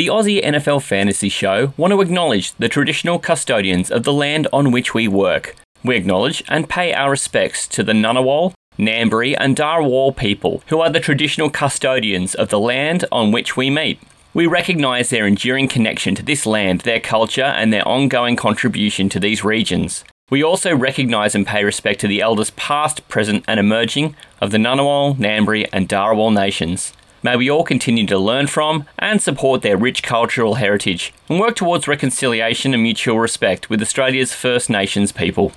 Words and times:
The 0.00 0.06
Aussie 0.06 0.42
NFL 0.42 0.82
Fantasy 0.82 1.28
Show 1.28 1.74
want 1.76 1.90
to 1.92 2.00
acknowledge 2.00 2.52
the 2.52 2.70
traditional 2.70 3.18
custodians 3.18 3.90
of 3.90 4.04
the 4.04 4.14
land 4.14 4.48
on 4.50 4.70
which 4.70 4.94
we 4.94 5.06
work. 5.06 5.54
We 5.84 5.94
acknowledge 5.94 6.42
and 6.48 6.70
pay 6.70 6.94
our 6.94 7.10
respects 7.10 7.68
to 7.68 7.82
the 7.82 7.92
Ngunnawal, 7.92 8.54
Ngambri, 8.78 9.36
and 9.38 9.54
Darawal 9.54 10.16
people, 10.16 10.62
who 10.68 10.80
are 10.80 10.88
the 10.88 11.00
traditional 11.00 11.50
custodians 11.50 12.34
of 12.34 12.48
the 12.48 12.58
land 12.58 13.04
on 13.12 13.30
which 13.30 13.58
we 13.58 13.68
meet. 13.68 14.00
We 14.32 14.46
recognise 14.46 15.10
their 15.10 15.26
enduring 15.26 15.68
connection 15.68 16.14
to 16.14 16.22
this 16.22 16.46
land, 16.46 16.80
their 16.80 17.00
culture, 17.00 17.42
and 17.42 17.70
their 17.70 17.86
ongoing 17.86 18.36
contribution 18.36 19.10
to 19.10 19.20
these 19.20 19.44
regions. 19.44 20.02
We 20.30 20.42
also 20.42 20.74
recognise 20.74 21.34
and 21.34 21.46
pay 21.46 21.62
respect 21.62 22.00
to 22.00 22.08
the 22.08 22.22
elders 22.22 22.52
past, 22.52 23.06
present, 23.08 23.44
and 23.46 23.60
emerging 23.60 24.16
of 24.40 24.50
the 24.50 24.56
Ngunnawal, 24.56 25.16
Ngambri, 25.16 25.68
and 25.74 25.90
Darawal 25.90 26.32
nations. 26.32 26.94
May 27.22 27.36
we 27.36 27.50
all 27.50 27.64
continue 27.64 28.06
to 28.06 28.18
learn 28.18 28.46
from 28.46 28.86
and 28.98 29.20
support 29.20 29.60
their 29.60 29.76
rich 29.76 30.02
cultural 30.02 30.54
heritage 30.54 31.12
and 31.28 31.38
work 31.38 31.54
towards 31.54 31.86
reconciliation 31.86 32.72
and 32.72 32.82
mutual 32.82 33.18
respect 33.18 33.68
with 33.68 33.82
Australia's 33.82 34.32
First 34.32 34.70
Nations 34.70 35.12
people. 35.12 35.52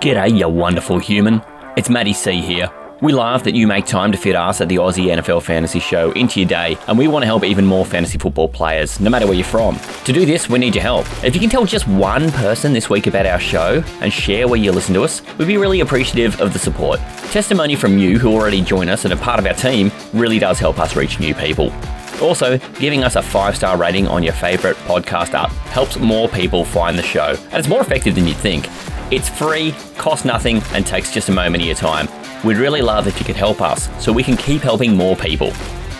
G'day, 0.00 0.38
you 0.38 0.48
wonderful 0.48 1.00
human. 1.00 1.42
It's 1.76 1.90
Matty 1.90 2.12
C 2.12 2.40
here. 2.40 2.70
We 3.00 3.12
love 3.12 3.44
that 3.44 3.54
you 3.54 3.68
make 3.68 3.86
time 3.86 4.10
to 4.10 4.18
fit 4.18 4.34
us 4.34 4.60
at 4.60 4.68
the 4.68 4.74
Aussie 4.76 5.06
NFL 5.06 5.44
Fantasy 5.44 5.78
Show 5.78 6.10
into 6.12 6.40
your 6.40 6.48
day, 6.48 6.76
and 6.88 6.98
we 6.98 7.06
want 7.06 7.22
to 7.22 7.26
help 7.26 7.44
even 7.44 7.64
more 7.64 7.84
fantasy 7.84 8.18
football 8.18 8.48
players, 8.48 8.98
no 8.98 9.08
matter 9.08 9.24
where 9.24 9.36
you're 9.36 9.44
from. 9.44 9.78
To 10.04 10.12
do 10.12 10.26
this, 10.26 10.50
we 10.50 10.58
need 10.58 10.74
your 10.74 10.82
help. 10.82 11.06
If 11.22 11.32
you 11.32 11.40
can 11.40 11.48
tell 11.48 11.64
just 11.64 11.86
one 11.86 12.32
person 12.32 12.72
this 12.72 12.90
week 12.90 13.06
about 13.06 13.24
our 13.24 13.38
show 13.38 13.84
and 14.00 14.12
share 14.12 14.48
where 14.48 14.58
you 14.58 14.72
listen 14.72 14.94
to 14.94 15.04
us, 15.04 15.22
we'd 15.38 15.46
be 15.46 15.58
really 15.58 15.78
appreciative 15.78 16.40
of 16.40 16.52
the 16.52 16.58
support. 16.58 16.98
Testimony 17.30 17.76
from 17.76 17.98
you 17.98 18.18
who 18.18 18.32
already 18.32 18.62
join 18.62 18.88
us 18.88 19.04
and 19.04 19.14
are 19.14 19.22
part 19.22 19.38
of 19.38 19.46
our 19.46 19.54
team 19.54 19.92
really 20.12 20.40
does 20.40 20.58
help 20.58 20.80
us 20.80 20.96
reach 20.96 21.20
new 21.20 21.36
people. 21.36 21.72
Also, 22.20 22.58
giving 22.80 23.04
us 23.04 23.14
a 23.14 23.22
five 23.22 23.54
star 23.54 23.76
rating 23.76 24.08
on 24.08 24.24
your 24.24 24.32
favourite 24.32 24.74
podcast 24.88 25.34
app 25.34 25.50
helps 25.70 25.96
more 26.00 26.28
people 26.28 26.64
find 26.64 26.98
the 26.98 27.02
show, 27.04 27.36
and 27.52 27.54
it's 27.54 27.68
more 27.68 27.80
effective 27.80 28.16
than 28.16 28.26
you'd 28.26 28.36
think. 28.38 28.66
It's 29.12 29.28
free, 29.28 29.72
costs 29.98 30.24
nothing, 30.24 30.60
and 30.72 30.84
takes 30.84 31.12
just 31.12 31.28
a 31.28 31.32
moment 31.32 31.62
of 31.62 31.66
your 31.68 31.76
time. 31.76 32.08
We'd 32.44 32.56
really 32.56 32.82
love 32.82 33.06
if 33.06 33.18
you 33.18 33.24
could 33.24 33.36
help 33.36 33.60
us 33.60 33.88
so 34.02 34.12
we 34.12 34.22
can 34.22 34.36
keep 34.36 34.62
helping 34.62 34.96
more 34.96 35.16
people. 35.16 35.52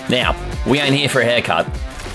Now, 0.09 0.37
we 0.67 0.79
ain't 0.81 0.95
here 0.95 1.09
for 1.09 1.21
a 1.21 1.25
haircut. 1.25 1.69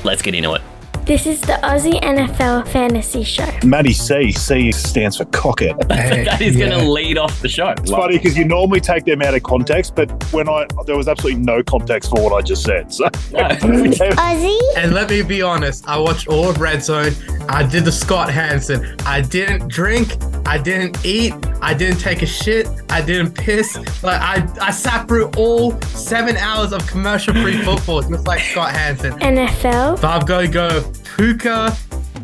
Let's 0.03 0.21
get 0.21 0.33
into 0.33 0.53
it. 0.53 0.61
This 1.05 1.27
is 1.27 1.41
the 1.41 1.59
Aussie 1.63 1.99
NFL 2.01 2.65
Fantasy 2.69 3.23
Show. 3.23 3.49
Matty 3.65 3.91
C. 3.91 4.31
C 4.31 4.71
stands 4.71 5.17
for 5.17 5.25
cockhead. 5.25 5.85
that 5.89 6.39
is 6.39 6.55
going 6.55 6.71
to 6.71 6.89
lead 6.89 7.17
off 7.17 7.41
the 7.41 7.49
show. 7.49 7.71
It's 7.71 7.91
funny 7.91 8.17
because 8.17 8.37
you 8.37 8.45
normally 8.45 8.79
take 8.79 9.03
them 9.03 9.21
out 9.21 9.33
of 9.33 9.43
context, 9.43 9.95
but 9.95 10.09
when 10.31 10.47
I 10.47 10.65
there 10.85 10.95
was 10.95 11.09
absolutely 11.09 11.41
no 11.41 11.61
context 11.61 12.09
for 12.09 12.23
what 12.23 12.31
I 12.31 12.41
just 12.41 12.63
said. 12.63 12.93
So 12.93 13.09
Aussie? 13.09 14.59
And 14.77 14.93
let 14.93 15.09
me 15.09 15.23
be 15.23 15.41
honest, 15.41 15.85
I 15.89 15.97
watched 15.97 16.29
all 16.29 16.49
of 16.49 16.61
Red 16.61 16.81
Zone. 16.81 17.11
I 17.49 17.63
did 17.63 17.85
the 17.85 17.91
Scott 17.91 18.31
Hanson. 18.31 18.95
I 19.05 19.21
didn't 19.21 19.67
drink. 19.67 20.17
I 20.45 20.57
didn't 20.57 21.05
eat. 21.05 21.33
I 21.61 21.73
didn't 21.73 21.99
take 21.99 22.21
a 22.21 22.25
shit. 22.25 22.67
I 22.89 23.01
didn't 23.01 23.33
piss. 23.33 23.75
Like 24.03 24.21
I, 24.21 24.47
I 24.61 24.71
sat 24.71 25.07
through 25.07 25.29
all 25.37 25.79
seven 25.81 26.35
hours 26.37 26.71
of 26.73 26.85
commercial-free 26.87 27.61
football 27.65 28.01
just 28.01 28.27
like 28.27 28.41
Scott 28.41 28.71
Hanson. 28.71 29.13
NFL? 29.19 30.01
But 30.01 30.05
I've 30.05 30.27
got 30.27 30.41
to 30.41 30.47
go 30.47 30.91
Puka 31.15 31.75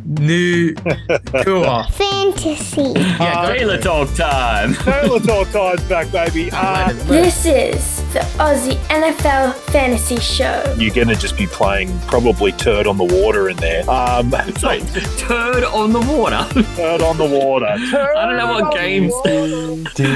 New 0.09 0.73
Kua. 1.43 1.87
Fantasy. 1.91 2.81
Yeah, 2.95 3.45
go 3.45 3.53
Talor 3.77 3.81
talk 3.81 4.13
time. 4.15 4.73
Talor 4.73 5.23
Talk 5.23 5.49
time's 5.51 5.87
back, 5.87 6.11
baby. 6.11 6.49
Uh, 6.51 6.91
This 7.05 7.45
is 7.45 8.01
the 8.13 8.19
Aussie 8.39 8.73
NFL 8.87 9.53
Fantasy 9.71 10.17
Show. 10.19 10.73
you're 10.79 10.93
gonna 10.95 11.13
just 11.15 11.37
be 11.37 11.45
playing 11.45 11.95
probably 12.07 12.51
turd 12.53 12.87
on 12.87 12.97
the 12.97 13.03
water 13.03 13.49
in 13.49 13.57
there. 13.57 13.87
Um, 13.87 14.31
Sorry, 14.57 14.79
turd 15.17 15.63
on 15.65 15.93
the 15.93 15.99
water. 16.01 16.43
turd 16.75 17.01
on 17.03 17.17
the 17.17 17.25
water. 17.25 17.75
Turd 17.91 18.15
I 18.15 18.25
don't 18.25 18.37
know 18.37 18.51
what 18.51 18.73
games- 18.73 19.13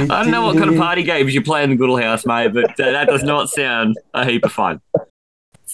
I 0.10 0.24
don't 0.24 0.32
know 0.32 0.42
what 0.44 0.58
kind 0.58 0.72
of 0.72 0.76
party 0.78 1.04
games 1.04 1.36
you 1.36 1.44
play 1.44 1.64
in 1.64 1.70
the 1.70 1.76
Goodall 1.76 1.98
House, 2.02 2.26
mate, 2.26 2.48
but 2.52 2.72
uh, 2.80 2.92
that 2.92 3.08
does 3.08 3.22
not 3.24 3.48
sound 3.50 3.96
a 4.16 4.26
heap 4.26 4.44
of 4.44 4.52
fun. 4.52 4.82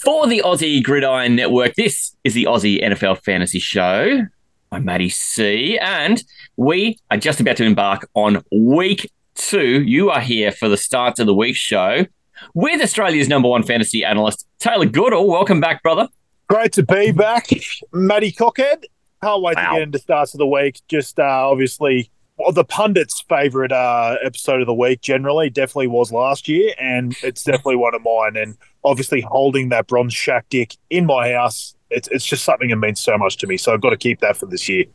For 0.03 0.27
the 0.27 0.41
Aussie 0.45 0.81
Gridiron 0.83 1.35
Network, 1.35 1.75
this 1.75 2.15
is 2.23 2.33
the 2.33 2.45
Aussie 2.45 2.81
NFL 2.83 3.21
Fantasy 3.23 3.59
Show. 3.59 4.25
I'm 4.71 4.85
Matty 4.85 5.09
C, 5.09 5.77
and 5.79 6.23
we 6.57 6.97
are 7.11 7.17
just 7.17 7.39
about 7.39 7.57
to 7.57 7.63
embark 7.65 8.07
on 8.13 8.43
week 8.51 9.11
two. 9.35 9.81
You 9.81 10.09
are 10.09 10.21
here 10.21 10.51
for 10.51 10.69
the 10.69 10.77
start 10.77 11.19
of 11.19 11.25
the 11.25 11.33
week 11.33 11.55
show 11.55 12.05
with 12.53 12.81
Australia's 12.81 13.27
number 13.27 13.49
one 13.49 13.63
fantasy 13.63 14.05
analyst, 14.05 14.47
Talor 14.59 14.91
Goodall. 14.91 15.27
Welcome 15.27 15.59
back, 15.59 15.83
brother. 15.83 16.07
Great 16.47 16.71
to 16.73 16.83
be 16.83 17.11
back, 17.11 17.47
Matty 17.91 18.31
Cockhead. 18.31 18.83
Can't 19.21 19.41
wait 19.41 19.57
Wow. 19.57 19.71
to 19.73 19.75
get 19.79 19.81
into 19.83 19.99
starts 19.99 20.33
of 20.33 20.37
the 20.37 20.47
week. 20.47 20.79
Just 20.87 21.19
uh, 21.19 21.23
obviously, 21.49 22.09
well, 22.37 22.51
the 22.53 22.63
pundits' 22.63 23.21
favorite 23.27 23.71
uh, 23.73 24.15
episode 24.23 24.61
of 24.61 24.67
the 24.67 24.73
week 24.73 25.01
generally 25.01 25.49
definitely 25.49 25.87
was 25.87 26.11
last 26.11 26.47
year, 26.47 26.73
and 26.79 27.15
it's 27.21 27.43
definitely 27.43 27.75
one 27.75 27.93
of 27.95 28.01
mine. 28.03 28.37
And 28.37 28.57
obviously, 28.83 29.21
holding 29.21 29.69
that 29.69 29.87
bronze 29.87 30.13
shack 30.13 30.45
dick 30.49 30.75
in 30.89 31.05
my 31.05 31.33
house, 31.33 31.75
it's 31.89 32.07
it's 32.09 32.25
just 32.25 32.43
something 32.43 32.69
that 32.69 32.77
means 32.77 33.01
so 33.01 33.17
much 33.17 33.37
to 33.37 33.47
me. 33.47 33.57
So 33.57 33.73
I've 33.73 33.81
got 33.81 33.91
to 33.91 33.97
keep 33.97 34.19
that 34.19 34.37
for 34.37 34.45
this 34.45 34.69
year. 34.69 34.85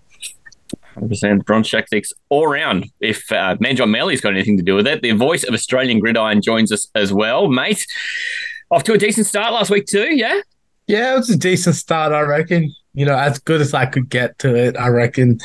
100% 0.96 1.44
bronze 1.44 1.66
shack 1.66 1.88
dicks 1.90 2.12
all 2.28 2.46
round. 2.46 2.90
If 3.00 3.30
uh, 3.32 3.56
Manjon 3.56 3.90
Melly's 3.90 4.20
got 4.20 4.32
anything 4.32 4.56
to 4.56 4.62
do 4.62 4.74
with 4.74 4.86
it, 4.86 5.02
the 5.02 5.12
voice 5.12 5.44
of 5.44 5.54
Australian 5.54 5.98
Gridiron 5.98 6.40
joins 6.40 6.72
us 6.72 6.88
as 6.94 7.12
well, 7.12 7.48
mate. 7.48 7.84
Off 8.70 8.84
to 8.84 8.92
a 8.92 8.98
decent 8.98 9.26
start 9.26 9.52
last 9.52 9.70
week 9.70 9.86
too, 9.86 10.14
yeah. 10.14 10.40
Yeah, 10.86 11.14
it 11.14 11.18
was 11.18 11.30
a 11.30 11.36
decent 11.36 11.76
start, 11.76 12.12
I 12.12 12.20
reckon. 12.20 12.72
You 12.92 13.06
know, 13.06 13.16
as 13.16 13.38
good 13.38 13.60
as 13.60 13.74
I 13.74 13.86
could 13.86 14.08
get 14.08 14.38
to 14.40 14.54
it, 14.54 14.76
I 14.76 14.88
reckon. 14.88 15.40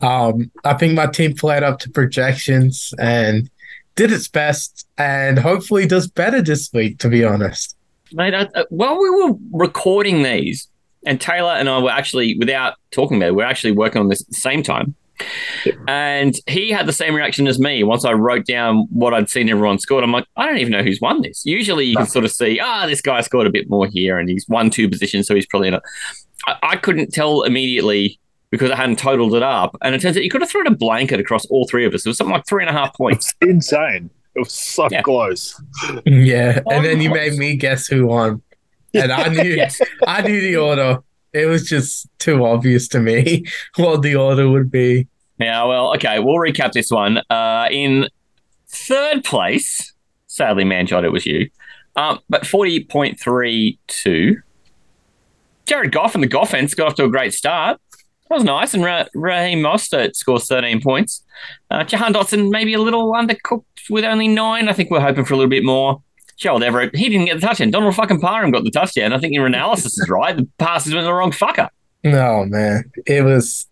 Um, 0.00 0.50
I 0.64 0.74
think 0.74 0.94
my 0.94 1.06
team 1.06 1.34
played 1.34 1.62
up 1.62 1.78
to 1.80 1.90
projections 1.90 2.92
and 2.98 3.48
did 3.94 4.12
its 4.12 4.28
best, 4.28 4.86
and 4.98 5.38
hopefully 5.38 5.86
does 5.86 6.08
better 6.08 6.42
this 6.42 6.70
week. 6.72 6.98
To 6.98 7.08
be 7.08 7.24
honest, 7.24 7.76
Mate, 8.12 8.34
uh, 8.34 8.48
uh, 8.54 8.64
while 8.70 9.00
we 9.00 9.10
were 9.10 9.34
recording 9.52 10.22
these, 10.22 10.68
and 11.06 11.18
Talor 11.18 11.58
and 11.58 11.68
I 11.68 11.78
were 11.78 11.90
actually, 11.90 12.36
without 12.38 12.74
talking 12.90 13.16
about 13.16 13.28
it, 13.28 13.34
we're 13.34 13.44
actually 13.44 13.72
working 13.72 14.00
on 14.00 14.08
this 14.08 14.22
at 14.22 14.28
the 14.28 14.34
same 14.34 14.62
time. 14.62 14.94
And 15.86 16.34
he 16.46 16.70
had 16.70 16.86
the 16.86 16.92
same 16.92 17.14
reaction 17.14 17.46
as 17.46 17.58
me 17.58 17.84
once 17.84 18.04
I 18.04 18.12
wrote 18.12 18.46
down 18.46 18.88
what 18.90 19.14
I'd 19.14 19.28
seen 19.28 19.48
everyone 19.48 19.78
scored. 19.78 20.02
I'm 20.02 20.10
like, 20.10 20.26
I 20.36 20.46
don't 20.46 20.58
even 20.58 20.72
know 20.72 20.82
who's 20.82 21.00
won 21.00 21.22
this. 21.22 21.44
Usually 21.44 21.84
you 21.86 21.96
can 21.96 22.06
sort 22.06 22.24
of 22.24 22.32
see, 22.32 22.58
ah, 22.60 22.86
this 22.86 23.00
guy 23.00 23.20
scored 23.20 23.46
a 23.46 23.50
bit 23.50 23.70
more 23.70 23.86
here 23.86 24.18
and 24.18 24.28
he's 24.28 24.46
won 24.48 24.70
two 24.70 24.88
positions, 24.88 25.26
so 25.26 25.34
he's 25.34 25.46
probably 25.46 25.70
not. 25.70 25.82
I, 26.46 26.56
I 26.62 26.76
couldn't 26.76 27.12
tell 27.12 27.42
immediately 27.42 28.18
because 28.52 28.70
I 28.70 28.76
hadn't 28.76 29.00
totaled 29.00 29.34
it 29.34 29.42
up. 29.42 29.76
And 29.82 29.94
it 29.96 30.00
turns 30.02 30.16
out 30.16 30.22
you 30.22 30.30
could 30.30 30.42
have 30.42 30.50
thrown 30.50 30.68
a 30.68 30.74
blanket 30.76 31.18
across 31.18 31.44
all 31.46 31.66
three 31.66 31.84
of 31.84 31.92
us. 31.94 32.06
It 32.06 32.10
was 32.10 32.18
something 32.18 32.32
like 32.34 32.46
three 32.46 32.62
and 32.62 32.70
a 32.70 32.72
half 32.72 32.94
points. 32.94 33.34
It's 33.40 33.50
insane. 33.50 34.10
It 34.36 34.38
was 34.38 34.52
so 34.52 34.86
Yeah. 34.90 35.02
close. 35.02 35.60
yeah. 36.06 36.60
And 36.70 36.84
then 36.84 37.00
you 37.00 37.10
made 37.10 37.34
me 37.34 37.56
guess 37.56 37.86
who 37.88 38.06
won, 38.06 38.40
and 38.94 39.10
I 39.10 39.28
knew 39.32 39.42
yes. 39.42 39.80
I 40.06 40.22
knew 40.22 40.40
the 40.40 40.56
order. 40.56 40.98
It 41.32 41.46
was 41.46 41.66
just 41.68 42.06
too 42.18 42.44
obvious 42.44 42.86
to 42.88 43.00
me 43.00 43.44
what 43.76 44.02
the 44.02 44.14
order 44.14 44.48
would 44.48 44.70
be. 44.70 45.08
Yeah, 45.38 45.64
well, 45.64 45.94
okay, 45.96 46.18
we'll 46.20 46.36
recap 46.36 46.72
this 46.72 46.90
one. 46.90 47.18
Uh, 47.30 47.66
in 47.70 48.08
third 48.68 49.24
place, 49.24 49.92
sadly, 50.28 50.64
Manjot, 50.64 51.04
it 51.04 51.08
was 51.10 51.24
you, 51.26 51.48
um, 51.96 52.20
but 52.28 52.42
40.32. 52.42 54.36
Jared 55.66 55.92
Goff 55.92 56.14
and 56.14 56.22
the 56.22 56.28
Goffens 56.28 56.76
got 56.76 56.88
off 56.88 56.94
to 56.96 57.04
a 57.04 57.08
great 57.10 57.32
start. 57.32 57.80
That 58.32 58.36
was 58.36 58.44
nice. 58.44 58.72
And 58.72 58.82
Ra- 58.82 59.04
Raheem 59.12 59.58
Mostert 59.58 60.16
scores 60.16 60.46
13 60.46 60.80
points. 60.80 61.22
Uh, 61.70 61.84
Jahan 61.84 62.14
Dotson 62.14 62.50
maybe 62.50 62.72
a 62.72 62.78
little 62.78 63.12
undercooked 63.12 63.90
with 63.90 64.06
only 64.06 64.26
nine. 64.26 64.70
I 64.70 64.72
think 64.72 64.90
we're 64.90 65.00
hoping 65.02 65.26
for 65.26 65.34
a 65.34 65.36
little 65.36 65.50
bit 65.50 65.64
more. 65.64 66.02
Gerald 66.38 66.62
Everett, 66.62 66.96
he 66.96 67.10
didn't 67.10 67.26
get 67.26 67.42
the 67.42 67.46
touchdown. 67.46 67.70
Donald 67.70 67.94
fucking 67.94 68.22
Parham 68.22 68.50
got 68.50 68.64
the 68.64 68.70
touchdown. 68.70 69.12
I 69.12 69.18
think 69.18 69.34
your 69.34 69.44
analysis 69.44 69.98
is 69.98 70.08
right. 70.08 70.34
The 70.34 70.48
passes 70.56 70.94
went 70.94 71.04
the 71.04 71.12
wrong 71.12 71.30
fucker. 71.30 71.68
Oh 72.06 72.46
man, 72.46 72.90
it 73.06 73.22
was. 73.22 73.68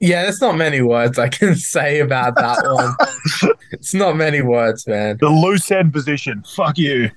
Yeah, 0.00 0.22
there's 0.22 0.40
not 0.40 0.56
many 0.56 0.82
words 0.82 1.16
I 1.16 1.28
can 1.28 1.54
say 1.54 2.00
about 2.00 2.34
that 2.34 2.58
one. 2.64 3.52
it's 3.70 3.94
not 3.94 4.16
many 4.16 4.42
words, 4.42 4.88
man. 4.88 5.18
The 5.20 5.28
loose 5.28 5.70
end 5.70 5.92
position. 5.92 6.42
Fuck 6.56 6.78
you. 6.78 7.12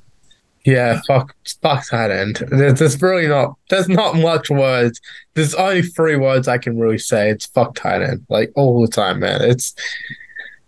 Yeah, 0.65 1.01
fuck, 1.07 1.36
fuck 1.62 1.86
tight 1.88 2.10
end. 2.12 2.38
There's, 2.50 2.80
there's 2.80 3.01
really 3.01 3.27
not. 3.27 3.56
There's 3.69 3.89
not 3.89 4.15
much 4.15 4.50
words. 4.50 5.01
There's 5.33 5.54
only 5.56 5.81
three 5.81 6.15
words 6.15 6.48
I 6.48 6.57
can 6.57 6.80
really 6.80 6.98
say. 7.00 7.30
It's 7.30 7.45
fuck 7.48 7.75
tight 7.75 8.01
end, 8.01 8.25
like 8.30 8.51
all 8.56 8.81
the 8.81 8.88
time, 8.88 9.19
man. 9.19 9.42
It's. 9.42 9.75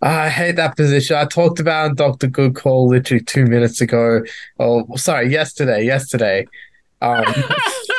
I 0.02 0.28
hate 0.28 0.56
that 0.56 0.76
position. 0.76 1.16
I 1.16 1.24
talked 1.24 1.58
about 1.58 1.96
Doctor 1.96 2.26
Good 2.26 2.54
Call 2.54 2.88
literally 2.88 3.24
two 3.24 3.46
minutes 3.46 3.80
ago. 3.80 4.20
Oh, 4.60 4.86
sorry, 4.96 5.30
yesterday. 5.32 5.84
Yesterday. 5.86 6.46
Um, 7.00 7.24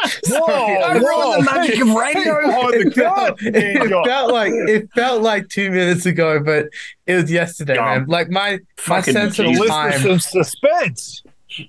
Whoa, 0.29 0.45
I- 0.45 0.99
whoa. 0.99 1.38
the 1.38 1.44
magic 1.53 1.81
of 1.81 1.89
radio. 1.89 2.41
Behind 2.47 2.73
the 2.73 2.88
it 2.88 2.94
felt, 2.94 4.05
felt 4.07 4.31
like 4.31 4.53
it 4.53 4.89
felt 4.95 5.21
like 5.23 5.49
two 5.49 5.71
minutes 5.71 6.05
ago, 6.05 6.39
but 6.39 6.67
it 7.07 7.15
was 7.15 7.31
yesterday, 7.31 7.75
Dumb. 7.75 7.85
man. 7.85 8.05
Like 8.07 8.29
my 8.29 8.51
my 8.51 8.59
Fucking 8.77 9.13
sense 9.13 9.38
The 9.38 9.49
of 9.49 9.67
time. 9.67 9.91
listeners 9.91 10.27
some 10.27 10.44
suspense. 10.44 11.23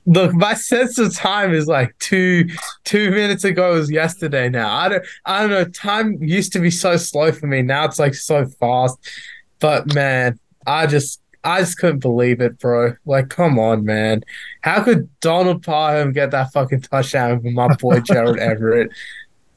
Look, 0.07 0.35
my 0.35 0.55
sense 0.55 0.99
of 0.99 1.15
time 1.15 1.53
is 1.53 1.67
like 1.67 1.97
two 1.99 2.49
two 2.85 3.11
minutes 3.11 3.45
ago 3.45 3.75
was 3.75 3.91
yesterday 3.91 4.49
now. 4.49 4.75
I 4.75 4.89
don't 4.89 5.07
I 5.25 5.41
don't 5.41 5.51
know. 5.51 5.65
Time 5.65 6.23
used 6.23 6.53
to 6.55 6.61
be 6.61 6.71
so 6.71 6.97
slow 6.97 7.33
for 7.33 7.47
me. 7.47 7.63
Now 7.63 7.85
it's 7.85 7.99
like 7.99 8.15
so 8.15 8.47
fast. 8.47 8.99
But 9.61 9.95
man, 9.95 10.39
I 10.67 10.87
just 10.87 11.21
I 11.45 11.61
just 11.61 11.79
couldn't 11.79 12.01
believe 12.01 12.41
it, 12.41 12.59
bro. 12.59 12.95
Like, 13.07 13.29
come 13.31 13.59
on, 13.59 13.85
man. 13.85 14.25
How 14.63 14.83
could 14.83 15.09
Donald 15.21 15.63
Parham 15.63 16.13
get 16.13 16.31
that 16.33 16.53
fucking 16.53 16.83
touchdown 16.83 17.41
from 17.41 17.55
my 17.55 17.69
boy 17.77 18.01
Gerald 18.07 18.39
Everett? 18.39 18.91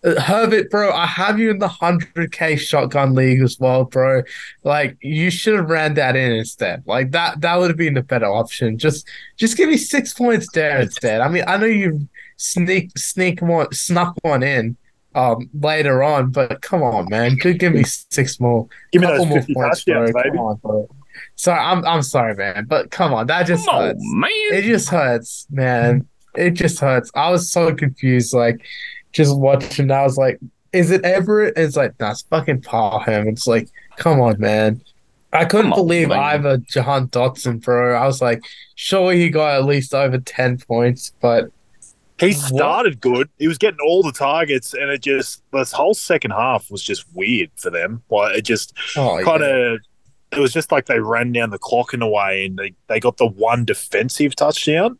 Herbert, 0.03 0.71
bro, 0.71 0.91
I 0.91 1.05
have 1.05 1.37
you 1.37 1.51
in 1.51 1.59
the 1.59 1.67
100k 1.67 2.57
shotgun 2.59 3.13
league 3.13 3.41
as 3.41 3.59
well, 3.59 3.83
bro. 3.83 4.23
Like, 4.63 4.97
you 5.01 5.29
should 5.29 5.55
have 5.55 5.69
ran 5.69 5.93
that 5.93 6.15
in 6.15 6.31
instead. 6.31 6.83
Like 6.87 7.11
that, 7.11 7.41
that 7.41 7.55
would 7.57 7.69
have 7.69 7.77
been 7.77 7.93
the 7.93 8.01
better 8.01 8.25
option. 8.25 8.79
Just, 8.79 9.07
just 9.37 9.57
give 9.57 9.69
me 9.69 9.77
six 9.77 10.13
points 10.13 10.47
there 10.53 10.81
instead. 10.81 11.21
I 11.21 11.27
mean, 11.27 11.43
I 11.47 11.57
know 11.57 11.67
you 11.67 12.07
sneak, 12.37 12.97
sneak 12.97 13.41
one, 13.43 13.71
snuck 13.73 14.15
one 14.23 14.41
in, 14.41 14.75
um, 15.13 15.49
later 15.53 16.01
on, 16.01 16.31
but 16.31 16.61
come 16.61 16.81
on, 16.81 17.07
man, 17.09 17.37
could 17.37 17.59
give 17.59 17.73
me 17.73 17.83
six 17.83 18.39
more, 18.39 18.67
Give 18.91 19.01
me 19.01 19.07
those 19.07 19.27
more 19.27 19.37
50 19.39 19.53
points, 19.53 19.83
touchdowns, 19.83 20.11
bro. 20.13 20.23
baby. 20.23 20.37
Come 20.37 20.45
on, 20.45 20.55
bro. 20.55 20.95
Sorry, 21.35 21.59
I'm, 21.59 21.85
I'm 21.85 22.01
sorry, 22.01 22.33
man, 22.35 22.65
but 22.65 22.89
come 22.89 23.13
on, 23.13 23.27
that 23.27 23.45
just 23.45 23.67
Come 23.67 23.75
on, 23.75 23.81
hurts. 23.89 23.99
man. 24.01 24.31
It 24.53 24.63
just 24.63 24.89
hurts, 24.89 25.45
man. 25.51 26.07
It 26.35 26.51
just 26.51 26.79
hurts. 26.79 27.11
I 27.13 27.29
was 27.29 27.51
so 27.51 27.75
confused, 27.75 28.33
like 28.33 28.65
just 29.11 29.37
watching. 29.37 29.91
I 29.91 30.03
was 30.03 30.17
like, 30.17 30.39
"Is 30.73 30.91
it 30.91 31.03
Everett?" 31.03 31.53
It's 31.57 31.75
like, 31.75 31.97
that's 31.97 32.21
fucking 32.23 32.61
fucking 32.61 32.61
Parham." 32.61 33.27
It's 33.27 33.47
like, 33.47 33.69
come 33.97 34.19
on, 34.19 34.39
man. 34.39 34.81
I 35.33 35.45
couldn't 35.45 35.73
on, 35.73 35.79
believe 35.79 36.09
man. 36.09 36.19
either 36.19 36.57
Jahan 36.57 37.07
Dotson, 37.07 37.63
bro. 37.63 37.95
I 37.95 38.05
was 38.05 38.21
like, 38.21 38.43
sure 38.75 39.13
he 39.13 39.29
got 39.29 39.55
at 39.55 39.65
least 39.65 39.93
over 39.93 40.17
ten 40.17 40.57
points, 40.57 41.13
but 41.21 41.51
He 42.21 42.33
started 42.33 43.01
good. 43.01 43.29
He 43.39 43.47
was 43.47 43.57
getting 43.57 43.79
all 43.83 44.03
the 44.03 44.11
targets, 44.11 44.75
and 44.75 44.91
it 44.91 45.01
just 45.01 45.41
this 45.51 45.71
whole 45.71 45.95
second 45.95 46.31
half 46.31 46.69
was 46.69 46.83
just 46.83 47.05
weird 47.15 47.49
for 47.55 47.71
them. 47.71 48.03
Like 48.11 48.37
it 48.37 48.43
just 48.43 48.77
oh, 48.95 49.19
kind 49.23 49.41
yeah. 49.41 49.47
of. 49.73 49.79
It 50.31 50.39
was 50.39 50.53
just 50.53 50.71
like 50.71 50.85
they 50.85 50.99
ran 50.99 51.31
down 51.33 51.49
the 51.49 51.57
clock 51.57 51.93
in 51.93 52.01
a 52.01 52.07
way, 52.07 52.45
and 52.45 52.57
they, 52.57 52.73
they 52.87 52.99
got 52.99 53.17
the 53.17 53.25
one 53.25 53.65
defensive 53.65 54.35
touchdown. 54.35 54.99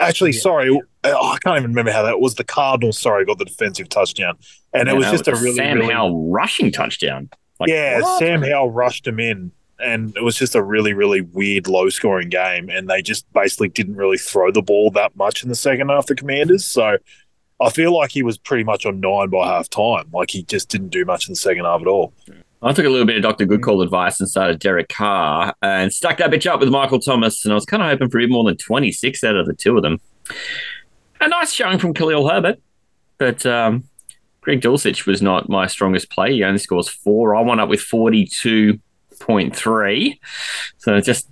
Actually, 0.00 0.32
Yeah. 0.32 0.40
sorry, 0.40 0.70
oh, 0.70 0.80
I 1.04 1.38
can't 1.38 1.58
even 1.58 1.70
remember 1.70 1.92
how 1.92 2.02
that 2.02 2.20
was. 2.20 2.34
The 2.34 2.44
Cardinals, 2.44 2.98
sorry, 2.98 3.24
got 3.24 3.38
the 3.38 3.44
defensive 3.44 3.88
touchdown, 3.88 4.36
and 4.72 4.88
it 4.88 4.94
was 4.96 5.06
Yeah, 5.06 5.12
just 5.12 5.28
a 5.28 5.30
was 5.32 5.42
really, 5.42 5.56
Sam 5.56 5.78
really 5.78 5.92
Howell 5.92 6.30
rushing 6.30 6.70
touchdown. 6.72 7.28
Like, 7.60 7.70
yeah, 7.70 8.00
what? 8.00 8.18
Sam 8.18 8.42
Howell 8.42 8.70
rushed 8.70 9.06
him 9.06 9.18
in, 9.18 9.50
and 9.80 10.16
it 10.16 10.22
was 10.22 10.36
just 10.36 10.54
a 10.54 10.62
really, 10.62 10.92
really 10.92 11.20
weird, 11.20 11.66
low 11.66 11.88
scoring 11.88 12.28
game. 12.28 12.68
And 12.68 12.88
they 12.88 13.02
just 13.02 13.30
basically 13.32 13.68
didn't 13.68 13.96
really 13.96 14.18
throw 14.18 14.50
the 14.52 14.62
ball 14.62 14.90
that 14.92 15.16
much 15.16 15.42
in 15.42 15.48
the 15.48 15.54
second 15.54 15.88
half, 15.88 16.06
the 16.06 16.14
Commanders. 16.14 16.64
So 16.64 16.98
I 17.60 17.70
feel 17.70 17.92
like 17.96 18.12
he 18.12 18.22
was 18.22 18.38
pretty 18.38 18.62
much 18.64 18.86
on 18.86 19.00
nine 19.00 19.30
by 19.30 19.46
half 19.46 19.68
time. 19.68 20.08
Like 20.12 20.30
he 20.30 20.42
just 20.44 20.68
didn't 20.68 20.88
do 20.90 21.04
much 21.04 21.26
in 21.28 21.32
the 21.32 21.36
second 21.36 21.64
half 21.64 21.80
at 21.80 21.86
all. 21.88 22.12
Hmm. 22.26 22.40
I 22.60 22.72
took 22.72 22.86
a 22.86 22.88
little 22.88 23.06
bit 23.06 23.16
of 23.16 23.22
Dr. 23.22 23.46
Goodcall 23.46 23.84
advice 23.84 24.18
and 24.18 24.28
started 24.28 24.58
Derek 24.58 24.88
Carr 24.88 25.54
and 25.62 25.92
stuck 25.92 26.18
that 26.18 26.30
bitch 26.30 26.50
up 26.50 26.58
with 26.58 26.70
Michael 26.70 26.98
Thomas. 26.98 27.44
And 27.44 27.52
I 27.52 27.54
was 27.54 27.64
kind 27.64 27.80
of 27.82 27.88
hoping 27.88 28.10
for 28.10 28.18
even 28.18 28.32
more 28.32 28.42
than 28.44 28.56
26 28.56 29.22
out 29.22 29.36
of 29.36 29.46
the 29.46 29.54
two 29.54 29.76
of 29.76 29.82
them. 29.82 30.00
A 31.20 31.28
nice 31.28 31.52
showing 31.52 31.78
from 31.78 31.94
Khalil 31.94 32.28
Herbert, 32.28 32.58
but 33.18 33.46
um, 33.46 33.84
Greg 34.40 34.60
Dulcich 34.60 35.06
was 35.06 35.22
not 35.22 35.48
my 35.48 35.68
strongest 35.68 36.10
play. 36.10 36.32
He 36.32 36.42
only 36.42 36.58
scores 36.58 36.88
four. 36.88 37.36
I 37.36 37.42
went 37.42 37.60
up 37.60 37.68
with 37.68 37.78
42.3. 37.80 40.18
So 40.78 41.00
just, 41.00 41.28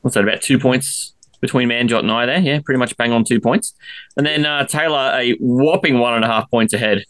what's 0.00 0.14
that, 0.14 0.24
about 0.24 0.40
two 0.40 0.58
points 0.58 1.12
between 1.40 1.68
Manjot 1.68 2.00
and 2.00 2.10
I 2.10 2.24
there? 2.24 2.40
Yeah, 2.40 2.60
pretty 2.64 2.78
much 2.78 2.96
bang 2.96 3.12
on 3.12 3.24
two 3.24 3.40
points. 3.40 3.74
And 4.16 4.24
then 4.24 4.46
uh, 4.46 4.64
Talor, 4.64 5.18
a 5.18 5.36
whopping 5.38 5.98
one 5.98 6.14
and 6.14 6.24
a 6.24 6.28
half 6.28 6.50
points 6.50 6.72
ahead. 6.72 7.04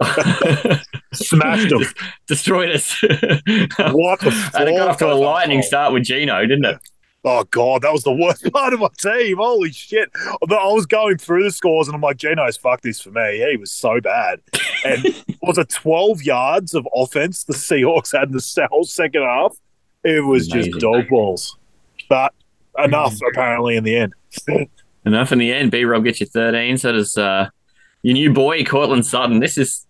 Smashed 1.12 1.72
him. 1.72 1.82
Destroyed 2.26 2.70
us. 2.70 3.00
What 3.02 4.20
the 4.20 4.50
And 4.58 4.68
it 4.68 4.76
got 4.76 4.88
off 4.88 4.98
to 4.98 5.12
a 5.12 5.14
lightning 5.14 5.62
start 5.62 5.92
with 5.92 6.04
Geno, 6.04 6.40
didn't 6.42 6.64
it? 6.64 6.78
Oh 7.22 7.44
god, 7.44 7.82
that 7.82 7.92
was 7.92 8.02
the 8.02 8.12
worst 8.12 8.44
part 8.52 8.72
of 8.72 8.80
my 8.80 8.88
team. 8.98 9.36
Holy 9.36 9.72
shit! 9.72 10.10
I 10.16 10.72
was 10.72 10.86
going 10.86 11.18
through 11.18 11.44
the 11.44 11.50
scores 11.50 11.86
and 11.86 11.94
I'm 11.94 12.00
like, 12.00 12.16
Geno's 12.16 12.56
fuck 12.56 12.80
this 12.80 13.00
for 13.00 13.10
me. 13.10 13.46
He 13.50 13.56
was 13.58 13.70
so 13.70 14.00
bad. 14.00 14.40
And 14.84 15.04
was 15.42 15.58
it 15.58 15.68
12 15.68 16.22
yards 16.22 16.74
of 16.74 16.88
offense 16.94 17.44
the 17.44 17.52
Seahawks 17.52 18.12
had 18.16 18.28
in 18.28 18.32
the 18.32 18.68
whole 18.70 18.84
second 18.84 19.22
half? 19.22 19.56
It 20.02 20.24
was 20.24 20.50
Amazing. 20.50 20.72
just 20.72 20.80
dog 20.82 21.08
balls. 21.08 21.58
But 22.08 22.32
enough 22.78 23.16
apparently 23.30 23.76
in 23.76 23.84
the 23.84 23.96
end. 23.96 24.14
Enough 25.04 25.32
in 25.32 25.38
the 25.38 25.52
end. 25.52 25.70
B 25.70 25.84
Rob 25.84 26.04
gets 26.04 26.20
you 26.20 26.26
13. 26.26 26.78
So 26.78 26.92
does 26.92 27.18
uh, 27.18 27.48
your 28.02 28.14
new 28.14 28.32
boy, 28.32 28.64
Courtland 28.64 29.04
Sutton. 29.04 29.40
This 29.40 29.58
is 29.58 29.86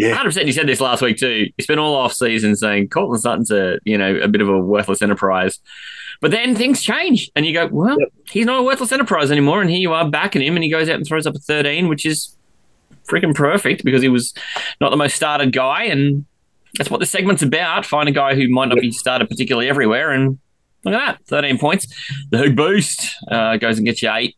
Yeah. 0.00 0.16
100%. 0.16 0.46
You 0.46 0.52
said 0.52 0.66
this 0.66 0.80
last 0.80 1.02
week 1.02 1.18
too. 1.18 1.48
You 1.54 1.62
spent 1.62 1.78
all 1.78 1.94
off 1.94 2.14
season 2.14 2.56
saying 2.56 2.88
Courtland 2.88 3.20
Sutton's 3.20 3.50
a, 3.50 3.78
you 3.84 3.98
know, 3.98 4.16
a 4.16 4.28
bit 4.28 4.40
of 4.40 4.48
a 4.48 4.58
worthless 4.58 5.02
enterprise. 5.02 5.58
But 6.22 6.30
then 6.30 6.54
things 6.54 6.82
change 6.82 7.30
and 7.36 7.44
you 7.44 7.52
go, 7.52 7.66
well, 7.66 7.98
he's 8.30 8.46
not 8.46 8.60
a 8.60 8.62
worthless 8.62 8.92
enterprise 8.92 9.30
anymore. 9.30 9.60
And 9.60 9.68
here 9.68 9.78
you 9.78 9.92
are 9.92 10.08
backing 10.08 10.40
him 10.40 10.56
and 10.56 10.64
he 10.64 10.70
goes 10.70 10.88
out 10.88 10.96
and 10.96 11.06
throws 11.06 11.26
up 11.26 11.34
a 11.34 11.38
13, 11.38 11.88
which 11.88 12.06
is 12.06 12.34
freaking 13.10 13.34
perfect 13.34 13.84
because 13.84 14.00
he 14.00 14.08
was 14.08 14.32
not 14.80 14.88
the 14.88 14.96
most 14.96 15.14
started 15.14 15.52
guy. 15.52 15.84
And 15.84 16.24
that's 16.78 16.90
what 16.90 17.00
the 17.00 17.06
segment's 17.06 17.42
about. 17.42 17.84
Find 17.84 18.08
a 18.08 18.12
guy 18.12 18.34
who 18.34 18.48
might 18.48 18.70
not 18.70 18.80
be 18.80 18.92
started 18.92 19.28
particularly 19.28 19.68
everywhere. 19.68 20.12
And 20.12 20.38
look 20.82 20.94
at 20.94 21.18
that 21.18 21.26
13 21.26 21.58
points. 21.58 21.86
The 22.30 22.38
Hoog 22.38 22.56
Boost 22.56 23.06
uh, 23.30 23.58
goes 23.58 23.76
and 23.76 23.84
gets 23.84 24.02
you 24.02 24.10
eight 24.10 24.34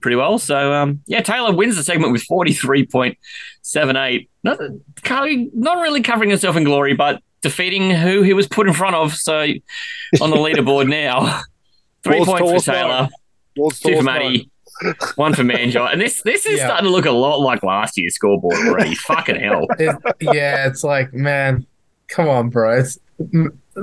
pretty 0.00 0.16
well. 0.16 0.38
So, 0.38 0.72
um, 0.72 1.00
yeah, 1.06 1.22
Talor 1.22 1.56
wins 1.56 1.76
the 1.76 1.84
segment 1.84 2.12
with 2.12 2.24
43.78. 2.30 4.28
Not, 4.44 4.58
can't- 5.02 5.50
really 5.54 6.02
covering 6.02 6.30
himself 6.30 6.56
in 6.56 6.64
glory, 6.64 6.94
but 6.94 7.22
defeating 7.42 7.90
who 7.90 8.22
he 8.22 8.32
was 8.34 8.46
put 8.48 8.66
in 8.68 8.74
front 8.74 8.96
of. 8.96 9.14
So, 9.14 9.40
on 10.20 10.30
the 10.30 10.36
leaderboard 10.36 10.88
now, 10.88 11.42
three 12.02 12.16
Wall's 12.20 12.28
points 12.28 12.64
for 12.64 12.72
Talor, 12.72 13.10
Wall's 13.56 13.78
two 13.80 13.96
for 13.96 14.02
Matty, 14.02 14.50
one 15.16 15.34
for 15.34 15.42
Manjot. 15.42 15.92
And 15.92 16.00
this 16.00 16.22
this 16.22 16.46
is 16.46 16.58
Yeah. 16.58 16.66
starting 16.66 16.86
to 16.86 16.90
look 16.92 17.06
a 17.06 17.10
lot 17.10 17.38
like 17.40 17.62
last 17.62 17.96
year's 17.98 18.14
scoreboard 18.14 18.54
already. 18.66 18.94
Fucking 18.94 19.36
hell. 19.36 19.66
It, 19.78 19.96
yeah, 20.20 20.66
it's 20.66 20.82
like, 20.84 21.12
man, 21.12 21.66
come 22.08 22.28
on, 22.28 22.50
bro. 22.50 22.78
It's 22.80 22.98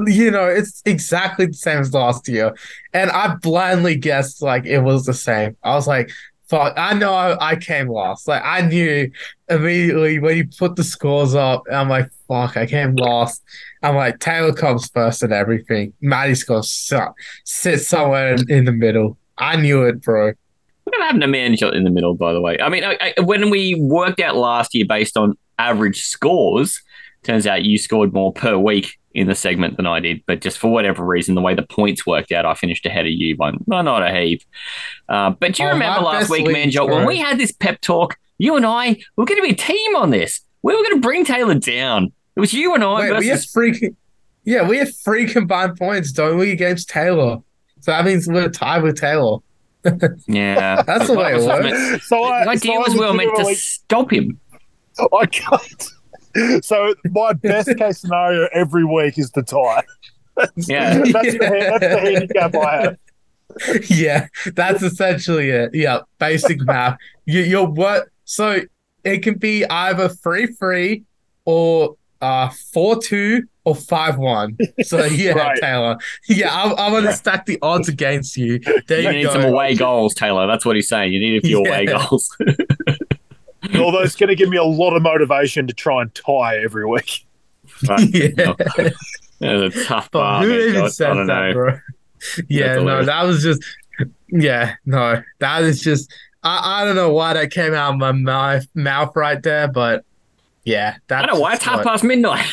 you 0.06 0.31
know, 0.31 0.45
it's 0.45 0.81
exactly 0.86 1.47
the 1.47 1.53
same 1.53 1.80
as 1.80 1.94
last 1.94 2.27
year, 2.27 2.56
and 2.94 3.09
I 3.12 3.36
blindly 3.36 3.95
guessed 3.95 4.41
like 4.41 4.65
it 4.65 4.80
was 4.80 5.06
the 5.06 5.13
same. 5.13 5.56
I 5.63 5.75
was 5.75 5.88
like, 5.88 6.12
fuck, 6.50 6.74
I 6.77 6.94
know 6.94 7.13
I, 7.13 7.51
I 7.51 7.56
came 7.56 7.88
last. 7.88 8.27
Like 8.27 8.41
I 8.44 8.62
knew 8.62 9.09
immediately 9.50 10.19
when 10.19 10.38
you 10.38 10.47
put 10.57 10.75
the 10.75 10.83
scores 10.83 11.36
up. 11.36 11.63
I'm 11.71 11.89
like, 11.89 12.09
fuck, 12.27 12.57
I 12.57 12.66
came 12.66 12.95
last. 12.95 13.44
I'm 13.83 13.95
like, 13.95 14.19
Talor 14.19 14.57
comes 14.57 14.90
first 14.90 15.23
and 15.23 15.31
everything. 15.31 15.94
Matty's 16.02 16.44
gonna 16.44 16.63
sit, 16.63 17.02
sit 17.45 17.80
somewhere 17.80 18.33
in, 18.33 18.52
in 18.52 18.66
the 18.66 18.71
middle. 18.71 19.18
I 19.37 19.56
knew 19.56 19.83
it, 19.83 20.02
bro. 20.02 20.33
Happened 20.99 21.21
to 21.21 21.28
Manjot 21.28 21.75
in 21.75 21.83
the 21.83 21.92
middle, 21.92 22.16
by 22.16 22.33
the 22.33 22.42
way? 22.42 22.57
I 22.59 22.68
mean, 22.68 22.83
I, 22.83 22.97
I, 22.99 23.21
when 23.21 23.52
we 23.52 23.75
worked 23.75 24.19
out 24.19 24.35
last 24.35 24.73
year 24.73 24.85
based 24.87 25.18
on 25.18 25.37
average 25.59 26.02
scores, 26.02 26.81
turns 27.23 27.45
out 27.45 27.63
you 27.63 27.78
scored 27.78 28.11
more 28.11 28.33
per 28.33 28.57
week 28.57 28.98
in 29.13 29.28
the 29.28 29.35
segment 29.35 29.78
than 29.78 29.85
I 29.87 29.99
did. 29.99 30.21
But 30.28 30.42
just 30.42 30.57
for 30.59 30.71
whatever 30.71 31.04
reason, 31.06 31.35
the 31.35 31.42
way 31.42 31.56
the 31.56 31.63
points 31.63 32.06
worked 32.06 32.31
out, 32.31 32.45
I 32.45 32.54
finished 32.54 32.85
ahead 32.85 33.06
of 33.06 33.11
you 33.11 33.35
by 33.35 33.51
well, 33.66 33.83
not 33.83 34.04
a 34.04 34.13
heap. 34.13 34.44
Uh, 35.07 35.31
but 35.31 35.54
do 35.56 35.63
you 35.63 35.69
Oh, 35.69 35.73
remember 35.73 36.01
last 36.01 36.30
week, 36.30 36.45
league, 36.45 36.56
Manjot, 36.56 36.89
when 36.89 37.07
we 37.07 37.18
had 37.18 37.37
this 37.37 37.51
pep 37.51 37.81
talk? 37.81 38.18
You 38.37 38.56
and 38.56 38.66
I 38.66 38.89
we 38.89 39.04
were 39.18 39.25
going 39.25 39.42
to 39.42 39.47
be 39.47 39.54
a 39.54 39.56
team 39.56 39.95
on 39.95 40.11
this. 40.11 40.42
We 40.61 40.75
were 40.75 40.83
going 40.83 40.95
to 40.95 41.01
bring 41.01 41.25
Talor 41.25 41.59
down. 41.63 42.11
It 42.35 42.39
was 42.39 42.54
you 42.54 42.73
and 42.75 42.83
I 42.83 42.99
Wait, 43.11 43.19
we 43.19 43.28
have 43.28 43.37
versus. 43.39 43.51
three. 43.51 43.92
Yeah, 44.45 44.68
we 44.68 44.78
have 44.78 44.95
three 44.95 45.25
combined 45.28 45.78
points, 45.78 46.11
don't 46.11 46.37
we, 46.37 46.51
against 46.51 46.89
Talor? 46.89 47.44
So 47.81 47.92
that 47.92 48.06
means 48.06 48.28
we're 48.28 48.49
tied 48.49 48.83
with 48.83 48.99
Talor. 48.99 49.42
Yeah, 50.28 50.81
That's 50.83 51.07
the 51.07 51.13
way 51.13 51.31
it 51.31 51.35
was 51.37 51.45
works. 51.45 52.07
So 52.07 52.16
The 52.18 52.21
I, 52.21 52.45
idea 52.51 52.71
so 52.73 52.75
I 52.75 52.78
was 52.80 52.94
we 52.94 52.99
were 52.99 53.13
meant 53.13 53.30
to 53.30 53.44
legitimately- 53.44 53.56
stop 53.56 54.11
him. 54.13 54.39
I 55.18 55.25
can't. 55.28 55.85
So 56.62 56.94
my 57.12 57.33
best 57.33 57.76
case 57.78 58.00
scenario 58.02 58.48
every 58.54 58.86
week 58.86 59.18
is 59.18 59.31
the 59.31 59.42
tie. 59.44 59.83
Yeah. 60.56 60.98
That's, 61.04 61.33
the, 61.33 61.38
that's 61.40 61.80
the 61.80 62.00
handicap 62.00 62.56
I 62.56 62.81
have. 62.81 62.98
yeah, 63.90 64.28
that's 64.54 64.83
essentially 64.83 65.50
it. 65.50 65.71
Yeah, 65.74 66.02
basic 66.19 66.62
math. 66.62 66.98
You, 67.26 67.42
you're 67.42 67.68
what? 67.68 68.07
So 68.26 68.62
it 69.04 69.19
can 69.24 69.40
be 69.40 69.66
either 69.66 70.07
three 70.07 70.45
three 70.48 71.04
or 71.45 71.95
uh 72.21 72.50
four 72.71 73.02
two 73.02 73.44
or 73.66 73.76
five 73.76 74.18
one. 74.19 74.56
So 74.83 75.04
yeah, 75.06 75.31
Right. 75.31 75.59
Talor. 75.59 76.00
Yeah, 76.28 76.50
I'm, 76.54 76.71
I'm 76.78 76.92
gonna 76.92 77.07
Yeah. 77.07 77.14
stack 77.14 77.48
the 77.48 77.57
odds 77.64 77.90
against 77.90 78.38
you. 78.38 78.59
There 78.88 79.00
You 79.02 79.07
you, 79.09 79.16
need 79.16 79.24
go. 79.24 79.33
some 79.33 79.45
away 79.45 79.74
goals, 79.76 80.14
Talor. 80.14 80.48
That's 80.48 80.64
what 80.64 80.76
he's 80.76 80.88
saying. 80.88 81.12
You 81.12 81.19
need 81.19 81.44
a 81.44 81.48
few 81.48 81.57
away 81.59 81.86
goals. 81.88 82.30
Although 83.80 84.02
it's 84.02 84.16
going 84.16 84.30
to 84.30 84.35
give 84.35 84.49
me 84.49 84.57
a 84.57 84.64
lot 84.64 84.95
of 84.95 85.02
motivation 85.02 85.68
to 85.68 85.73
try 85.73 86.02
and 86.02 86.14
tie 86.16 86.57
every 86.57 86.85
week. 86.85 87.26
Right. 87.88 88.09
yeah. 88.14 88.54
That's 89.40 89.76
a 89.76 89.83
tough 89.85 90.09
But 90.11 90.19
bar, 90.19 90.44
who 90.44 90.49
man. 90.49 90.59
even 90.69 90.81
I- 90.81 90.85
I 90.85 90.90
said 90.90 91.14
that, 91.16 91.26
know. 91.26 91.54
bro? 91.54 91.80
Yeah, 92.49 92.73
no, 92.76 92.80
hilarious. 92.81 93.06
that 93.07 93.23
was 93.23 93.44
just 93.44 93.64
Yeah, 94.28 94.76
no, 94.85 95.21
that 95.40 95.64
is 95.64 95.81
just 95.81 96.11
I, 96.44 96.81
I 96.81 96.85
don't 96.85 96.95
know 96.95 97.14
why 97.14 97.33
that 97.33 97.52
came 97.52 97.73
out 97.73 97.94
of 97.94 97.97
my 97.99 98.11
mouth, 98.11 98.66
mouth 98.76 99.14
right 99.16 99.42
there, 99.42 99.68
but 99.69 100.04
yeah, 100.66 100.97
that's 101.07 101.23
I 101.23 101.26
don't 101.26 101.35
know 101.35 101.42
why 101.42 101.54
it's 101.54 101.64
half 101.64 101.83
past 101.83 102.04
midnight. 102.04 102.45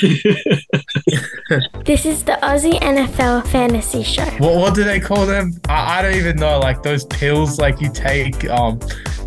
This 1.85 2.05
is 2.05 2.25
the 2.25 2.33
Aussie 2.43 2.79
NFL 2.81 3.47
Fantasy 3.47 4.03
Show. 4.03 4.25
What 4.39 4.57
what 4.57 4.75
do 4.75 4.83
they 4.83 4.99
call 4.99 5.27
them? 5.27 5.53
I, 5.69 5.99
I 5.99 6.03
don't 6.03 6.17
even 6.17 6.37
know. 6.37 6.59
Like 6.59 6.83
those 6.83 7.05
pills, 7.05 7.59
like 7.59 7.81
you 7.81 7.91
take, 7.93 8.49
um, 8.51 8.81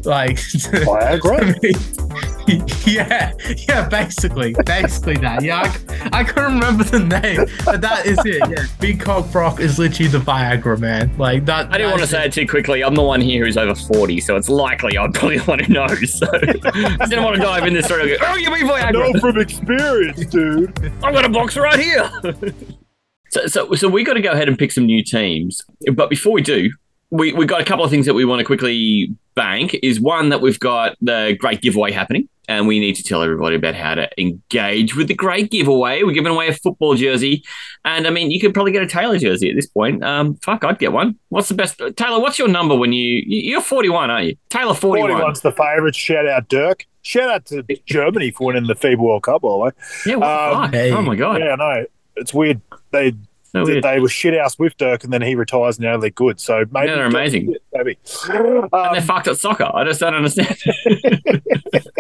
like 0.04 0.36
Viagra? 0.36 1.56
yeah, 2.86 3.34
yeah, 3.68 3.88
basically, 3.88 4.56
basically 4.66 5.18
that. 5.18 5.44
Yeah, 5.44 5.62
I, 6.12 6.20
I 6.20 6.24
couldn't 6.24 6.56
remember 6.56 6.84
the 6.84 7.00
name, 7.00 7.46
but 7.66 7.82
that 7.82 8.06
is 8.06 8.18
it. 8.26 8.42
Yeah, 8.50 8.66
Big 8.80 9.00
Cock 9.00 9.32
Brock 9.32 9.60
is 9.60 9.78
literally 9.78 10.10
the 10.10 10.18
Viagra 10.20 10.80
man. 10.80 11.16
Like 11.18 11.46
that. 11.46 11.72
I 11.72 11.78
didn't 11.78 11.92
want 11.92 12.02
to 12.02 12.08
say 12.08 12.26
it 12.26 12.34
too 12.34 12.48
quickly. 12.48 12.84
I'm 12.84 12.96
the 12.96 13.04
one 13.04 13.22
here 13.22 13.46
who's 13.46 13.58
over 13.58 13.76
40, 13.76 14.20
so 14.22 14.36
it's 14.36 14.50
likely 14.50 14.98
I'd 14.98 15.14
probably 15.14 15.38
the 15.40 15.44
one 15.46 15.60
who 15.60 15.74
knows. 15.74 16.18
So 16.18 16.28
I 16.34 17.06
didn't 17.06 17.24
want 17.24 17.36
to 17.36 17.42
dive 17.42 17.68
in 17.68 17.74
this 17.74 17.86
story. 17.86 18.14
and 18.14 18.20
go, 18.20 18.28
Oh, 18.28 18.36
you 18.36 18.52
mean 18.52 18.70
I 18.70 18.92
know 18.92 19.14
from 19.20 19.38
experience, 19.38 20.26
dude. 20.26 20.74
I've 21.04 21.14
got 21.14 21.26
a 21.26 21.30
box 21.30 21.58
right 21.58 21.80
here. 21.80 22.10
so, 23.30 23.46
so, 23.48 23.74
so 23.76 23.88
we 23.90 24.04
got 24.04 24.14
to 24.14 24.22
go 24.22 24.32
ahead 24.32 24.48
and 24.48 24.58
pick 24.58 24.72
some 24.72 24.86
new 24.86 25.04
teams. 25.04 25.62
But 25.94 26.10
before 26.10 26.34
we 26.34 26.42
do, 26.42 26.72
we 27.12 27.34
we 27.34 27.46
got 27.46 27.62
a 27.62 27.66
couple 27.66 27.84
of 27.84 27.92
things 27.92 28.06
that 28.06 28.14
we 28.14 28.26
want 28.26 28.40
to 28.40 28.46
quickly 28.46 29.16
bank. 29.36 29.76
Is 29.82 30.00
one 30.00 30.30
that 30.30 30.42
we've 30.42 30.60
got 30.60 30.96
the 31.02 31.36
great 31.40 31.62
giveaway 31.62 31.92
happening, 31.92 32.30
and 32.50 32.68
we 32.68 32.80
need 32.80 32.96
to 32.96 33.04
tell 33.04 33.22
everybody 33.24 33.56
about 33.56 33.76
how 33.76 33.96
to 33.96 34.10
engage 34.20 34.96
with 34.96 35.08
the 35.08 35.14
great 35.14 35.52
giveaway. 35.52 36.04
We're 36.04 36.12
giving 36.14 36.34
away 36.34 36.48
a 36.50 36.54
football 36.54 36.96
jersey, 36.96 37.44
and 37.86 38.06
I 38.06 38.10
mean, 38.10 38.32
you 38.32 38.42
could 38.42 38.54
probably 38.54 38.74
get 38.74 38.84
a 38.84 38.88
Talor 38.88 39.20
jersey 39.20 39.50
at 39.50 39.56
this 39.56 39.68
point. 39.68 40.04
Um, 40.04 40.36
fuck, 40.38 40.66
I'd 40.66 40.80
get 40.80 40.92
one. 40.92 41.18
What's 41.30 41.48
the 41.48 41.54
best, 41.56 41.78
Talor? 41.78 42.20
What's 42.22 42.38
your 42.40 42.48
number 42.50 42.76
when 42.76 42.92
you 42.92 43.24
you- 43.26 43.52
you're 43.52 43.62
41, 43.62 44.10
aren't 44.10 44.28
you? 44.28 44.36
Talor 44.50 44.76
41. 44.76 45.12
41's 45.12 45.42
the 45.42 45.52
favourite. 45.52 45.96
Shout 45.96 46.28
out 46.28 46.50
Dirk. 46.50 46.86
Shout 47.04 47.30
out 47.30 47.46
to 47.46 47.64
Germany 47.86 48.32
for 48.32 48.48
winning 48.48 48.68
the 48.68 48.76
FIBA 48.76 48.98
World 48.98 49.24
Cup, 49.24 49.42
by 49.44 49.50
the 49.50 49.56
way. 49.58 49.72
Yeah, 50.06 50.16
what 50.16 50.28
the 50.28 50.56
Um, 50.58 50.64
fuck? 50.64 50.74
hey. 50.74 50.92
Oh 50.92 51.02
my 51.02 51.16
god. 51.16 51.40
Yeah, 51.40 51.54
I 51.54 51.56
know. 51.56 51.86
It's 52.18 52.34
weird. 52.34 52.60
They 52.92 53.14
They 53.82 54.00
were 54.00 54.10
shit 54.10 54.38
house 54.40 54.58
with 54.60 54.78
Dirk, 54.78 55.04
and 55.04 55.12
then 55.12 55.22
he 55.22 55.36
retires, 55.36 55.78
and 55.78 55.86
now 55.86 55.98
they're 55.98 56.10
good. 56.10 56.40
So 56.40 56.66
maybe 56.72 56.88
Yeah, 56.88 56.96
they're 56.96 57.06
amazing. 57.08 57.56
Maybe. 57.74 57.98
and 58.30 58.70
they're 58.74 58.76
Um, 58.98 59.02
fucked 59.02 59.28
at 59.28 59.38
soccer. 59.38 59.70
I 59.74 59.84
just 59.86 60.00
don't 60.00 60.14
understand. 60.16 60.56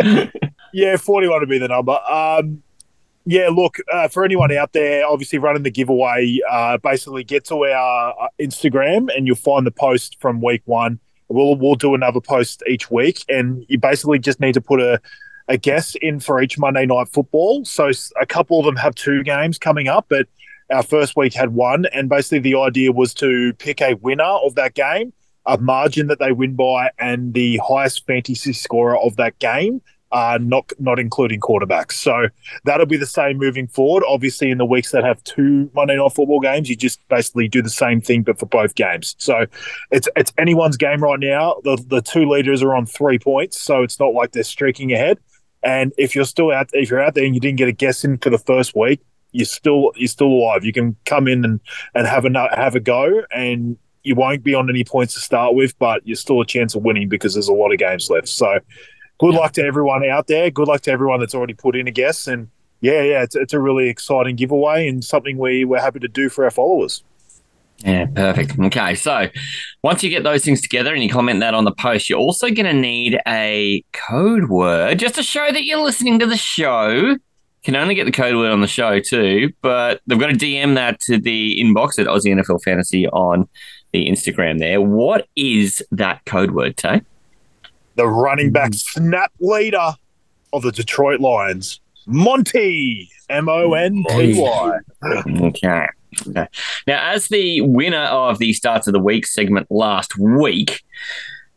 yeah, 0.73 0.97
forty-one 0.97 1.39
would 1.39 1.49
be 1.49 1.57
the 1.59 1.67
number. 1.67 1.97
Um, 2.09 2.63
yeah, 3.25 3.49
look 3.49 3.77
uh, 3.91 4.07
for 4.07 4.23
anyone 4.23 4.51
out 4.51 4.73
there, 4.73 5.05
obviously 5.05 5.39
running 5.39 5.63
the 5.63 5.71
giveaway. 5.71 6.39
Uh, 6.49 6.77
basically, 6.77 7.23
get 7.23 7.45
to 7.45 7.65
our 7.65 8.15
uh, 8.19 8.27
Instagram, 8.39 9.09
and 9.15 9.27
you'll 9.27 9.35
find 9.35 9.65
the 9.67 9.71
post 9.71 10.17
from 10.19 10.41
week 10.41 10.61
one. 10.65 10.99
We'll 11.27 11.55
we'll 11.55 11.75
do 11.75 11.93
another 11.93 12.21
post 12.21 12.63
each 12.67 12.89
week, 12.89 13.23
and 13.29 13.65
you 13.67 13.77
basically 13.77 14.19
just 14.19 14.39
need 14.39 14.53
to 14.53 14.61
put 14.61 14.79
a 14.81 14.99
a 15.47 15.57
guess 15.57 15.95
in 16.01 16.19
for 16.19 16.41
each 16.41 16.57
Monday 16.59 16.85
night 16.85 17.07
football. 17.07 17.65
So 17.65 17.89
a 18.21 18.25
couple 18.25 18.59
of 18.59 18.65
them 18.65 18.75
have 18.75 18.93
two 18.95 19.23
games 19.23 19.57
coming 19.57 19.87
up, 19.87 20.05
but 20.07 20.27
our 20.71 20.83
first 20.83 21.15
week 21.15 21.33
had 21.33 21.53
one, 21.53 21.85
and 21.93 22.09
basically 22.09 22.39
the 22.39 22.57
idea 22.57 22.91
was 22.91 23.13
to 23.15 23.53
pick 23.53 23.81
a 23.81 23.95
winner 23.95 24.23
of 24.23 24.55
that 24.55 24.73
game, 24.73 25.13
a 25.45 25.57
margin 25.57 26.07
that 26.07 26.19
they 26.19 26.31
win 26.31 26.55
by, 26.55 26.91
and 26.99 27.33
the 27.33 27.59
highest 27.67 28.05
fantasy 28.05 28.53
scorer 28.53 28.97
of 28.97 29.15
that 29.17 29.37
game. 29.39 29.81
Uh, 30.11 30.39
not 30.41 30.71
not 30.79 30.97
including 30.97 31.39
quarterbacks. 31.39 31.91
So 31.91 32.29
that'll 32.65 32.87
be 32.87 32.97
the 32.97 33.05
same 33.05 33.37
moving 33.37 33.67
forward. 33.67 34.03
Obviously, 34.07 34.49
in 34.49 34.57
the 34.57 34.65
weeks 34.65 34.89
that 34.89 35.03
have 35.03 35.23
two 35.23 35.69
Monday 35.75 35.97
night 35.97 36.11
football 36.13 36.39
games, 36.39 36.67
you 36.67 36.75
just 36.75 36.99
basically 37.09 37.47
do 37.47 37.61
the 37.61 37.69
same 37.69 38.01
thing, 38.01 38.23
but 38.23 38.39
for 38.39 38.47
both 38.47 38.73
games. 38.73 39.15
So 39.19 39.45
it's 39.91 40.09
it's 40.15 40.33
anyone's 40.39 40.77
game 40.77 41.03
right 41.03 41.19
now. 41.19 41.57
The 41.63 41.77
the 41.87 42.01
two 42.01 42.27
leaders 42.27 42.63
are 42.63 42.73
on 42.73 42.87
three 42.87 43.19
points, 43.19 43.61
so 43.61 43.83
it's 43.83 43.99
not 43.99 44.15
like 44.15 44.31
they're 44.31 44.43
streaking 44.43 44.91
ahead. 44.93 45.19
And 45.61 45.93
if 45.95 46.15
you're 46.15 46.25
still 46.25 46.51
out, 46.51 46.71
if 46.73 46.89
you're 46.89 47.01
out 47.01 47.13
there 47.13 47.25
and 47.25 47.35
you 47.35 47.41
didn't 47.41 47.57
get 47.57 47.67
a 47.67 47.73
guess 47.73 48.03
in 48.03 48.17
for 48.17 48.31
the 48.31 48.39
first 48.39 48.75
week, 48.75 49.01
you're 49.31 49.45
still 49.45 49.91
you're 49.95 50.07
still 50.07 50.27
alive. 50.27 50.65
You 50.65 50.73
can 50.73 50.95
come 51.05 51.27
in 51.27 51.45
and 51.45 51.59
and 51.95 52.07
have 52.07 52.25
a 52.25 52.55
have 52.55 52.75
a 52.75 52.79
go, 52.79 53.23
and 53.31 53.77
you 54.03 54.15
won't 54.15 54.43
be 54.43 54.53
on 54.53 54.69
any 54.69 54.83
points 54.83 55.13
to 55.13 55.19
start 55.19 55.55
with, 55.55 55.77
but 55.79 56.05
you're 56.05 56.15
still 56.15 56.41
a 56.41 56.45
chance 56.45 56.75
of 56.75 56.83
winning 56.83 57.09
because 57.09 57.33
there's 57.33 57.47
a 57.47 57.53
lot 57.53 57.71
of 57.71 57.79
games 57.79 58.09
left. 58.09 58.27
So 58.27 58.59
good 59.19 59.35
luck 59.35 59.53
to 59.53 59.63
everyone 59.63 60.03
out 60.05 60.27
there. 60.27 60.49
Good 60.49 60.67
luck 60.67 60.81
to 60.81 60.91
everyone 60.91 61.19
that's 61.19 61.35
already 61.35 61.53
put 61.53 61.75
in 61.75 61.87
a 61.87 61.91
guess. 61.91 62.27
And 62.27 62.49
yeah, 62.81 63.01
yeah, 63.01 63.23
it's, 63.23 63.35
it's 63.35 63.53
a 63.53 63.59
really 63.59 63.89
exciting 63.89 64.35
giveaway 64.35 64.87
and 64.87 65.03
something 65.03 65.37
we 65.37 65.65
we're 65.65 65.81
happy 65.81 65.99
to 65.99 66.07
do 66.07 66.29
for 66.29 66.45
our 66.45 66.51
followers. 66.51 67.03
Yeah, 67.79 68.07
perfect. 68.07 68.59
Okay, 68.59 68.95
so 68.95 69.29
once 69.83 70.03
you 70.03 70.09
get 70.09 70.23
those 70.23 70.43
things 70.43 70.59
together 70.59 70.93
and 70.93 71.01
you 71.01 71.09
comment 71.09 71.39
that 71.39 71.53
on 71.53 71.63
the 71.63 71.71
post, 71.71 72.09
you're 72.09 72.19
also 72.19 72.49
going 72.49 72.65
to 72.65 72.73
need 72.73 73.19
a 73.25 73.83
code 73.93 74.49
word 74.49 74.99
just 74.99 75.15
to 75.15 75.23
show 75.23 75.49
that 75.49 75.63
you're 75.63 75.81
listening 75.81 76.19
to 76.19 76.25
the 76.25 76.35
show. 76.35 77.15
Can 77.69 77.75
only 77.75 77.93
get 77.93 78.05
the 78.05 78.11
code 78.11 78.35
word 78.35 78.51
on 78.51 78.61
the 78.61 78.67
show 78.67 78.99
too, 78.99 79.53
but 79.61 80.01
they've 80.07 80.17
got 80.17 80.31
to 80.31 80.35
DM 80.35 80.73
that 80.73 80.99
to 81.01 81.19
the 81.19 81.61
inbox 81.61 81.99
at 81.99 82.07
Aussie 82.07 82.33
NFL 82.33 82.63
Fantasy 82.63 83.07
on 83.09 83.47
the 83.93 84.09
Instagram 84.09 84.57
there. 84.57 84.81
What 84.81 85.27
is 85.35 85.83
that 85.91 86.25
code 86.25 86.49
word, 86.49 86.77
Tay? 86.77 87.03
The 87.93 88.07
running 88.07 88.51
back 88.51 88.73
snap 88.73 89.31
leader 89.39 89.93
of 90.51 90.63
the 90.63 90.71
Detroit 90.71 91.19
Lions, 91.19 91.79
Monty, 92.07 93.07
M 93.29 93.47
O 93.47 93.75
N 93.75 94.03
T 94.09 94.41
Y. 94.41 94.79
Okay. 95.03 95.85
Okay. 96.27 96.47
Now, 96.87 97.11
as 97.11 97.27
the 97.27 97.61
winner 97.61 98.05
of 98.05 98.39
the 98.39 98.53
Starts 98.53 98.87
of 98.87 98.93
the 98.93 98.99
Week 98.99 99.27
segment 99.27 99.67
last 99.69 100.17
week, 100.17 100.81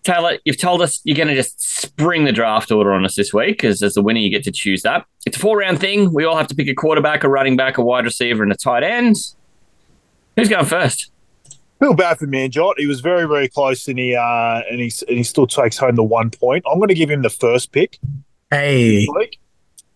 Talor, 0.04 0.38
you've 0.44 0.58
told 0.58 0.82
us 0.82 1.00
you're 1.04 1.16
going 1.16 1.28
to 1.28 1.34
just 1.34 1.60
spring 1.80 2.24
the 2.24 2.32
draft 2.32 2.72
order 2.72 2.92
on 2.92 3.04
us 3.04 3.14
this 3.14 3.32
week 3.32 3.58
because 3.58 3.82
as 3.82 3.94
the 3.94 4.02
winner, 4.02 4.18
you 4.18 4.30
get 4.30 4.42
to 4.44 4.52
choose 4.52 4.82
that. 4.82 5.06
It's 5.26 5.36
a 5.36 5.40
four 5.40 5.58
round 5.58 5.80
thing. 5.80 6.12
We 6.12 6.24
all 6.24 6.36
have 6.36 6.48
to 6.48 6.54
pick 6.54 6.68
a 6.68 6.74
quarterback, 6.74 7.22
a 7.22 7.28
running 7.28 7.56
back, 7.56 7.78
a 7.78 7.82
wide 7.82 8.04
receiver, 8.04 8.42
and 8.42 8.52
a 8.52 8.56
tight 8.56 8.82
end. 8.82 9.16
Who's 10.36 10.48
going 10.48 10.66
first? 10.66 11.10
Feel 11.78 11.94
bad 11.94 12.18
for 12.18 12.26
Manjot. 12.26 12.74
He 12.78 12.86
was 12.86 13.00
very, 13.00 13.26
very 13.26 13.48
close, 13.48 13.88
and 13.88 13.98
he 13.98 14.14
uh, 14.14 14.62
and 14.70 14.80
he 14.80 14.92
and 15.08 15.18
he 15.18 15.24
still 15.24 15.46
takes 15.46 15.76
home 15.76 15.96
the 15.96 16.02
one 16.02 16.30
point. 16.30 16.64
I'm 16.70 16.78
going 16.78 16.88
to 16.88 16.94
give 16.94 17.10
him 17.10 17.22
the 17.22 17.30
first 17.30 17.72
pick. 17.72 17.98
Hey. 18.50 19.06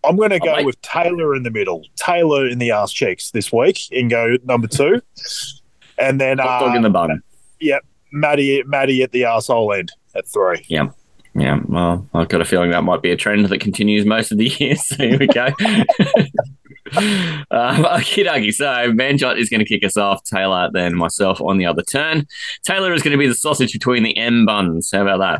I'm 0.03 0.15
going 0.15 0.29
to 0.29 0.39
go 0.39 0.55
mate. 0.55 0.65
with 0.65 0.81
Talor 0.81 1.35
in 1.35 1.43
the 1.43 1.51
middle, 1.51 1.83
Talor 1.97 2.49
in 2.49 2.59
the 2.59 2.71
ass 2.71 2.91
cheeks 2.91 3.31
this 3.31 3.51
week, 3.51 3.79
and 3.91 4.09
go 4.09 4.37
number 4.45 4.67
two, 4.67 5.01
and 5.97 6.19
then 6.21 6.37
Hot 6.37 6.61
dog 6.61 6.75
in 6.75 6.85
uh, 6.85 6.87
the 6.87 6.89
bun. 6.89 7.23
Matty, 8.19 8.63
Matty 8.63 9.03
at 9.03 9.11
the 9.11 9.23
arsehole 9.23 9.77
end 9.77 9.91
at 10.15 10.27
three. 10.27 10.65
Yeah, 10.67 10.89
Yeah, 11.35 11.59
well, 11.67 12.07
I've 12.13 12.29
got 12.29 12.41
a 12.41 12.45
feeling 12.45 12.71
that 12.71 12.83
might 12.83 13.01
be 13.01 13.11
a 13.11 13.17
trend 13.17 13.45
that 13.45 13.61
continues 13.61 14.05
most 14.05 14.31
of 14.31 14.37
the 14.37 14.47
year. 14.47 14.75
So 14.85 14.95
here 14.97 15.19
we 15.19 15.27
go. 15.27 15.45
um, 17.51 17.83
okie 17.83 18.25
dokie. 18.25 18.53
So 18.53 18.65
Manjot 18.93 19.37
is 19.37 19.49
going 19.49 19.59
to 19.59 19.65
kick 19.65 19.83
us 19.83 19.97
off. 19.97 20.23
Talor, 20.23 20.71
then 20.73 20.95
myself 20.95 21.41
on 21.41 21.57
the 21.57 21.65
other 21.65 21.83
turn. 21.83 22.25
Talor 22.67 22.95
is 22.95 23.01
going 23.01 23.11
to 23.11 23.17
be 23.17 23.27
the 23.27 23.35
sausage 23.35 23.73
between 23.73 24.03
the 24.03 24.17
M 24.17 24.45
buns. 24.45 24.91
How 24.91 25.01
about 25.01 25.19
that? 25.19 25.39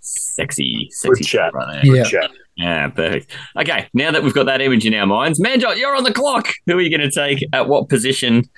Sexy, 0.00 0.88
sexy 0.92 1.22
Good 1.22 1.28
chat. 1.28 1.54
right 1.54 1.82
there. 1.82 1.96
Yeah. 1.96 2.04
Chat. 2.04 2.30
Yeah, 2.56 2.88
perfect. 2.88 3.30
Okay, 3.58 3.88
now 3.92 4.10
that 4.12 4.22
we've 4.22 4.32
got 4.32 4.46
that 4.46 4.62
image 4.62 4.86
in 4.86 4.94
our 4.94 5.06
minds, 5.06 5.40
Manjot, 5.40 5.76
you're 5.76 5.94
on 5.94 6.04
the 6.04 6.12
clock. 6.12 6.48
Who 6.66 6.78
are 6.78 6.80
you 6.80 6.96
going 6.96 7.08
to 7.08 7.14
take 7.14 7.44
at 7.52 7.68
what 7.68 7.88
position 7.88 8.48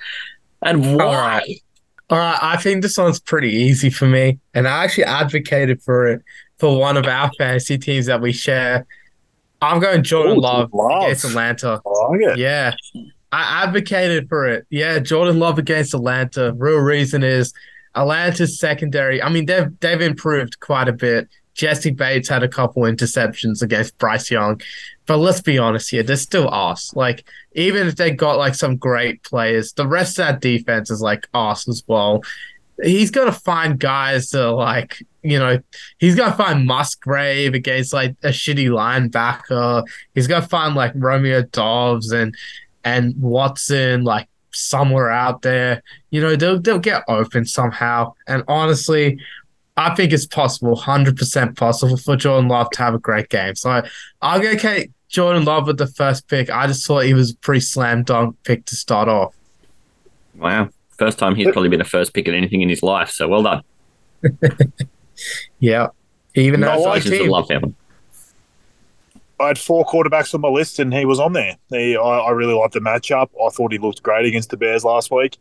and 0.61 0.95
why? 0.95 1.05
All 1.05 1.13
right. 1.13 1.61
All 2.09 2.17
right, 2.17 2.39
I 2.41 2.57
think 2.57 2.81
this 2.81 2.97
one's 2.97 3.19
pretty 3.19 3.51
easy 3.51 3.89
for 3.89 4.07
me, 4.07 4.39
and 4.53 4.67
I 4.67 4.83
actually 4.83 5.03
advocated 5.03 5.81
for 5.81 6.07
it 6.07 6.23
for 6.57 6.79
one 6.79 6.97
of 6.97 7.05
our 7.05 7.31
fantasy 7.37 7.77
teams 7.77 8.07
that 8.07 8.19
we 8.19 8.31
share. 8.33 8.87
I'm 9.61 9.79
going 9.79 10.03
Jordan 10.03 10.37
Ooh, 10.37 10.41
Love 10.41 10.73
Love. 10.73 11.03
against 11.03 11.25
Atlanta. 11.25 11.81
I. 11.85 12.35
Yeah, 12.35 12.73
I 13.31 13.63
advocated 13.63 14.27
for 14.27 14.47
it. 14.47 14.65
Yeah, 14.69 14.99
Jordan 14.99 15.37
Love 15.39 15.59
against 15.59 15.93
Atlanta. 15.93 16.53
Real 16.53 16.77
reason 16.77 17.23
is 17.23 17.53
Atlanta's 17.95 18.59
secondary. 18.59 19.21
I 19.21 19.29
mean, 19.29 19.45
they've 19.45 19.67
they've 19.79 20.01
improved 20.01 20.59
quite 20.59 20.87
a 20.87 20.93
bit. 20.93 21.29
Jessie 21.55 21.91
Bates 21.91 22.29
had 22.29 22.43
a 22.43 22.47
couple 22.47 22.83
interceptions 22.83 23.61
against 23.61 23.97
Bryce 23.97 24.31
Young, 24.31 24.61
but 25.05 25.17
let's 25.17 25.41
be 25.41 25.57
honest 25.57 25.89
here, 25.89 26.03
they're 26.03 26.15
still 26.15 26.47
arse. 26.49 26.95
Like 26.95 27.25
even 27.53 27.87
if 27.87 27.95
they 27.95 28.11
got 28.11 28.37
like 28.37 28.55
some 28.55 28.77
great 28.77 29.23
players, 29.23 29.73
the 29.73 29.87
rest 29.87 30.19
of 30.19 30.27
that 30.27 30.41
defense 30.41 30.89
is 30.91 31.01
like 31.01 31.27
arse 31.33 31.67
as 31.67 31.83
well. 31.87 32.23
He's 32.81 33.11
gonna 33.11 33.31
find 33.31 33.79
guys 33.79 34.29
to 34.29 34.51
like 34.51 35.03
you 35.21 35.37
know 35.37 35.59
he's 35.97 36.15
gonna 36.15 36.35
find 36.35 36.65
Musgrave 36.65 37.53
against 37.53 37.93
like 37.93 38.15
a 38.23 38.29
shitty 38.29 38.69
linebacker. 38.69 39.85
He's 40.15 40.27
gonna 40.27 40.47
find 40.47 40.75
like 40.75 40.93
Romeo 40.95 41.41
Doubs 41.41 42.11
and 42.11 42.35
and 42.83 43.13
Watson 43.21 44.03
like 44.03 44.29
somewhere 44.51 45.09
out 45.09 45.41
there. 45.41 45.83
You 46.11 46.21
know 46.21 46.35
they'll 46.35 46.59
they'll 46.59 46.79
get 46.79 47.03
open 47.07 47.45
somehow. 47.45 48.13
And 48.27 48.43
honestly, 48.47 49.19
I 49.79 49.95
think 49.95 50.11
it's 50.11 50.25
possible, 50.25 50.75
hundred 50.75 51.15
percent 51.15 51.57
possible 51.57 51.95
for 51.95 52.15
Jordan 52.17 52.49
Love 52.49 52.69
to 52.71 52.79
have 52.79 52.93
a 52.93 52.99
great 52.99 53.29
game. 53.29 53.55
So 53.55 53.81
I'll 54.21 54.41
go 54.41 54.55
Kate 54.57 54.91
Jordan 55.07 55.45
Love 55.45 55.67
with 55.67 55.77
the 55.77 55.87
first 55.87 56.27
pick. 56.27 56.49
I 56.49 56.67
just 56.67 56.85
thought 56.85 57.05
he 57.05 57.13
was 57.13 57.31
a 57.31 57.35
pretty 57.37 57.61
slam 57.61 58.03
dunk 58.03 58.35
pick 58.43 58.65
to 58.65 58.75
start 58.75 59.07
off. 59.07 59.33
Wow. 60.35 60.69
First 60.97 61.17
time 61.17 61.35
he's 61.35 61.49
probably 61.51 61.69
been 61.69 61.79
a 61.79 61.85
first 61.85 62.13
pick 62.13 62.27
at 62.27 62.33
anything 62.33 62.61
in 62.61 62.67
his 62.67 62.83
life. 62.83 63.09
So 63.09 63.27
well 63.27 63.43
done. 63.43 63.63
Yeah. 65.59 65.87
Even 66.35 66.61
No, 66.61 66.71
as 66.71 66.85
I 66.85 66.89
our 66.89 66.99
Congratulations 66.99 67.05
to 67.05 67.09
the 67.11 67.23
team. 67.23 67.31
Love 67.31 67.47
family. 67.47 67.75
I 69.41 69.47
had 69.47 69.57
four 69.57 69.85
quarterbacks 69.85 70.33
on 70.33 70.41
my 70.41 70.49
list, 70.49 70.79
and 70.79 70.93
he 70.93 71.05
was 71.05 71.19
on 71.19 71.33
there. 71.33 71.55
He, 71.69 71.95
I, 71.95 72.01
I 72.01 72.31
really 72.31 72.53
liked 72.53 72.73
the 72.73 72.81
matchup. 72.81 73.29
I 73.41 73.49
thought 73.49 73.71
he 73.71 73.77
looked 73.77 74.03
great 74.03 74.25
against 74.25 74.49
the 74.49 74.57
Bears 74.57 74.83
last 74.83 75.11
week. 75.11 75.37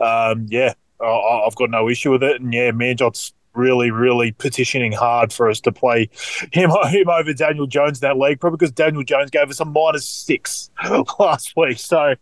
Um, 0.00 0.46
yeah, 0.48 0.74
I, 1.00 1.44
I've 1.46 1.54
got 1.54 1.70
no 1.70 1.88
issue 1.88 2.10
with 2.10 2.22
it. 2.22 2.40
And 2.40 2.52
yeah, 2.52 2.72
Manjot's 2.72 3.32
really, 3.56 3.90
really 3.90 4.32
petitioning 4.32 4.92
hard 4.92 5.32
for 5.32 5.48
us 5.50 5.60
to 5.62 5.72
play 5.72 6.08
him, 6.52 6.70
him 6.88 7.08
over 7.08 7.32
Daniel 7.32 7.66
Jones 7.66 8.02
in 8.02 8.08
that 8.08 8.18
league, 8.18 8.40
probably 8.40 8.56
because 8.58 8.72
Daniel 8.72 9.02
Jones 9.02 9.30
gave 9.30 9.48
us 9.50 9.58
a 9.60 9.64
minus 9.64 10.06
six 10.08 10.70
last 11.18 11.54
week. 11.56 11.78
So 11.78 11.98
I- 11.98 12.16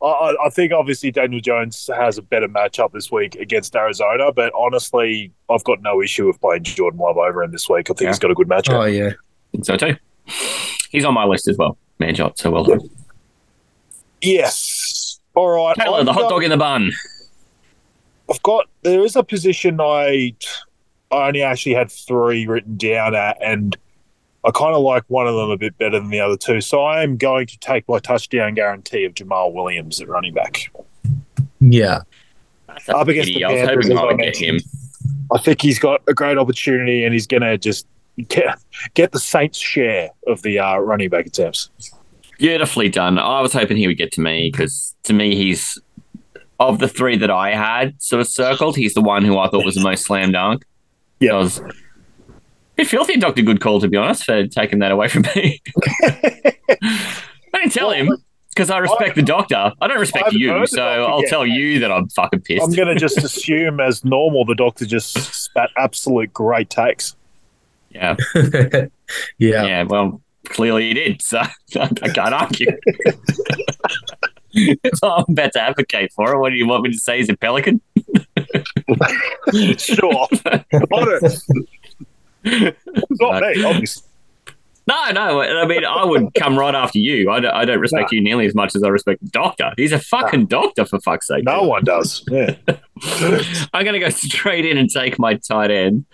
I, 0.00 0.46
I 0.46 0.50
think 0.50 0.72
obviously 0.72 1.10
Daniel 1.10 1.40
Jones 1.40 1.90
has 1.92 2.18
a 2.18 2.22
better 2.22 2.46
matchup 2.46 2.92
this 2.92 3.10
week 3.10 3.34
against 3.34 3.74
Arizona, 3.74 4.30
but 4.32 4.52
honestly, 4.56 5.32
I've 5.50 5.64
got 5.64 5.82
no 5.82 6.00
issue 6.00 6.28
with 6.28 6.40
playing 6.40 6.62
Jordan 6.62 7.00
Love 7.00 7.16
over 7.16 7.42
him 7.42 7.50
this 7.50 7.68
week. 7.68 7.90
I 7.90 7.94
think 7.94 8.02
Yeah. 8.02 8.08
he's 8.10 8.20
got 8.20 8.30
a 8.30 8.34
good 8.34 8.46
matchup. 8.48 8.74
Oh 8.74 8.84
yeah. 8.84 9.10
think 9.50 9.64
so 9.64 9.76
too. 9.76 9.96
He's 10.90 11.04
on 11.04 11.14
my 11.14 11.24
list 11.24 11.48
as 11.48 11.58
well. 11.58 11.76
man. 11.98 12.14
Manjot, 12.14 12.38
so 12.38 12.52
well 12.52 12.62
done. 12.62 12.88
Yes. 14.20 15.18
All 15.34 15.48
right. 15.48 15.76
Talor, 15.76 16.00
I've 16.00 16.06
the 16.06 16.12
hot 16.12 16.22
got- 16.22 16.30
dog 16.30 16.44
in 16.44 16.50
the 16.50 16.56
bun. 16.56 16.92
I've 18.30 18.42
got 18.42 18.66
there 18.82 19.02
is 19.04 19.16
a 19.16 19.22
position 19.24 19.80
I 19.80 20.34
I 21.10 21.28
only 21.28 21.42
actually 21.42 21.74
had 21.74 21.90
three 21.90 22.46
written 22.46 22.76
down 22.76 23.14
at, 23.14 23.38
and 23.42 23.76
I 24.44 24.50
kind 24.50 24.74
of 24.74 24.82
like 24.82 25.04
one 25.08 25.26
of 25.26 25.34
them 25.34 25.50
a 25.50 25.56
bit 25.56 25.76
better 25.78 25.98
than 25.98 26.10
the 26.10 26.20
other 26.20 26.36
two. 26.36 26.60
So 26.60 26.82
I 26.82 27.02
am 27.02 27.16
going 27.16 27.46
to 27.46 27.58
take 27.58 27.88
my 27.88 27.98
touchdown 27.98 28.54
guarantee 28.54 29.04
of 29.04 29.14
Jamaal 29.14 29.52
Williams 29.52 30.00
at 30.00 30.08
running 30.08 30.34
back. 30.34 30.70
Yeah. 31.60 32.00
That's 32.68 32.88
Up 32.88 33.08
against 33.08 33.28
pity. 33.28 33.40
the 33.40 33.44
I 33.44 33.52
was 33.52 33.60
Panthers, 33.60 33.84
hoping 33.86 33.98
I 33.98 34.00
I 34.00 34.04
would 34.06 34.18
get 34.18 34.36
him. 34.36 34.58
I 35.34 35.38
think 35.38 35.60
he's 35.62 35.78
got 35.78 36.02
a 36.06 36.14
great 36.14 36.38
opportunity, 36.38 37.04
and 37.04 37.12
he's 37.12 37.26
going 37.26 37.42
to 37.42 37.58
just 37.58 37.86
get 38.28 38.58
get 38.94 39.12
the 39.12 39.18
Saints' 39.18 39.58
share 39.58 40.10
of 40.26 40.42
the 40.42 40.58
uh, 40.58 40.78
running 40.78 41.08
back 41.08 41.26
attempts. 41.26 41.70
Beautifully 42.38 42.88
done. 42.88 43.18
I 43.18 43.40
was 43.40 43.52
hoping 43.52 43.76
he 43.76 43.86
would 43.86 43.98
get 43.98 44.12
to 44.12 44.20
me 44.20 44.50
because 44.50 44.94
to 45.04 45.12
me, 45.12 45.34
he's 45.34 45.78
of 46.60 46.78
the 46.78 46.88
three 46.88 47.16
that 47.16 47.30
I 47.30 47.54
had 47.54 48.00
sort 48.02 48.20
of 48.20 48.28
circled, 48.28 48.76
he's 48.76 48.94
the 48.94 49.00
one 49.00 49.24
who 49.24 49.38
I 49.38 49.48
thought 49.48 49.64
was 49.64 49.74
the 49.74 49.80
most 49.80 50.04
slam 50.04 50.32
dunk. 50.32 50.64
Yeah. 51.20 51.34
I 51.34 51.38
was 51.38 51.58
a 51.58 51.72
bit 52.76 52.86
filthy, 52.86 53.16
Dr. 53.16 53.42
Good 53.42 53.60
Call, 53.60 53.80
to 53.80 53.88
be 53.88 53.96
honest, 53.96 54.24
for 54.24 54.46
taking 54.46 54.78
that 54.80 54.92
away 54.92 55.08
from 55.08 55.22
me. 55.34 55.60
I 56.02 56.54
didn't 57.52 57.72
tell 57.72 57.90
him 57.90 58.16
because 58.50 58.70
I 58.70 58.78
respect 58.78 59.14
the 59.14 59.22
doctor. 59.22 59.72
I 59.80 59.86
don't 59.86 60.00
respect 60.00 60.24
I 60.24 60.28
haven't 60.28 60.40
you, 60.40 60.66
so 60.66 60.82
I'll 60.82 61.22
yet. 61.22 61.30
tell 61.30 61.46
you 61.46 61.78
that 61.80 61.92
I'm 61.92 62.08
fucking 62.08 62.40
pissed. 62.40 62.62
I'm 62.62 62.72
going 62.72 62.88
to 62.88 62.96
just 62.96 63.18
assume, 63.24 63.80
as 63.80 64.04
normal, 64.04 64.44
the 64.44 64.54
doctor 64.54 64.84
just 64.84 65.16
spat 65.32 65.70
absolute 65.76 66.32
great 66.32 66.70
takes. 66.70 67.16
yeah. 67.90 68.16
yeah. 68.34 68.88
Yeah, 69.38 69.82
well, 69.84 70.20
clearly 70.44 70.88
he 70.88 70.94
did, 70.94 71.22
so 71.22 71.40
I 71.40 71.88
can't 71.88 72.34
argue. 72.34 72.66
so 74.94 75.08
I'm 75.08 75.24
about 75.28 75.52
to 75.52 75.60
advocate 75.60 76.12
for 76.12 76.32
it. 76.34 76.38
What 76.38 76.50
do 76.50 76.56
you 76.56 76.66
want 76.66 76.82
me 76.82 76.90
to 76.90 76.98
say? 76.98 77.20
Is 77.20 77.28
a 77.28 77.36
Pelican? 77.36 77.80
Sure. 79.78 80.28
I 80.42 80.64
don't, 82.44 82.74
not 83.10 83.42
me, 83.42 83.64
obviously. 83.64 84.04
No, 84.86 85.10
no. 85.12 85.42
I 85.42 85.66
mean, 85.66 85.84
I 85.84 86.02
would 86.04 86.32
come 86.34 86.58
right 86.58 86.74
after 86.74 86.98
you. 86.98 87.30
I 87.30 87.40
don't, 87.40 87.54
I 87.54 87.66
don't 87.66 87.78
respect 87.80 88.10
you 88.10 88.22
nearly 88.22 88.46
as 88.46 88.54
much 88.54 88.74
as 88.74 88.82
I 88.82 88.88
respect 88.88 89.22
the 89.22 89.28
doctor. 89.28 89.72
He's 89.76 89.92
a 89.92 89.98
fucking 89.98 90.46
doctor, 90.46 90.86
for 90.86 90.98
fuck's 91.00 91.26
sake. 91.26 91.44
No 91.44 91.62
one 91.64 91.84
does. 91.84 92.24
Yeah. 92.30 92.54
I'm 93.74 93.84
going 93.84 93.92
to 93.92 93.98
go 93.98 94.08
straight 94.08 94.64
in 94.64 94.78
and 94.78 94.88
take 94.88 95.18
my 95.18 95.34
tight 95.34 95.70
end. 95.70 96.06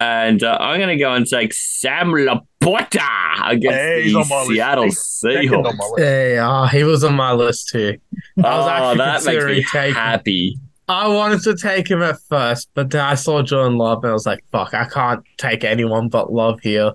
And 0.00 0.42
uh, 0.42 0.58
I'm 0.60 0.78
going 0.80 0.88
to 0.90 0.96
go 1.02 1.12
and 1.14 1.24
take 1.24 1.54
Sam 1.54 2.08
Laporta 2.08 3.48
against 3.48 3.78
Hey, 3.78 4.12
the 4.12 4.18
on 4.18 4.28
my 4.28 4.38
list. 4.40 4.50
Seattle 4.50 4.84
Seahawks. 4.86 5.78
on. 5.80 5.98
Hey, 5.98 6.38
ah, 6.38 6.66
he 6.66 6.82
was 6.82 7.04
on 7.04 7.14
my 7.14 7.32
list 7.32 7.68
too. 7.68 7.96
I 8.42 8.56
was 8.58 8.66
oh, 8.66 8.68
actually 8.68 8.98
that 8.98 9.24
makes 9.24 9.44
me 9.44 9.64
taking- 9.72 9.94
happy. 9.94 10.58
I 10.88 11.08
wanted 11.08 11.42
to 11.42 11.56
take 11.56 11.90
him 11.90 12.02
at 12.02 12.20
first, 12.28 12.70
but 12.74 12.90
then 12.90 13.04
I 13.04 13.14
saw 13.14 13.42
Jordan 13.42 13.76
Love 13.76 14.04
and 14.04 14.10
I 14.10 14.12
was 14.12 14.26
like, 14.26 14.44
fuck, 14.52 14.72
I 14.72 14.84
can't 14.84 15.24
take 15.36 15.64
anyone 15.64 16.08
but 16.08 16.32
Love 16.32 16.60
here. 16.60 16.92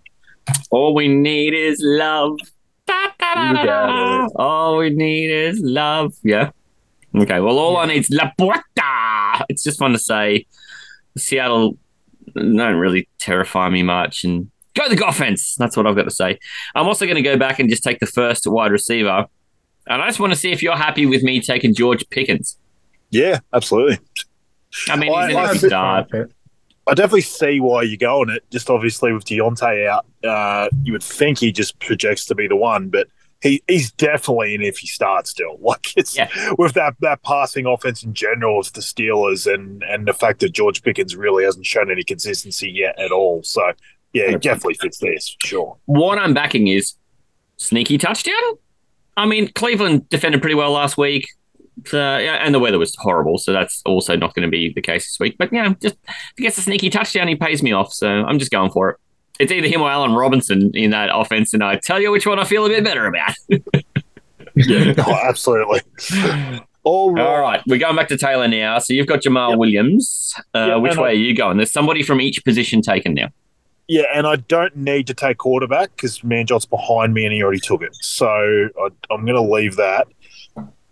All 0.69 0.95
we 0.95 1.07
need 1.07 1.53
is 1.53 1.79
love. 1.81 2.39
All 4.35 4.77
we 4.77 4.89
need 4.89 5.29
is 5.29 5.59
love. 5.61 6.13
Yeah. 6.23 6.51
Okay. 7.15 7.39
Well, 7.39 7.59
all 7.59 7.77
I 7.77 7.85
need 7.85 7.99
is 7.99 8.09
La 8.09 8.31
Puerta. 8.37 9.45
It's 9.49 9.63
just 9.63 9.79
fun 9.79 9.91
to 9.91 9.99
say. 9.99 10.45
Seattle 11.17 11.77
don't 12.33 12.75
really 12.75 13.07
terrify 13.19 13.69
me 13.69 13.83
much, 13.83 14.23
and 14.23 14.49
go 14.75 14.87
the 14.89 15.05
offense. 15.05 15.55
That's 15.55 15.75
what 15.75 15.85
I've 15.85 15.95
got 15.95 16.03
to 16.03 16.11
say. 16.11 16.39
I'm 16.75 16.87
also 16.87 17.05
going 17.05 17.15
to 17.15 17.21
go 17.21 17.37
back 17.37 17.59
and 17.59 17.69
just 17.69 17.83
take 17.83 17.99
the 17.99 18.05
first 18.05 18.47
wide 18.47 18.71
receiver, 18.71 19.25
and 19.87 20.01
I 20.01 20.07
just 20.07 20.19
want 20.19 20.33
to 20.33 20.39
see 20.39 20.51
if 20.51 20.63
you're 20.63 20.77
happy 20.77 21.05
with 21.05 21.23
me 21.23 21.41
taking 21.41 21.73
George 21.73 22.09
Pickens. 22.09 22.57
Yeah, 23.11 23.39
absolutely. 23.53 23.99
I 24.87 24.95
mean, 24.95 25.13
I- 25.13 25.27
he's 25.27 25.35
I 25.35 25.43
easy 25.51 25.59
think- 25.59 25.69
start. 25.71 26.09
I 26.87 26.93
definitely 26.95 27.21
see 27.21 27.59
why 27.59 27.83
you 27.83 27.95
go 27.95 28.21
on 28.21 28.29
it. 28.31 28.43
Just 28.51 28.69
obviously 28.69 29.13
with 29.13 29.23
Diontae 29.25 29.87
out, 29.87 30.05
uh, 30.27 30.67
you 30.83 30.93
would 30.93 31.03
think 31.03 31.37
he 31.37 31.51
just 31.51 31.77
projects 31.79 32.25
to 32.25 32.35
be 32.35 32.47
the 32.47 32.55
one, 32.55 32.89
but 32.89 33.07
he, 33.41 33.61
he's 33.67 33.91
definitely 33.91 34.55
in 34.55 34.61
if 34.63 34.79
he 34.79 34.87
starts 34.87 35.29
still. 35.29 35.57
Like 35.61 35.95
it's 35.95 36.17
Yeah. 36.17 36.29
with 36.57 36.73
that 36.73 36.95
that 37.01 37.21
passing 37.23 37.67
offense 37.67 38.03
in 38.03 38.13
general 38.15 38.59
of 38.59 38.73
the 38.73 38.81
Steelers 38.81 39.51
and 39.51 39.83
and 39.83 40.07
the 40.07 40.13
fact 40.13 40.39
that 40.39 40.53
George 40.53 40.81
Pickens 40.81 41.15
really 41.15 41.43
hasn't 41.43 41.67
shown 41.67 41.91
any 41.91 42.03
consistency 42.03 42.71
yet 42.71 42.97
at 42.99 43.11
all. 43.11 43.43
So 43.43 43.61
yeah, 44.13 44.29
he 44.29 44.35
definitely 44.37 44.73
fits 44.75 44.97
this 44.97 45.37
for 45.39 45.47
sure. 45.47 45.77
What 45.85 46.17
I'm 46.17 46.33
backing 46.33 46.67
is 46.67 46.95
sneaky 47.57 47.99
touchdown. 47.99 48.33
I 49.15 49.27
mean, 49.27 49.51
Cleveland 49.53 50.09
defended 50.09 50.41
pretty 50.41 50.55
well 50.55 50.71
last 50.71 50.97
week. 50.97 51.27
Yeah, 51.93 52.39
and 52.45 52.53
the 52.53 52.59
weather 52.59 52.77
was 52.79 52.95
horrible, 52.97 53.37
so 53.37 53.51
that's 53.53 53.81
also 53.85 54.15
not 54.15 54.33
going 54.35 54.45
to 54.47 54.51
be 54.51 54.71
the 54.73 54.81
case 54.81 55.05
this 55.05 55.17
week. 55.19 55.35
But 55.37 55.51
yeah, 55.53 55.73
just 55.81 55.95
if 56.07 56.33
he 56.37 56.43
gets 56.43 56.57
a 56.57 56.61
sneaky 56.61 56.89
touchdown, 56.89 57.27
he 57.27 57.35
pays 57.35 57.61
me 57.63 57.71
off. 57.71 57.93
So 57.93 58.07
I'm 58.07 58.39
just 58.39 58.51
going 58.51 58.71
for 58.71 58.89
it. 58.91 58.97
It's 59.39 59.51
either 59.51 59.67
him 59.67 59.81
or 59.81 59.89
Allen 59.89 60.13
Robinson 60.13 60.71
in 60.75 60.91
that 60.91 61.09
offense, 61.13 61.53
and 61.53 61.63
I 61.63 61.77
tell 61.77 61.99
you 61.99 62.11
which 62.11 62.27
one 62.27 62.37
I 62.39 62.43
feel 62.43 62.65
a 62.65 62.69
bit 62.69 62.83
better 62.83 63.05
about. 63.07 63.33
Oh, 64.97 65.19
absolutely. 65.23 65.79
All 66.83 67.11
right. 67.13 67.25
All 67.25 67.39
right, 67.41 67.61
we're 67.67 67.77
going 67.77 67.95
back 67.95 68.07
to 68.09 68.15
Talor 68.15 68.49
now. 68.49 68.79
So 68.79 68.93
you've 68.93 69.07
got 69.07 69.21
Jamaal 69.21 69.51
Yep. 69.51 69.59
Williams. 69.59 70.33
Uh, 70.53 70.65
Yeah, 70.69 70.75
which 70.77 70.97
way 70.97 71.09
I- 71.09 71.11
are 71.11 71.15
you 71.15 71.35
going? 71.35 71.57
There's 71.57 71.71
somebody 71.71 72.03
from 72.03 72.19
each 72.19 72.43
position 72.43 72.81
taken 72.81 73.13
now. 73.13 73.29
Yeah, 73.87 74.03
and 74.13 74.25
I 74.27 74.37
don't 74.37 74.75
need 74.75 75.07
to 75.07 75.13
take 75.13 75.37
quarterback 75.37 75.95
because 75.95 76.19
Manjot's 76.19 76.65
behind 76.65 77.13
me 77.13 77.25
and 77.25 77.33
he 77.33 77.41
already 77.43 77.59
took 77.59 77.81
it. 77.81 77.95
So 77.95 78.27
I, 78.27 78.87
I'm 79.09 79.25
going 79.25 79.35
to 79.35 79.41
leave 79.41 79.75
that. 79.77 80.07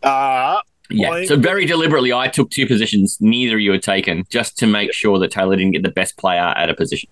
Uh, 0.03 0.59
Yeah. 0.89 1.11
I- 1.11 1.25
So 1.25 1.35
very 1.37 1.65
deliberately, 1.65 2.11
I 2.13 2.27
took 2.27 2.49
two 2.49 2.65
positions 2.65 3.17
neither 3.21 3.55
of 3.55 3.61
you 3.61 3.71
had 3.71 3.83
taken, 3.83 4.23
just 4.29 4.57
to 4.59 4.67
make 4.67 4.93
sure 4.93 5.19
that 5.19 5.31
Talor 5.31 5.57
didn't 5.57 5.71
get 5.71 5.83
the 5.83 5.91
best 5.91 6.17
player 6.17 6.53
at 6.55 6.69
a 6.69 6.73
position. 6.73 7.09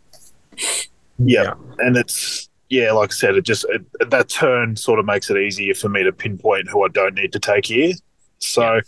Yeah. 1.20 1.54
and 1.80 1.98
it's 1.98 2.50
yeah, 2.70 2.92
like 2.92 3.12
I 3.12 3.13
said, 3.13 3.36
it 3.36 3.44
just 3.46 3.66
it, 3.70 3.86
that 4.10 4.28
turn 4.30 4.76
sort 4.76 5.00
of 5.00 5.06
makes 5.06 5.30
it 5.30 5.38
easier 5.38 5.74
for 5.74 5.88
me 5.88 6.04
to 6.04 6.12
pinpoint 6.12 6.68
who 6.70 6.84
I 6.84 6.90
don't 6.90 7.16
need 7.16 7.32
to 7.34 7.40
take 7.40 7.68
here. 7.68 7.94
So 8.40 8.82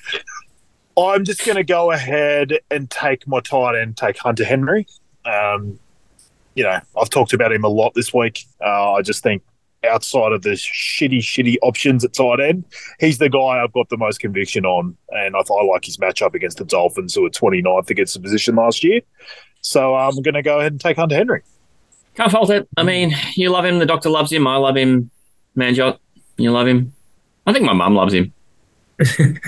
I'm 0.97 1.23
just 1.23 1.45
going 1.45 1.56
to 1.56 1.63
go 1.63 1.91
ahead 1.91 2.60
and 2.69 2.89
take 2.89 3.25
my 3.25 3.39
tight 3.39 3.80
end, 3.80 3.95
take 3.95 4.17
Hunter 4.17 4.43
Henry. 4.43 4.86
Um, 5.23 5.80
you 6.56 6.63
know, 6.63 6.78
I've 6.99 7.10
talked 7.10 7.32
about 7.32 7.54
him 7.54 7.63
a 7.63 7.69
lot 7.69 7.93
this 7.95 8.13
week. 8.13 8.43
Uh, 8.62 8.93
I 8.93 9.02
just 9.02 9.23
think 9.23 9.43
outside 9.88 10.32
of 10.34 10.42
the 10.42 10.52
shitty, 10.52 11.20
shitty 11.20 11.56
options 11.62 12.04
at 12.04 12.13
tight 12.13 12.39
end, 12.39 12.65
he's 13.00 13.18
the 13.18 13.30
guy 13.30 13.62
I've 13.63 13.72
got 13.74 13.89
the 13.89 13.98
most 13.98 14.20
conviction 14.20 14.65
on, 14.65 14.96
and 15.10 15.36
I, 15.36 15.39
I 15.39 15.63
like 15.63 15.86
his 15.86 15.98
matchup 15.98 16.34
against 16.36 16.58
the 16.58 16.65
Dolphins, 16.65 17.15
who 17.15 17.22
were 17.24 17.30
29th 17.30 17.89
against 17.89 18.13
the 18.13 18.20
position 18.20 18.56
last 18.56 18.84
year. 18.84 19.02
So 19.62 19.96
um, 19.96 20.15
I'm 20.18 20.22
going 20.24 20.36
to 20.36 20.42
go 20.42 20.60
ahead 20.60 20.72
and 20.74 20.82
take 20.82 20.98
Hunter 20.98 21.15
Henry. 21.15 21.42
Can't 22.15 22.32
fault 22.32 22.50
it. 22.50 22.68
I 22.78 22.84
mean, 22.84 23.15
you 23.36 23.50
love 23.50 23.65
him. 23.65 23.80
The 23.80 23.86
doctor 23.86 24.10
loves 24.10 24.32
him. 24.32 24.48
I 24.48 24.58
love 24.58 24.76
him. 24.76 25.10
Manjot, 25.58 26.00
you 26.38 26.52
love 26.52 26.68
him. 26.68 26.94
I 27.48 27.54
think 27.54 27.65
my 27.65 27.74
mum 27.74 27.96
loves 27.96 28.13
him. 28.13 28.34
I 29.00 29.04
think 29.06 29.42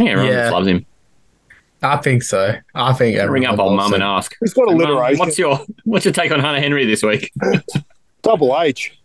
everyone 0.00 0.26
Yeah. 0.32 0.42
just 0.42 0.52
loves 0.52 0.66
him. 0.66 0.86
I 1.80 1.96
think 1.98 2.24
so. 2.24 2.54
I 2.74 2.92
think 2.92 3.16
Ring 3.30 3.44
up 3.46 3.52
everyone 3.52 3.60
old 3.60 3.76
mum 3.76 3.94
and 3.94 4.02
ask. 4.02 4.34
He's 4.40 4.52
got 4.52 4.66
"Mum, 4.66 4.80
alliteration. 4.80 5.18
What's 5.20 5.38
your 5.38 5.60
What's 5.84 6.04
your 6.04 6.12
take 6.12 6.32
on 6.32 6.40
Hunter 6.40 6.60
Henry 6.60 6.84
this 6.84 7.04
week? 7.04 7.32
Double 8.22 8.60
H. 8.60 8.97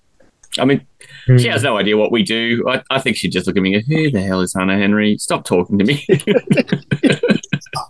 I 0.59 0.65
mean, 0.65 0.85
Hmm. 1.25 1.37
she 1.37 1.47
has 1.47 1.63
no 1.63 1.77
idea 1.77 1.95
what 1.97 2.11
we 2.11 2.21
do. 2.23 2.65
I, 2.69 2.81
I 2.89 2.99
think 2.99 3.15
she'd 3.17 3.31
just 3.31 3.47
look 3.47 3.55
at 3.55 3.63
me 3.63 3.73
and 3.75 3.85
go, 3.87 3.95
"Who 3.95 4.11
the 4.11 4.21
hell 4.21 4.41
is 4.41 4.53
Hannah 4.53 4.77
Henry? 4.77 5.17
Stop 5.17 5.45
talking 5.45 5.77
to 5.79 5.85
me." 5.85 6.05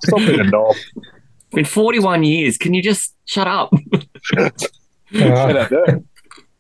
Stop 0.04 0.20
being 0.20 0.40
a 0.40 0.44
knob. 0.44 0.76
been 1.52 1.66
41 1.66 2.24
years. 2.24 2.58
Can 2.58 2.74
you 2.74 2.82
just 2.82 3.16
shut 3.26 3.48
up? 3.48 3.72
Uh, 4.38 4.50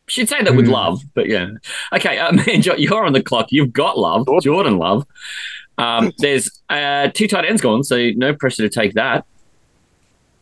She'd 0.07 0.27
say 0.29 0.43
that 0.43 0.55
with 0.55 0.65
Hmm. 0.65 0.71
love, 0.73 1.01
but 1.15 1.27
yeah. 1.29 1.47
Okay, 1.93 2.17
uh, 2.19 2.31
man, 2.33 2.61
you're 2.61 3.05
on 3.05 3.13
the 3.13 3.23
clock. 3.23 3.47
You've 3.51 3.71
got 3.73 3.97
love, 3.97 4.25
Jordan. 4.25 4.41
Jordan 4.43 4.77
Love. 4.77 5.05
Um, 5.77 6.11
there's 6.19 6.61
uh, 6.69 7.07
two 7.13 7.27
tight 7.27 7.45
ends 7.45 7.61
gone, 7.61 7.83
so 7.83 8.09
no 8.15 8.33
pressure 8.35 8.61
to 8.63 8.69
take 8.69 8.93
that. 8.93 9.25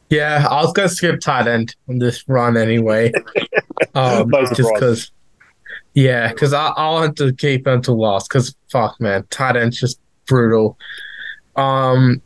Yeah, 0.09 0.45
I 0.49 0.61
was 0.63 0.73
gonna 0.73 0.89
skip 0.89 1.21
tight 1.21 1.47
end 1.47 1.73
on 1.87 1.99
this 1.99 2.27
run 2.27 2.57
anyway. 2.57 3.11
Um, 3.95 4.29
just 4.31 4.55
because. 4.73 5.11
Yeah, 5.93 6.29
because 6.29 6.53
I, 6.53 6.67
I 6.67 6.89
want 6.91 7.17
to 7.17 7.33
keep 7.33 7.67
him 7.67 7.81
to 7.83 7.93
last. 7.93 8.29
Because 8.29 8.55
fuck, 8.71 8.99
man, 8.99 9.25
tight 9.29 9.55
end's 9.55 9.79
just 9.79 9.99
brutal. 10.25 10.77
Um. 11.55 12.21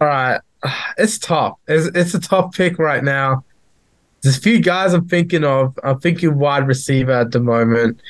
All 0.00 0.08
right, 0.08 0.40
it's 0.98 1.18
tough. 1.18 1.58
It's 1.68 1.96
it's 1.96 2.14
a 2.14 2.20
tough 2.20 2.54
pick 2.54 2.78
right 2.78 3.04
now. 3.04 3.44
There's 4.22 4.38
a 4.38 4.40
few 4.40 4.60
guys 4.60 4.92
I'm 4.92 5.06
thinking 5.08 5.44
of. 5.44 5.78
I'm 5.84 6.00
thinking 6.00 6.38
wide 6.38 6.66
receiver 6.66 7.12
at 7.12 7.30
the 7.30 7.40
moment. 7.40 8.00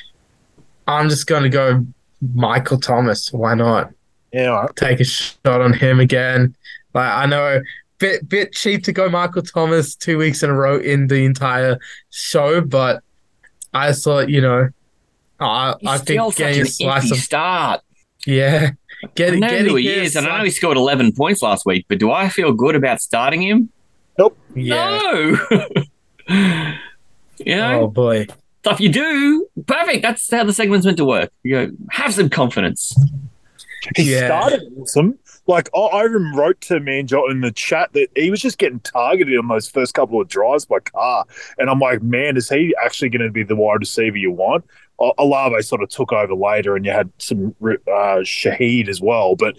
I'm 0.87 1.09
just 1.09 1.27
gonna 1.27 1.49
go 1.49 1.85
Michael 2.33 2.79
Thomas. 2.79 3.31
Why 3.31 3.53
not? 3.53 3.91
Yeah, 4.31 4.47
right. 4.47 4.75
take 4.75 4.99
a 4.99 5.03
shot 5.03 5.61
on 5.61 5.73
him 5.73 5.99
again. 5.99 6.55
Like 6.93 7.11
I 7.11 7.25
know, 7.25 7.61
bit 7.99 8.27
bit 8.27 8.53
cheap 8.53 8.83
to 8.85 8.91
go 8.93 9.09
Michael 9.09 9.41
Thomas 9.41 9.95
two 9.95 10.17
weeks 10.17 10.43
in 10.43 10.49
a 10.49 10.53
row 10.53 10.77
in 10.77 11.07
the 11.07 11.25
entire 11.25 11.79
show, 12.11 12.61
but 12.61 13.03
I 13.73 13.93
thought 13.93 14.29
you 14.29 14.41
know, 14.41 14.69
I 15.39 15.75
He's 15.79 15.89
I 15.89 15.97
still 15.97 16.31
think 16.31 16.37
getting 16.37 16.61
an 16.61 16.67
a 16.67 16.69
slice 16.69 17.11
of 17.11 17.17
start. 17.17 17.81
yeah, 18.25 18.71
I 19.03 19.07
getting 19.15 19.39
know 19.41 19.49
getting 19.49 19.69
who 19.69 19.75
he 19.75 19.87
his 19.93 20.09
is, 20.11 20.15
and 20.15 20.27
I 20.27 20.37
know 20.37 20.43
he 20.43 20.49
scored 20.49 20.77
11 20.77 21.13
points 21.13 21.41
last 21.41 21.65
week, 21.65 21.85
but 21.89 21.97
do 21.99 22.11
I 22.11 22.29
feel 22.29 22.51
good 22.53 22.75
about 22.75 23.01
starting 23.01 23.41
him? 23.41 23.69
yeah. 24.55 24.99
No. 25.01 25.37
you 27.39 27.55
know, 27.55 27.81
Oh 27.81 27.87
boy, 27.87 28.27
stuff 28.61 28.79
you 28.79 28.89
do. 28.89 29.47
Perfect. 29.67 30.01
That's 30.01 30.29
how 30.31 30.43
the 30.43 30.53
segment's 30.53 30.85
meant 30.85 30.97
to 30.97 31.05
work. 31.05 31.31
You 31.43 31.67
go, 31.67 31.71
have 31.91 32.13
some 32.13 32.29
confidence. 32.29 32.95
He 33.95 34.13
Yeah. 34.13 34.25
started 34.27 34.61
awesome. 34.79 35.19
Like 35.47 35.69
I, 35.75 35.79
I 35.79 36.05
even 36.05 36.33
wrote 36.35 36.59
to 36.61 36.75
Manjot 36.79 37.29
in 37.31 37.41
the 37.41 37.51
chat 37.51 37.93
that 37.93 38.07
he 38.15 38.31
was 38.31 38.41
just 38.41 38.57
getting 38.57 38.79
targeted 38.79 39.37
on 39.37 39.47
those 39.47 39.69
first 39.69 39.93
couple 39.93 40.19
of 40.19 40.27
drives 40.27 40.65
by 40.65 40.79
Carr, 40.79 41.25
and 41.57 41.69
I'm 41.69 41.79
like, 41.79 42.01
man, 42.01 42.35
is 42.37 42.49
he 42.49 42.75
actually 42.83 43.09
going 43.09 43.25
to 43.25 43.31
be 43.31 43.43
the 43.43 43.55
wide 43.55 43.79
receiver 43.79 44.17
you 44.17 44.31
want? 44.31 44.65
A- 44.99 45.11
Olave 45.19 45.61
sort 45.61 45.83
of 45.83 45.89
took 45.89 46.11
over 46.13 46.33
later, 46.33 46.75
and 46.75 46.85
you 46.85 46.91
had 46.91 47.11
some 47.19 47.53
uh, 47.61 48.21
Shaheed 48.23 48.87
as 48.87 49.01
well, 49.01 49.35
but. 49.35 49.55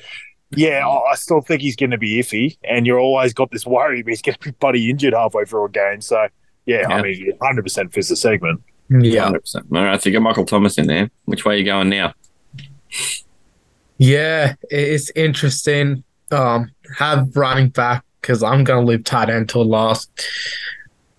Yeah, 0.53 0.87
I 0.87 1.11
I 1.11 1.15
still 1.17 1.41
think 1.41 1.61
he's 1.61 1.75
going 1.75 1.91
to 1.91 1.99
be 1.99 2.21
iffy, 2.21 2.57
and 2.63 2.87
you're 2.87 3.01
always 3.01 3.35
got 3.35 3.51
this 3.51 3.67
worry 3.67 4.05
he's 4.07 4.23
going 4.23 4.37
to 4.41 4.41
be 4.41 4.51
buddy 4.53 4.89
injured 4.89 5.13
halfway 5.13 5.45
through 5.45 5.65
a 5.65 5.69
game. 5.69 6.01
So, 6.01 6.29
yeah, 6.67 6.83
Yeah. 6.89 6.95
I 6.99 7.03
mean, 7.03 7.33
100 7.39 7.63
percent 7.65 7.93
fits 7.93 8.11
the 8.11 8.17
segment. 8.17 8.63
yeah, 8.89 9.29
100%. 9.29 9.57
All 9.75 9.83
right, 9.85 10.01
so 10.01 10.09
you 10.09 10.15
got 10.15 10.23
Michael 10.23 10.45
Thomas 10.45 10.79
in 10.79 10.87
there. 10.87 11.11
Which 11.25 11.45
way 11.45 11.55
are 11.55 11.59
you 11.59 11.65
going 11.65 11.89
now? 11.89 12.15
Yeah. 13.99 14.55
It's 14.71 15.11
interesting. 15.11 16.03
Um, 16.31 16.71
have 16.99 17.37
running 17.37 17.69
back 17.69 18.05
because 18.21 18.43
I'm 18.43 18.65
gonna 18.65 18.85
leave 18.85 19.05
tight 19.05 19.31
end 19.31 19.49
till 19.49 19.65
last. 19.65 20.11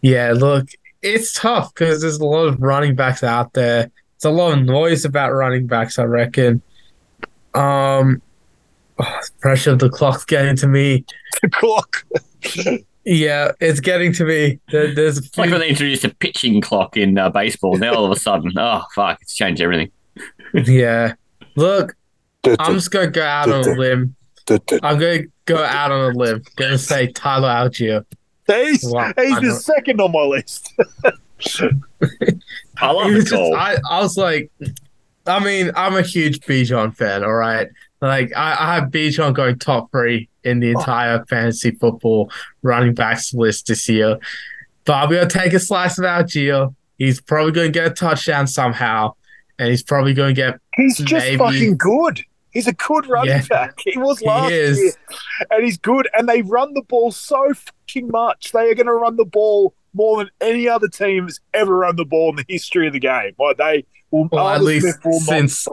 Yeah, 0.01 0.33
look, 0.33 0.67
it's 1.01 1.33
tough 1.33 1.73
because 1.73 2.01
there's 2.01 2.19
a 2.19 2.25
lot 2.25 2.47
of 2.47 2.61
running 2.61 2.95
backs 2.95 3.23
out 3.23 3.53
there. 3.53 3.89
It's 4.15 4.25
a 4.25 4.29
lot 4.29 4.57
of 4.57 4.65
noise 4.65 5.05
about 5.05 5.31
running 5.31 5.67
backs, 5.67 5.99
I 5.99 6.03
reckon. 6.03 6.61
Um, 7.53 8.21
oh, 8.99 9.19
pressure 9.39 9.71
of 9.71 9.79
the 9.79 9.89
clock's 9.89 10.25
getting 10.25 10.55
to 10.57 10.67
me. 10.67 11.05
The 11.41 11.49
clock. 11.49 12.03
Yeah, 13.05 13.51
it's 13.59 13.79
getting 13.79 14.11
to 14.13 14.25
me. 14.25 14.59
There, 14.71 14.93
there's 14.93 15.17
a 15.17 15.21
It's 15.21 15.37
like 15.37 15.51
when 15.51 15.59
they 15.59 15.69
introduced 15.69 16.03
a 16.03 16.09
pitching 16.09 16.61
clock 16.61 16.97
in 16.97 17.17
uh, 17.17 17.29
baseball. 17.29 17.77
Now 17.77 17.93
all 17.93 18.05
of 18.05 18.11
a 18.11 18.19
sudden, 18.19 18.51
oh, 18.57 18.81
fuck, 18.95 19.19
it's 19.21 19.35
changed 19.35 19.61
everything. 19.61 19.91
yeah. 20.53 21.13
Look, 21.55 21.95
I'm 22.59 22.73
just 22.73 22.91
gonna 22.91 23.07
go 23.11 23.23
out 23.23 23.49
on 23.51 23.67
a 23.67 23.73
limb. 23.73 24.15
I'm 24.49 24.99
gonna 24.99 25.23
go 25.45 25.63
out 25.63 25.91
on 25.91 26.11
a 26.11 26.17
limb. 26.17 26.43
Gonna 26.55 26.77
say 26.77 27.07
Tyler 27.11 27.49
Allgeier. 27.49 28.05
He's, 28.47 28.83
Wow, 28.85 29.11
he's 29.17 29.39
the 29.41 29.53
second 29.53 29.99
on 29.99 30.11
my 30.13 30.21
list. 30.21 30.73
I 32.79 32.91
love 32.91 33.07
It 33.07 33.09
the 33.09 33.15
was 33.15 33.23
just- 33.25 33.31
call. 33.31 33.55
I, 33.55 33.77
I 33.89 33.99
was 33.99 34.17
like, 34.17 34.49
I 35.25 35.43
mean, 35.43 35.71
I'm 35.75 35.95
a 35.95 36.01
huge 36.01 36.39
Bijan 36.39 36.95
fan, 36.95 37.23
all 37.23 37.33
right? 37.33 37.67
Like, 38.01 38.31
I, 38.35 38.55
I 38.57 38.75
have 38.75 38.85
Bijan 38.85 39.33
going 39.33 39.59
top 39.59 39.91
three 39.91 40.29
in 40.43 40.59
the 40.59 40.73
oh. 40.73 40.79
entire 40.79 41.25
fantasy 41.25 41.71
football 41.71 42.31
running 42.61 42.93
backs 42.93 43.33
list 43.33 43.67
this 43.67 43.89
year. 43.89 44.17
But 44.85 44.93
I'm 44.93 45.09
going 45.09 45.27
to 45.27 45.37
take 45.37 45.53
a 45.53 45.59
slice 45.59 45.97
of 45.97 46.05
Allgeier. 46.05 46.73
He's 46.97 47.19
probably 47.19 47.51
going 47.51 47.73
to 47.73 47.79
get 47.79 47.87
a 47.87 47.93
touchdown 47.93 48.47
somehow, 48.47 49.13
and 49.59 49.69
he's 49.69 49.83
probably 49.83 50.13
going 50.13 50.33
to 50.33 50.41
get. 50.41 50.59
He's 50.75 50.97
just 50.97 51.25
Maybe. 51.25 51.37
fucking 51.37 51.77
good. 51.77 52.23
He's 52.57 52.65
a 52.67 52.73
good 52.73 53.07
running 53.07 53.29
Yeah. 53.35 53.45
back. 53.47 53.75
He 53.85 53.97
was 53.99 54.19
last 54.23 54.49
He 54.49 54.55
year, 54.55 54.91
and 55.51 55.63
he's 55.63 55.77
good. 55.77 56.09
And 56.17 56.27
they 56.27 56.41
run 56.41 56.73
the 56.73 56.81
ball 56.81 57.11
so 57.11 57.53
fucking 57.53 58.07
much. 58.09 58.51
They 58.51 58.71
are 58.71 58.73
going 58.73 58.87
to 58.87 58.93
run 58.93 59.15
the 59.15 59.25
ball 59.25 59.75
more 59.93 60.17
than 60.17 60.31
any 60.41 60.67
other 60.67 60.87
team 60.87 61.25
has 61.25 61.39
ever 61.53 61.77
run 61.77 61.97
the 61.97 62.05
ball 62.05 62.31
in 62.31 62.37
the 62.37 62.45
history 62.49 62.87
of 62.87 62.93
the 62.93 62.99
game. 62.99 63.33
Like 63.37 63.57
they 63.57 63.85
will, 64.09 64.27
Well, 64.31 64.49
at 64.49 64.63
least 64.63 64.97
will 65.05 65.19
since-. 65.19 65.67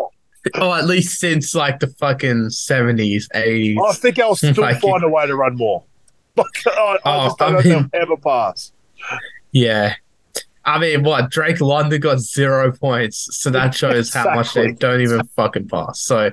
Oh, 0.57 0.75
at 0.75 0.85
least 0.87 1.19
since 1.21 1.55
like 1.55 1.81
the 1.81 1.87
fucking 1.87 2.49
70s, 2.51 3.29
80s. 3.35 3.77
I 3.83 3.93
think 3.95 4.19
I'll 4.19 4.37
still 4.37 4.53
Like- 4.59 4.81
find 4.83 5.03
a 5.03 5.09
way 5.09 5.27
to 5.27 5.35
run 5.37 5.57
more. 5.57 5.85
Like, 6.37 6.47
I, 6.67 6.71
I 6.71 6.99
Oh, 7.07 7.27
just 7.29 7.39
don't 7.39 7.57
I 7.57 7.63
mean- 7.63 7.89
they'll 7.93 8.03
ever 8.03 8.17
pass. 8.19 8.73
Yeah. 9.53 9.95
I 10.67 10.79
mean, 10.79 11.03
what? 11.05 11.31
Drake 11.31 11.61
London 11.61 12.01
got 12.01 12.19
zero 12.21 12.73
points. 12.73 13.29
So 13.39 13.51
that 13.51 13.75
shows 13.75 14.13
how 14.13 14.35
much 14.35 14.55
they 14.55 14.73
don't 14.73 15.01
even 15.03 15.25
fucking 15.37 15.69
pass. 15.69 16.01
So, 16.01 16.31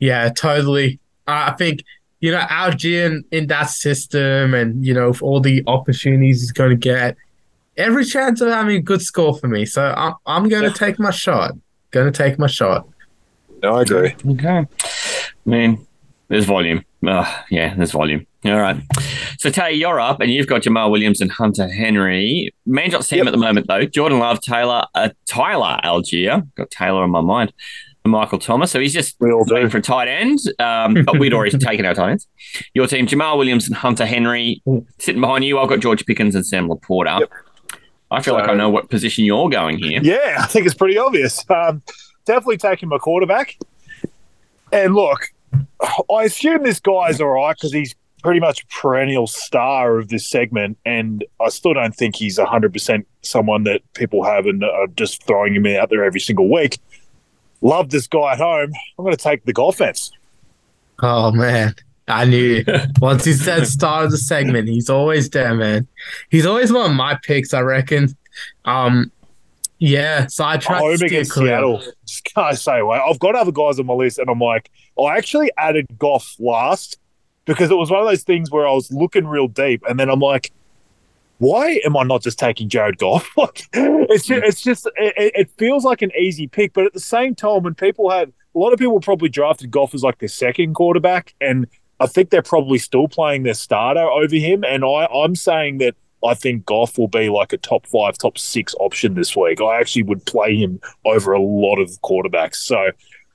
yeah, 0.00 0.28
totally. 0.30 0.98
I 1.26 1.50
I 1.50 1.54
think, 1.56 1.82
you 2.20 2.32
know, 2.32 2.40
Allgeier 2.40 3.06
in, 3.06 3.24
in 3.30 3.46
that 3.48 3.70
system 3.70 4.54
and, 4.54 4.84
you 4.84 4.92
know, 4.94 5.12
for 5.12 5.24
all 5.26 5.40
the 5.40 5.62
opportunities 5.66 6.40
he's 6.40 6.52
going 6.52 6.70
to 6.70 6.76
get, 6.76 7.16
every 7.76 8.04
chance 8.04 8.40
of 8.40 8.48
having 8.48 8.76
a 8.76 8.80
good 8.80 9.02
score 9.02 9.36
for 9.38 9.46
me. 9.48 9.64
So 9.64 9.94
I'm, 9.96 10.14
I'm 10.26 10.48
going 10.48 10.62
to 10.62 10.68
Yeah. 10.68 10.74
take 10.74 10.98
my 10.98 11.10
shot. 11.10 11.52
Going 11.90 12.10
to 12.12 12.16
take 12.16 12.38
my 12.38 12.48
shot. 12.48 12.88
No, 13.62 13.76
I 13.76 13.82
agree. 13.82 14.14
Okay. 14.32 14.48
I 14.48 14.66
mean, 15.44 15.86
there's 16.28 16.44
volume. 16.44 16.84
Uh, 17.06 17.24
yeah, 17.50 17.74
there's 17.74 17.92
volume. 17.92 18.26
All 18.44 18.56
right. 18.58 18.76
So, 19.38 19.50
Tay, 19.50 19.72
you're 19.72 19.98
up, 20.00 20.20
and 20.20 20.30
you've 20.32 20.46
got 20.48 20.62
Jamaal 20.62 20.90
Williams 20.90 21.20
and 21.20 21.30
Hunter 21.30 21.68
Henry. 21.68 22.52
Manjot's 22.68 23.08
team 23.08 23.18
Yep. 23.18 23.28
at 23.28 23.30
the 23.30 23.36
moment, 23.38 23.66
though. 23.68 23.84
Jordan 23.84 24.18
Love, 24.18 24.40
Talor, 24.40 24.86
uh, 24.94 25.08
Tyler 25.26 25.78
Allgeier. 25.84 26.46
Got 26.56 26.70
Talor 26.70 27.02
on 27.04 27.10
my 27.10 27.20
mind. 27.20 27.52
Michael 28.08 28.38
Thomas. 28.38 28.70
So 28.70 28.80
he's 28.80 28.92
just 28.92 29.16
We 29.20 29.30
all 29.32 29.44
waiting 29.46 29.66
do. 29.66 29.70
for 29.70 29.80
tight 29.80 30.08
end. 30.08 30.38
Um, 30.58 31.04
but 31.04 31.18
we'd 31.18 31.32
already 31.34 31.56
taken 31.58 31.84
our 31.86 31.94
tight 31.94 32.10
ends. 32.10 32.26
Your 32.74 32.86
team, 32.86 33.06
Jamaal 33.06 33.38
Williams 33.38 33.66
and 33.66 33.76
Hunter 33.76 34.06
Henry. 34.06 34.62
Sitting 34.98 35.20
behind 35.20 35.44
you, 35.44 35.58
I've 35.58 35.68
got 35.68 35.80
George 35.80 36.04
Pickens 36.06 36.34
and 36.34 36.46
Sam 36.46 36.68
Laporta. 36.68 37.20
Yep. 37.20 37.30
I 38.10 38.22
feel 38.22 38.34
like 38.34 38.48
I 38.48 38.54
know 38.54 38.70
what 38.70 38.88
position 38.88 39.24
you're 39.24 39.50
going 39.50 39.78
here. 39.78 40.00
Yeah, 40.02 40.36
I 40.40 40.46
think 40.46 40.64
it's 40.66 40.74
pretty 40.74 40.96
obvious. 40.96 41.44
Um, 41.50 41.82
definitely 42.24 42.56
taking 42.56 42.88
my 42.88 42.96
quarterback. 42.98 43.58
And 44.72 44.94
look, 44.94 45.28
I 46.10 46.24
assume 46.24 46.62
this 46.62 46.80
guy's 46.80 47.20
all 47.20 47.28
right 47.28 47.54
because 47.56 47.72
he's 47.72 47.94
pretty 48.22 48.40
much 48.40 48.62
a 48.62 48.66
perennial 48.66 49.26
star 49.26 49.98
of 49.98 50.08
this 50.08 50.28
segment. 50.28 50.78
And 50.84 51.24
I 51.40 51.50
still 51.50 51.74
don't 51.74 51.94
think 51.94 52.16
he's 52.16 52.38
100% 52.38 53.04
someone 53.22 53.64
that 53.64 53.82
people 53.94 54.24
have 54.24 54.46
and 54.46 54.64
are 54.64 54.86
just 54.96 55.22
throwing 55.24 55.54
him 55.54 55.66
out 55.66 55.90
there 55.90 56.02
every 56.04 56.20
single 56.20 56.50
week. 56.50 56.78
Love 57.60 57.90
this 57.90 58.06
guy 58.06 58.32
at 58.32 58.38
home. 58.38 58.72
I'm 58.98 59.04
going 59.04 59.16
to 59.16 59.22
take 59.22 59.44
the 59.44 59.54
offense. 59.60 60.12
Oh, 61.02 61.30
man. 61.32 61.74
I 62.06 62.24
knew 62.24 62.64
once 63.00 63.24
he 63.24 63.34
said 63.34 63.66
start 63.66 64.06
of 64.06 64.10
the 64.10 64.18
segment, 64.18 64.68
he's 64.68 64.88
always 64.88 65.28
there, 65.30 65.54
man. 65.54 65.86
He's 66.30 66.46
always 66.46 66.72
one 66.72 66.90
of 66.90 66.96
my 66.96 67.18
picks, 67.22 67.52
I 67.52 67.60
reckon. 67.60 68.16
Um, 68.64 69.12
yeah, 69.78 70.26
so 70.26 70.44
I 70.44 70.56
tried 70.56 70.78
home 70.78 70.90
to 70.92 70.96
steer 70.96 71.06
against 71.06 71.32
clear. 71.32 71.48
Seattle. 71.48 71.82
Just 72.06 72.24
can't 72.24 72.58
say 72.58 72.80
away. 72.80 72.98
I've 72.98 73.18
got 73.18 73.36
other 73.36 73.52
guys 73.52 73.78
on 73.78 73.86
my 73.86 73.94
list, 73.94 74.18
and 74.18 74.28
I'm 74.28 74.40
like, 74.40 74.70
I 74.98 75.16
actually 75.16 75.52
added 75.56 75.86
Goff 75.98 76.34
last 76.40 76.98
because 77.44 77.70
it 77.70 77.76
was 77.76 77.90
one 77.90 78.00
of 78.00 78.06
those 78.06 78.24
things 78.24 78.50
where 78.50 78.66
I 78.66 78.72
was 78.72 78.90
looking 78.90 79.26
real 79.26 79.46
deep, 79.46 79.84
and 79.88 79.98
then 79.98 80.08
I'm 80.08 80.20
like, 80.20 80.52
why 81.38 81.80
am 81.84 81.96
I 81.96 82.02
not 82.02 82.22
just 82.22 82.38
taking 82.38 82.68
Jared 82.68 82.98
Goff? 82.98 83.28
like, 83.36 83.66
it's 83.72 84.26
just, 84.26 84.44
it's 84.44 84.60
just 84.60 84.86
it, 84.96 85.32
it- 85.34 85.50
feels 85.58 85.84
like 85.84 86.02
an 86.02 86.12
easy 86.18 86.46
pick, 86.46 86.72
but 86.72 86.84
at 86.84 86.92
the 86.92 87.00
same 87.00 87.34
time, 87.34 87.62
when 87.62 87.74
people 87.74 88.10
have 88.10 88.28
a 88.54 88.58
lot 88.58 88.72
of 88.72 88.78
people 88.78 89.00
probably 89.00 89.28
drafted 89.28 89.70
Goff 89.70 89.94
as 89.94 90.02
like 90.02 90.18
their 90.18 90.28
second 90.28 90.74
quarterback, 90.74 91.34
and 91.40 91.66
I 92.00 92.06
think 92.06 92.30
they're 92.30 92.42
probably 92.42 92.78
still 92.78 93.08
playing 93.08 93.42
their 93.42 93.54
starter 93.54 94.00
over 94.02 94.36
him, 94.36 94.64
and 94.64 94.84
I 94.84 95.06
I'm 95.06 95.34
saying 95.34 95.78
that. 95.78 95.94
I 96.24 96.34
think 96.34 96.66
Goff 96.66 96.98
will 96.98 97.06
be 97.06 97.28
like 97.28 97.52
a 97.52 97.58
top 97.58 97.86
five, 97.86 98.18
top 98.18 98.38
six 98.38 98.74
option 98.80 99.14
this 99.14 99.36
week. 99.36 99.60
I 99.60 99.78
actually 99.78 100.02
would 100.02 100.26
play 100.26 100.56
him 100.56 100.80
over 101.04 101.30
a 101.32 101.40
lot 101.40 101.76
of 101.76 101.90
quarterbacks. 102.02 102.56
So 102.56 102.90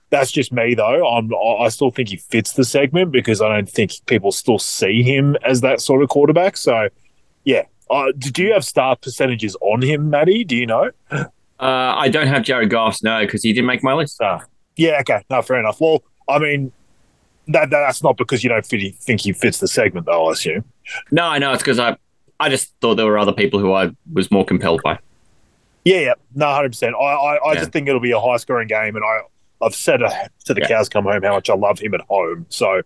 that's 0.09 0.33
just 0.33 0.51
me, 0.51 0.75
though. 0.75 1.07
I'm, 1.07 1.31
I 1.33 1.69
still 1.69 1.91
think 1.91 2.09
he 2.09 2.17
fits 2.17 2.51
the 2.51 2.65
segment 2.65 3.13
because 3.13 3.39
I 3.41 3.47
don't 3.47 3.69
think 3.69 3.93
people 4.05 4.33
still 4.33 4.59
see 4.59 5.01
him 5.01 5.37
as 5.45 5.61
that 5.61 5.79
sort 5.79 6.03
of 6.03 6.09
quarterback. 6.09 6.57
So, 6.57 6.89
yeah. 7.45 7.63
Uh, 7.89 8.11
do 8.17 8.43
you 8.43 8.53
have 8.53 8.63
star 8.65 8.95
percentages 8.95 9.55
on 9.61 9.81
him, 9.81 10.09
Matty? 10.09 10.43
Do 10.43 10.55
you 10.55 10.65
know? 10.65 10.91
Uh, 11.11 11.25
I 11.59 12.09
don't 12.09 12.27
have 12.27 12.43
Jared 12.43 12.69
Goff's, 12.69 13.03
no, 13.03 13.21
because 13.25 13.43
he 13.43 13.53
didn't 13.53 13.67
make 13.67 13.83
my 13.83 13.93
list. 13.93 14.21
Uh, 14.21 14.39
yeah, 14.75 14.97
okay. 15.01 15.23
No, 15.29 15.41
fair 15.41 15.59
enough. 15.59 15.79
Well, 15.79 16.03
I 16.27 16.39
mean, 16.39 16.71
that, 17.47 17.69
that's 17.69 18.01
not 18.03 18.17
because 18.17 18.43
you 18.43 18.49
don't 18.49 18.65
fit, 18.65 18.95
think 18.95 19.21
he 19.21 19.33
fits 19.33 19.59
the 19.59 19.67
segment, 19.67 20.05
though. 20.05 20.27
I 20.27 20.31
assume. 20.31 20.63
No, 21.11 21.25
I 21.25 21.37
know 21.39 21.53
it's 21.53 21.61
because 21.63 21.79
I 21.79 21.95
I 22.39 22.49
just 22.49 22.73
thought 22.81 22.95
there 22.95 23.05
were 23.05 23.17
other 23.19 23.31
people 23.33 23.59
who 23.59 23.71
I 23.73 23.91
was 24.11 24.31
more 24.31 24.43
compelled 24.45 24.81
by. 24.83 24.99
Yeah, 25.85 25.99
yeah, 25.99 26.13
no, 26.33 26.47
hundred 26.53 26.69
percent. 26.69 26.95
I, 26.95 27.03
I, 27.03 27.35
I 27.35 27.53
Yeah. 27.53 27.59
just 27.59 27.71
think 27.71 27.87
it'll 27.87 28.01
be 28.01 28.11
a 28.11 28.19
high 28.19 28.37
scoring 28.37 28.67
game, 28.67 28.95
and 28.95 29.03
I, 29.05 29.19
I've 29.63 29.75
said 29.75 30.03
uh, 30.03 30.09
to 30.45 30.53
the 30.53 30.61
Yeah. 30.61 30.67
cows 30.67 30.89
come 30.89 31.05
home 31.05 31.21
how 31.23 31.33
much 31.33 31.49
I 31.49 31.55
love 31.55 31.79
him 31.79 31.93
at 31.93 32.01
home. 32.01 32.45
So, 32.49 32.81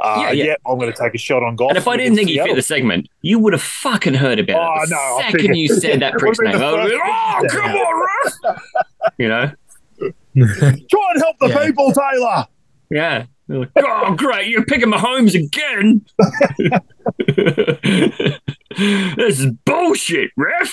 uh, 0.00 0.18
Yeah, 0.22 0.30
yeah, 0.32 0.44
yeah. 0.44 0.54
I'm 0.66 0.78
going 0.78 0.92
to 0.92 0.98
take 0.98 1.14
a 1.14 1.18
shot 1.18 1.42
on 1.42 1.56
Goff. 1.56 1.70
And 1.70 1.78
if 1.78 1.88
I 1.88 1.96
didn't 1.96 2.16
think 2.16 2.30
he 2.30 2.38
fit 2.38 2.54
the 2.56 2.62
segment, 2.62 3.08
you 3.22 3.38
would 3.38 3.52
have 3.52 3.62
fucking 3.62 4.14
heard 4.14 4.38
about 4.38 4.78
Oh, 4.78 4.82
it. 4.82 4.88
The 4.88 4.94
no, 4.94 5.18
second 5.20 5.40
figured- 5.40 5.56
you 5.56 5.68
said 5.68 6.00
that 6.00 6.14
prick's 6.18 6.40
name, 6.40 6.56
I 6.56 7.40
oh, 7.42 7.46
come 7.50 7.70
on, 7.72 8.06
Russ. 8.24 8.38
You 9.18 9.28
know? 9.28 9.50
try 10.36 11.10
and 11.12 11.22
help 11.22 11.36
the 11.40 11.62
people, 11.66 11.92
Talor. 11.92 12.46
Yeah. 12.90 13.26
Like, 13.48 13.68
oh, 13.78 14.14
great. 14.14 14.46
You're 14.46 14.64
picking 14.64 14.90
Mahomes 14.92 15.34
again. 15.34 16.04
this 19.16 19.40
is 19.40 19.46
bullshit, 19.64 20.30
ref. 20.36 20.72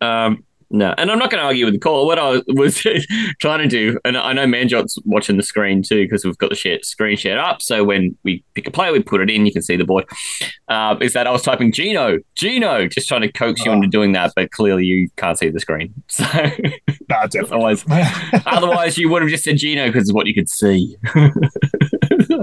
Um, 0.00 0.44
no, 0.70 0.94
and 0.98 1.10
I'm 1.10 1.18
not 1.18 1.30
going 1.30 1.40
to 1.40 1.46
argue 1.46 1.64
with 1.64 1.74
the 1.74 1.80
call. 1.80 2.06
What 2.06 2.18
I 2.18 2.42
was 2.48 2.80
trying 3.40 3.58
to 3.60 3.66
do, 3.68 3.98
and 4.04 4.16
I 4.16 4.32
know 4.32 4.46
Manjot's 4.46 4.98
watching 5.04 5.36
the 5.36 5.42
screen 5.42 5.82
too 5.82 6.04
because 6.04 6.24
we've 6.24 6.38
got 6.38 6.50
the 6.50 6.56
share, 6.56 6.78
screen 6.82 7.16
shared 7.16 7.38
up. 7.38 7.60
So 7.62 7.82
when 7.84 8.16
we 8.22 8.44
pick 8.54 8.66
a 8.68 8.70
player, 8.70 8.92
we 8.92 9.02
put 9.02 9.20
it 9.20 9.28
in. 9.30 9.46
You 9.46 9.52
can 9.52 9.62
see 9.62 9.76
the 9.76 9.84
board. 9.84 10.04
Uh, 10.68 10.96
is 11.00 11.12
that 11.14 11.26
I 11.26 11.30
was 11.32 11.42
typing 11.42 11.72
Geno, 11.72 12.18
Geno, 12.36 12.86
just 12.86 13.08
trying 13.08 13.22
to 13.22 13.32
coax 13.32 13.64
you 13.64 13.70
Oh. 13.72 13.74
into 13.74 13.88
doing 13.88 14.12
that, 14.12 14.32
but 14.36 14.50
clearly 14.52 14.84
you 14.84 15.08
can't 15.16 15.36
see 15.38 15.48
the 15.50 15.60
screen. 15.60 15.92
So 16.10 16.24
definitely. 17.26 17.40
otherwise, 17.56 17.84
otherwise 18.46 18.96
you 18.98 19.08
would 19.10 19.22
have 19.22 19.30
just 19.30 19.42
said 19.44 19.56
Geno 19.56 19.86
because 19.88 20.02
it's 20.04 20.12
what 20.12 20.26
you 20.26 20.34
could 20.34 20.48
see. 20.48 20.96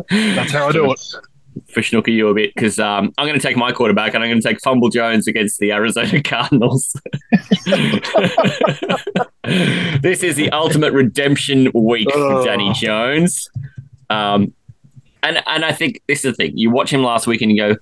That's 0.09 0.51
how 0.51 0.67
I 0.67 0.71
do 0.71 0.91
it. 0.91 0.99
For 1.71 1.81
Schnooker 1.81 2.13
you 2.13 2.27
a 2.29 2.33
bit 2.33 2.53
because 2.55 2.79
um, 2.79 3.13
I'm 3.17 3.27
going 3.27 3.39
to 3.39 3.45
take 3.45 3.57
my 3.57 3.71
quarterback 3.71 4.13
and 4.13 4.23
I'm 4.23 4.29
going 4.29 4.41
to 4.41 4.47
take 4.47 4.61
Fumble 4.61 4.89
Jones 4.89 5.27
against 5.27 5.59
the 5.59 5.71
Arizona 5.71 6.21
Cardinals. 6.23 6.95
this 10.01 10.23
is 10.23 10.35
the 10.35 10.49
ultimate 10.51 10.93
redemption 10.93 11.71
week 11.73 12.09
for 12.11 12.17
Oh. 12.17 12.45
Danny 12.45 12.71
Jones. 12.73 13.49
Um, 14.09 14.53
and, 15.23 15.41
and 15.45 15.65
I 15.65 15.71
think 15.71 16.01
this 16.07 16.23
is 16.23 16.31
the 16.31 16.35
thing. 16.35 16.57
You 16.57 16.71
watch 16.71 16.91
him 16.91 17.03
last 17.03 17.27
week 17.27 17.41
and 17.41 17.51
you 17.51 17.57
go, 17.57 17.75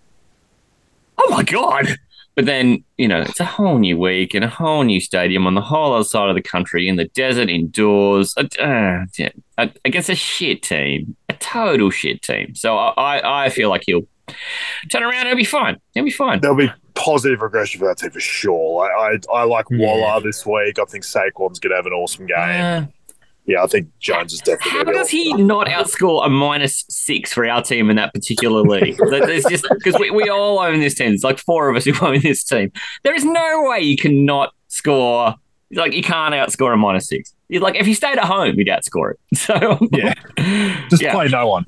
oh 1.18 1.30
my 1.30 1.44
God. 1.44 1.88
But 2.36 2.46
then, 2.46 2.84
you 2.98 3.08
know, 3.08 3.22
it's 3.22 3.40
a 3.40 3.46
whole 3.46 3.78
new 3.78 3.98
week 3.98 4.34
and 4.34 4.44
a 4.44 4.50
whole 4.50 4.84
new 4.84 5.00
stadium 5.00 5.48
on 5.48 5.56
the 5.56 5.62
whole 5.62 5.94
other 5.94 6.04
side 6.04 6.30
of 6.30 6.36
the 6.36 6.42
country 6.42 6.88
in 6.88 6.98
the 6.98 7.06
desert, 7.06 7.50
indoors, 7.50 8.34
uh, 8.38 8.44
uh, 8.62 9.06
yeah, 9.18 9.30
against 9.86 10.10
a 10.10 10.16
shit 10.16 10.62
team, 10.62 11.16
a 11.30 11.34
total 11.34 11.90
shit 11.90 12.22
team. 12.22 12.54
So 12.54 12.78
I, 12.78 13.46
I, 13.46 13.50
feel 13.50 13.70
like 13.70 13.84
he'll 13.86 14.06
turn 14.92 15.04
around 15.04 15.22
and 15.22 15.28
he'll 15.30 15.38
be 15.38 15.46
fine. 15.46 15.78
He'll 15.94 16.04
be 16.04 16.12
fine. 16.12 16.42
There'll 16.42 16.58
be 16.58 16.72
positive 16.94 17.42
regression 17.42 17.80
for 17.80 17.88
that 17.88 18.00
team 18.00 18.12
for 18.12 18.20
sure. 18.20 18.84
I, 18.84 19.14
I, 19.14 19.40
I 19.40 19.44
like 19.44 19.68
Yeah. 19.70 19.86
Waller 19.86 20.22
this 20.22 20.46
week. 20.46 20.78
I 20.78 20.86
think 20.86 21.06
Saquon's 21.06 21.60
going 21.60 21.72
to 21.72 21.76
have 21.78 21.86
an 21.86 21.94
awesome 21.94 22.26
game. 22.26 22.38
Uh, 22.38 22.86
yeah, 23.48 23.64
I 23.64 23.68
think 23.68 23.88
Jones 24.00 24.34
is 24.34 24.40
definitely. 24.40 24.72
how 24.72 24.84
does 24.86 25.10
he 25.10 25.34
not 25.34 25.68
outscore 25.68 26.26
a 26.26 26.30
minus 26.30 26.84
six 26.90 27.32
for 27.32 27.46
our 27.48 27.62
team 27.62 27.90
in 27.90 27.96
that 27.98 28.14
particular 28.14 28.62
league? 28.62 28.98
There's 28.98 29.46
just 29.46 29.66
because 29.70 30.00
we, 30.00 30.10
we 30.10 30.30
all 30.30 30.60
own 30.60 30.80
this 30.80 30.96
team. 30.96 31.14
It's 31.14 31.24
like 31.24 31.38
four 31.38 31.70
of 31.70 31.76
us 31.76 31.86
who 31.86 31.94
own 32.06 32.22
this 32.22 32.44
team. 32.44 32.72
There 33.04 33.14
is 33.14 33.24
no 33.24 33.64
way 33.70 33.82
you 33.82 33.98
cannot 33.98 34.54
score. 34.68 35.36
Like 35.72 35.94
you 35.94 36.02
can't 36.04 36.34
outscore 36.34 36.74
a 36.74 36.78
minus 36.78 37.08
six. 37.08 37.34
Like 37.50 37.76
if 37.76 37.88
you 37.88 37.94
stayed 37.94 38.18
at 38.18 38.26
home, 38.26 38.56
you'd 38.58 38.68
outscore 38.68 39.12
it. 39.12 39.20
So 39.38 39.78
Yeah. 39.92 40.14
Just 40.90 41.02
yeah. 41.04 41.14
play 41.14 41.28
no 41.28 41.48
one. 41.48 41.66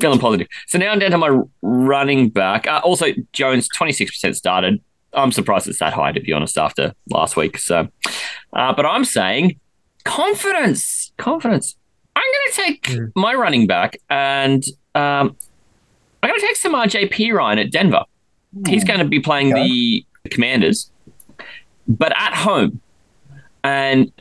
feeling 0.00 0.18
positive. 0.18 0.46
So 0.68 0.78
now 0.78 0.90
I'm 0.90 0.98
down 0.98 1.10
to 1.10 1.18
my 1.18 1.38
running 1.60 2.30
back. 2.30 2.66
Uh, 2.66 2.80
also, 2.82 3.06
Jones, 3.32 3.68
26% 3.76 4.34
started. 4.34 4.80
I'm 5.12 5.32
surprised 5.32 5.68
it's 5.68 5.80
that 5.80 5.92
high, 5.92 6.12
to 6.12 6.20
be 6.20 6.32
honest, 6.32 6.56
after 6.56 6.94
last 7.10 7.36
week. 7.36 7.58
So, 7.58 7.88
uh, 8.54 8.72
but 8.72 8.86
I'm 8.86 9.04
saying 9.04 9.60
confidence, 10.04 11.12
confidence. 11.16 11.76
I'm 12.16 12.22
going 12.22 12.52
to 12.52 12.62
take 12.62 12.82
Mm. 12.98 13.12
my 13.16 13.34
running 13.34 13.66
back 13.66 13.96
and 14.10 14.62
um, 14.94 15.36
I'm 16.22 16.28
going 16.28 16.40
to 16.40 16.46
take 16.46 16.56
Samar 16.56 16.86
J. 16.86 17.08
Ryan 17.32 17.58
at 17.58 17.70
Denver. 17.72 18.04
He's 18.68 18.84
going 18.84 18.98
to 19.00 19.06
be 19.06 19.18
playing 19.20 19.54
the 19.54 20.04
Commanders, 20.30 20.90
but 21.88 22.12
at 22.16 22.34
home. 22.34 22.80
And 23.64 24.12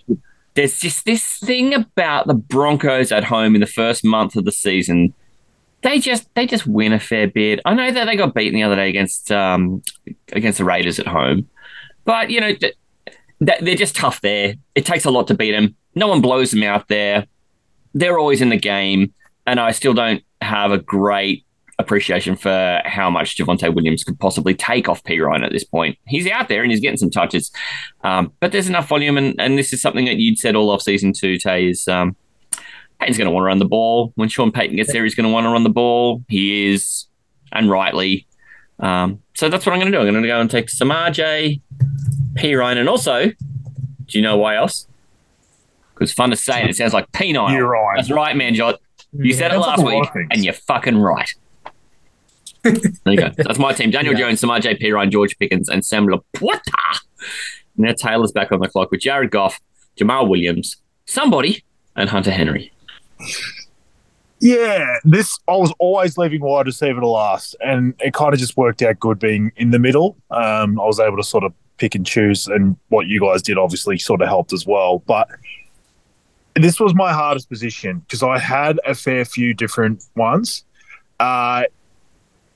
there's 0.54 0.80
just 0.80 1.04
this 1.06 1.38
thing 1.39 1.74
about 1.74 2.28
the 2.28 2.34
Broncos 2.34 3.12
at 3.12 3.26
home 3.26 3.56
in 3.56 3.62
the 3.62 3.67
first 3.67 4.04
month 4.06 4.36
of 4.36 4.46
the 4.46 4.52
season 4.52 5.13
they 5.84 5.98
just 5.98 6.28
they 6.36 6.46
just 6.46 6.67
win 6.67 6.94
a 6.94 7.00
fair 7.00 7.28
bit. 7.28 7.60
I 7.65 7.74
know 7.74 7.89
that 7.91 8.06
they 8.06 8.15
got 8.15 8.36
beaten 8.36 8.54
the 8.54 8.62
other 8.62 8.76
day 8.76 8.88
against 8.88 9.32
um 9.32 9.82
against 10.32 10.60
the 10.60 10.63
Raiders 10.63 11.00
at 11.00 11.08
home, 11.08 11.50
but 12.06 12.30
you 12.30 12.39
know 12.39 12.54
th- 12.54 12.76
they're 13.41 13.75
just 13.75 13.95
tough 13.95 14.21
there. 14.21 14.56
It 14.75 14.86
takes 14.86 15.04
a 15.04 15.12
lot 15.12 15.27
to 15.27 15.34
beat 15.34 15.51
them. 15.51 15.75
No 15.95 16.08
one 16.08 16.21
blows 16.21 16.51
them 16.51 16.63
out 16.63 16.88
there. 16.88 17.25
They're 17.93 18.19
always 18.19 18.39
in 18.39 18.49
the 18.49 18.58
game, 18.58 19.13
and 19.45 19.60
I 19.60 19.71
still 19.71 19.93
don't 19.93 20.23
have 20.41 20.71
a 20.71 20.77
great 20.77 21.45
appreciation 21.80 22.36
for 22.36 22.82
how 22.86 23.10
much 23.10 23.38
Javonte 23.38 23.73
Williams 23.73 24.04
could 24.04 24.19
possibly 24.19 24.54
take 24.54 24.88
off 24.88 25.04
Perine 25.04 25.43
at 25.43 25.51
this 25.51 25.63
point. 25.63 25.97
He's 26.06 26.27
out 26.27 26.47
there 26.47 26.62
and 26.62 26.71
he's 26.71 26.80
getting 26.80 26.97
some 26.97 27.10
touches, 27.10 27.51
um, 28.04 28.32
but 28.39 28.51
there's 28.51 28.69
enough 28.69 28.88
volume, 28.88 29.17
and, 29.17 29.36
and 29.39 29.58
this 29.58 29.73
is 29.73 29.82
something 29.82 30.06
that 30.06 30.17
you'd 30.17 30.38
said 30.38 30.56
all 30.56 30.69
off 30.69 30.84
season 30.84 31.12
too. 31.12 31.38
Tay 31.38 31.67
is 31.67 31.88
um, 31.88 32.15
Payton's 32.99 33.17
going 33.17 33.25
to 33.25 33.32
want 33.32 33.41
to 33.41 33.47
run 33.47 33.58
the 33.58 33.65
ball. 33.65 34.13
When 34.15 34.30
Sean 34.30 34.51
Payton 34.51 34.75
gets 34.75 34.93
there, 34.93 35.04
he's 35.04 35.15
going 35.15 35.27
to 35.27 35.34
want 35.34 35.45
to 35.45 35.49
run 35.49 35.63
the 35.63 35.69
ball. 35.69 36.23
He 36.30 36.71
is, 36.71 37.08
and 37.51 37.69
rightly. 37.69 38.27
Um, 38.80 39.21
so 39.34 39.49
that's 39.49 39.65
what 39.65 39.73
I'm 39.73 39.80
going 39.80 39.91
to 39.91 39.97
do. 39.97 40.01
I'm 40.01 40.12
going 40.12 40.21
to 40.21 40.27
go 40.27 40.39
and 40.39 40.49
take 40.49 40.69
Samar 40.69 41.12
J, 42.36 42.41
Perine, 42.54 42.78
and 42.78 42.89
also, 42.89 43.26
do 43.28 43.34
you 44.10 44.22
know 44.22 44.38
why 44.38 44.56
else? 44.56 44.88
Because 45.94 46.12
fun 46.12 46.30
to 46.32 46.36
say 46.36 46.63
it, 46.63 46.70
it 46.70 46.76
sounds 46.76 46.94
like 46.94 47.12
P9. 47.12 47.54
You're 47.54 47.67
right. 47.67 47.96
That's 47.98 48.12
right, 48.12 48.36
man, 48.36 48.56
Jot. 48.56 48.80
You 49.13 49.34
said 49.34 49.52
it 49.54 49.60
last 49.60 49.84
week, 49.84 50.12
things. 50.13 50.28
and 50.32 50.44
you're 50.44 50.54
fucking 50.54 50.98
right. 50.98 51.30
there 52.63 52.74
you 53.06 53.17
go. 53.17 53.30
That's 53.38 53.60
my 53.60 53.74
team. 53.74 53.91
Daniel 53.91 54.13
Yeah. 54.13 54.28
Jones, 54.28 54.41
Samaje, 54.41 54.80
P 54.80 54.91
Ryan, 54.91 55.12
George 55.12 55.38
Pickens, 55.38 55.67
and 55.67 55.84
Sam 55.86 56.08
Laporta. 56.08 57.00
Now 57.78 57.94
Taylor's 57.94 58.32
back 58.32 58.52
on 58.52 58.60
the 58.60 58.67
clock 58.67 58.91
with 58.91 59.02
Jared 59.02 59.32
Goff, 59.32 59.60
Jamaal 60.00 60.30
Williams, 60.30 60.78
somebody, 61.06 61.63
and 61.96 62.10
Hunter 62.10 62.32
Henry. 62.32 62.72
Yeah, 64.39 64.98
this 65.04 65.38
I 65.48 65.56
was 65.56 65.72
always 65.78 66.17
leaving 66.17 66.41
wide 66.41 66.65
receiver 66.65 67.00
to 67.00 67.08
last, 67.08 67.56
and 67.60 67.94
it 68.00 68.13
kind 68.13 68.34
of 68.34 68.39
just 68.39 68.58
worked 68.58 68.82
out 68.82 69.00
good 69.00 69.20
being 69.20 69.52
in 69.56 69.70
the 69.72 69.78
middle. 69.80 70.17
Um, 70.32 70.80
I 70.80 70.86
was 70.86 71.00
able 71.00 71.17
to 71.17 71.24
sort 71.24 71.44
of 71.44 71.54
pick 71.82 71.96
and 71.96 72.06
choose, 72.06 72.48
and 72.48 72.78
what 72.89 73.08
you 73.08 73.20
guys 73.20 73.41
did 73.41 73.58
obviously 73.58 73.98
sort 73.98 74.22
of 74.22 74.28
helped 74.28 74.54
as 74.54 74.65
well. 74.65 75.00
But 75.00 75.28
this 76.56 76.80
was 76.80 76.94
my 76.94 77.12
hardest 77.12 77.50
position 77.50 78.00
because 78.00 78.22
I 78.22 78.38
had 78.38 78.80
a 78.86 78.94
fair 78.94 79.26
few 79.26 79.54
different 79.54 80.04
ones. 80.15 80.63
Uh, 81.20 81.63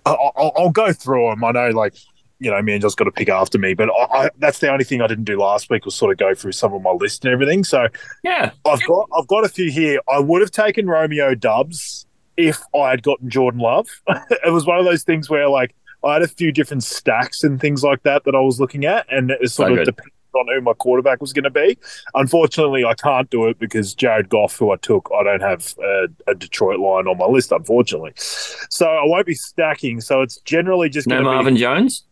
I'll, 0.05 0.53
I'll 0.55 0.69
go 0.69 0.93
through 0.93 1.31
them. 1.31 1.43
I 1.43 1.51
know, 1.51 1.69
like 1.71 1.95
you 2.39 2.51
know, 2.51 2.61
man, 2.61 2.81
just 2.81 2.97
got 2.97 3.05
to 3.05 3.11
pick 3.11 3.29
after 3.29 3.57
me, 3.57 3.73
but 3.73 3.89
I, 3.89 4.25
I, 4.25 4.29
that's 4.37 4.59
the 4.59 4.69
only 4.71 4.83
thing 4.83 5.01
I 5.01 5.07
didn't 5.07 5.23
do 5.23 5.39
last 5.39 5.69
week 5.69 5.85
was 5.85 5.95
sort 5.95 6.11
of 6.11 6.17
go 6.17 6.35
through 6.35 6.51
some 6.51 6.73
of 6.73 6.81
my 6.81 6.91
list 6.91 7.25
and 7.25 7.33
everything. 7.33 7.63
So 7.63 7.87
Yeah. 8.23 8.51
I've 8.65 8.85
got 8.85 9.09
I've 9.17 9.27
got 9.27 9.43
a 9.43 9.49
few 9.49 9.71
here. 9.71 9.99
I 10.07 10.19
would 10.19 10.41
have 10.41 10.51
taken 10.51 10.87
Romeo 10.87 11.33
Doubs 11.33 12.05
if 12.37 12.61
I 12.75 12.91
had 12.91 13.01
gotten 13.01 13.29
Jordan 13.29 13.61
Love. 13.61 13.87
it 14.07 14.51
was 14.51 14.65
one 14.65 14.77
of 14.77 14.85
those 14.85 15.03
things 15.03 15.29
where 15.29 15.49
like 15.49 15.73
I 16.05 16.13
had 16.13 16.21
a 16.21 16.27
few 16.27 16.51
different 16.51 16.83
stacks 16.83 17.43
and 17.43 17.59
things 17.59 17.83
like 17.83 18.03
that 18.03 18.23
that 18.25 18.35
I 18.35 18.39
was 18.39 18.59
looking 18.59 18.85
at, 18.85 19.05
and 19.11 19.31
it 19.31 19.49
sort 19.49 19.69
So 19.69 19.73
of 19.73 19.77
good. 19.79 19.85
depended 19.85 20.11
on 20.35 20.47
who 20.53 20.61
my 20.61 20.73
quarterback 20.73 21.21
was 21.21 21.33
going 21.33 21.43
to 21.45 21.49
be. 21.49 21.77
Unfortunately, 22.13 22.83
I 22.85 22.93
can't 22.93 23.29
do 23.29 23.47
it 23.47 23.57
because 23.57 23.93
Jared 23.95 24.27
Goff, 24.29 24.57
who 24.57 24.71
I 24.71 24.75
took, 24.75 25.09
I 25.17 25.23
don't 25.23 25.41
have 25.41 25.73
a, 25.81 26.07
a 26.27 26.35
Detroit 26.35 26.79
line 26.79 27.07
on 27.07 27.17
my 27.17 27.25
list, 27.25 27.51
unfortunately. 27.51 28.11
So 28.15 28.85
I 28.85 29.05
won't 29.05 29.25
be 29.25 29.33
stacking. 29.33 30.01
So 30.01 30.21
it's 30.21 30.37
generally 30.41 30.89
just 30.89 31.07
No 31.07 31.15
going 31.15 31.23
to 31.25 31.29
be 31.29 31.35
Marvin 31.35 31.57
Jones? 31.57 32.03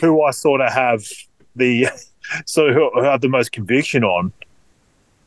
who 0.00 0.22
I 0.22 0.30
sort 0.30 0.62
of 0.62 0.72
have 0.72 1.04
the 1.56 1.88
so 2.46 2.72
who, 2.72 2.90
who 2.94 3.00
I 3.06 3.12
have 3.12 3.20
the 3.20 3.28
most 3.28 3.52
conviction 3.52 4.02
on, 4.02 4.32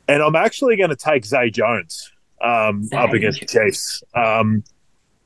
and 0.08 0.22
I'm 0.24 0.36
actually 0.36 0.76
going 0.78 0.90
to 0.90 0.96
take 0.96 1.26
Zay 1.26 1.52
Jones 1.52 2.12
um, 2.42 2.90
up 2.92 3.14
against 3.14 3.40
the 3.40 3.46
Chiefs. 3.46 4.04
Um, 4.16 4.64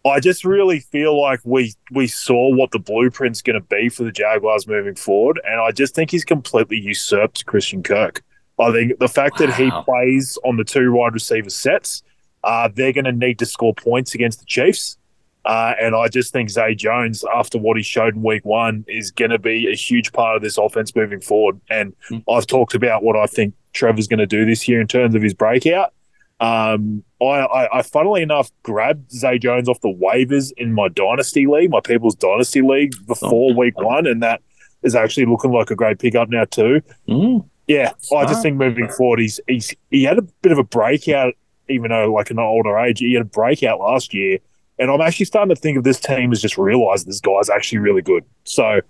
I 0.06 0.20
just 0.20 0.46
really 0.46 0.80
feel 0.80 1.20
like 1.20 1.39
we 1.44 1.74
we 1.91 2.08
saw 2.08 2.54
what 2.56 2.72
the 2.72 2.80
blueprint's 2.80 3.41
going 3.41 3.60
to 3.60 3.65
be 3.68 3.89
for 3.89 4.04
the 4.04 4.12
Jaguars 4.12 4.68
moving 4.68 4.96
forward, 4.96 5.41
and 5.48 5.60
I 5.60 5.72
just 5.72 5.96
think 5.96 6.12
he's 6.12 6.24
completely 6.24 6.80
usurped 6.80 7.46
Christian 7.48 7.82
Kirk. 7.82 8.24
I 8.60 8.72
think 8.72 9.00
the 9.00 9.08
fact 9.10 9.39
that 9.39 9.54
he 9.56 9.72
plays 9.84 10.38
on 10.46 10.58
the 10.58 10.63
two 10.63 10.91
wide 10.94 11.13
receiver 11.13 11.50
sets, 11.50 12.04
uh, 12.44 12.70
they're 12.74 12.94
going 12.94 13.06
to 13.06 13.12
need 13.12 13.39
to 13.39 13.46
score 13.46 13.74
points 13.74 14.13
against 14.15 14.39
the 14.39 14.46
Chiefs. 14.46 14.98
Uh, 15.44 15.74
and 15.80 15.96
I 15.96 16.08
just 16.08 16.34
think 16.34 16.50
Zay 16.50 16.74
Jones, 16.74 17.24
after 17.36 17.58
what 17.60 17.78
he 17.78 17.84
showed 17.84 18.15
in 18.15 18.24
week 18.24 18.46
one, 18.46 18.84
is 18.88 19.12
going 19.12 19.30
to 19.32 19.38
be 19.38 19.72
a 19.72 19.76
huge 19.76 20.12
part 20.12 20.36
of 20.36 20.41
this 20.41 20.58
offense 20.58 20.96
moving 20.96 21.22
forward. 21.22 21.60
And 21.70 21.94
Hmm. 22.08 22.18
I've 22.30 22.48
talked 22.48 22.74
about 22.74 23.04
what 23.04 23.15
I 23.15 23.28
think 23.28 23.54
Trevor's 23.74 24.08
going 24.08 24.20
to 24.20 24.26
do 24.26 24.46
this 24.46 24.68
year 24.68 24.82
in 24.82 24.88
terms 24.88 25.13
of 25.15 25.22
his 25.22 25.34
breakout. 25.34 25.94
Um, 26.39 27.04
I, 27.21 27.26
I, 27.26 27.80
I 27.80 27.82
funnily 27.82 28.21
enough 28.21 28.52
grabbed 28.63 29.12
Zay 29.12 29.39
Jones 29.39 29.69
off 29.69 29.80
the 29.82 29.93
waivers 29.93 30.52
in 30.58 30.74
my 30.74 30.89
dynasty 30.89 31.48
league, 31.48 31.71
my 31.71 31.80
people's 31.80 32.15
dynasty 32.15 32.62
league 32.62 32.93
before 33.08 33.54
week 33.54 33.80
one, 33.80 34.06
and 34.06 34.21
that 34.21 34.41
is 34.84 34.95
actually 34.95 35.26
looking 35.26 35.52
like 35.52 35.71
a 35.71 35.76
great 35.76 36.00
pickup 36.00 36.30
now 36.30 36.45
too. 36.45 36.82
Mm. 37.08 37.48
Yeah, 37.67 37.93
I 38.15 38.26
just 38.26 38.43
think 38.43 38.58
moving 38.58 38.89
forward, 38.89 39.19
he's, 39.19 39.39
he's 39.48 39.74
he 39.89 40.04
had 40.04 40.19
a 40.19 40.21
bit 40.21 40.52
of 40.52 40.60
a 40.60 40.63
breakout, 40.63 41.34
even 41.67 41.89
though 41.89 42.13
like 42.13 42.30
an 42.30 42.38
older 42.38 42.78
age, 42.78 43.00
he 43.00 43.13
had 43.13 43.24
a 43.24 43.26
breakout 43.26 43.80
last 43.80 44.13
year, 44.13 44.38
and 44.78 44.91
I'm 44.91 45.02
actually 45.02 45.26
starting 45.26 45.56
to 45.56 45.60
think 45.60 45.78
of 45.78 45.84
this 45.84 46.00
team 46.00 46.32
as 46.32 46.41
just 46.41 46.58
realised 46.58 47.08
this 47.08 47.21
guy's 47.21 47.50
actually 47.50 47.80
really 47.80 48.04
good. 48.04 48.24
So 48.43 48.82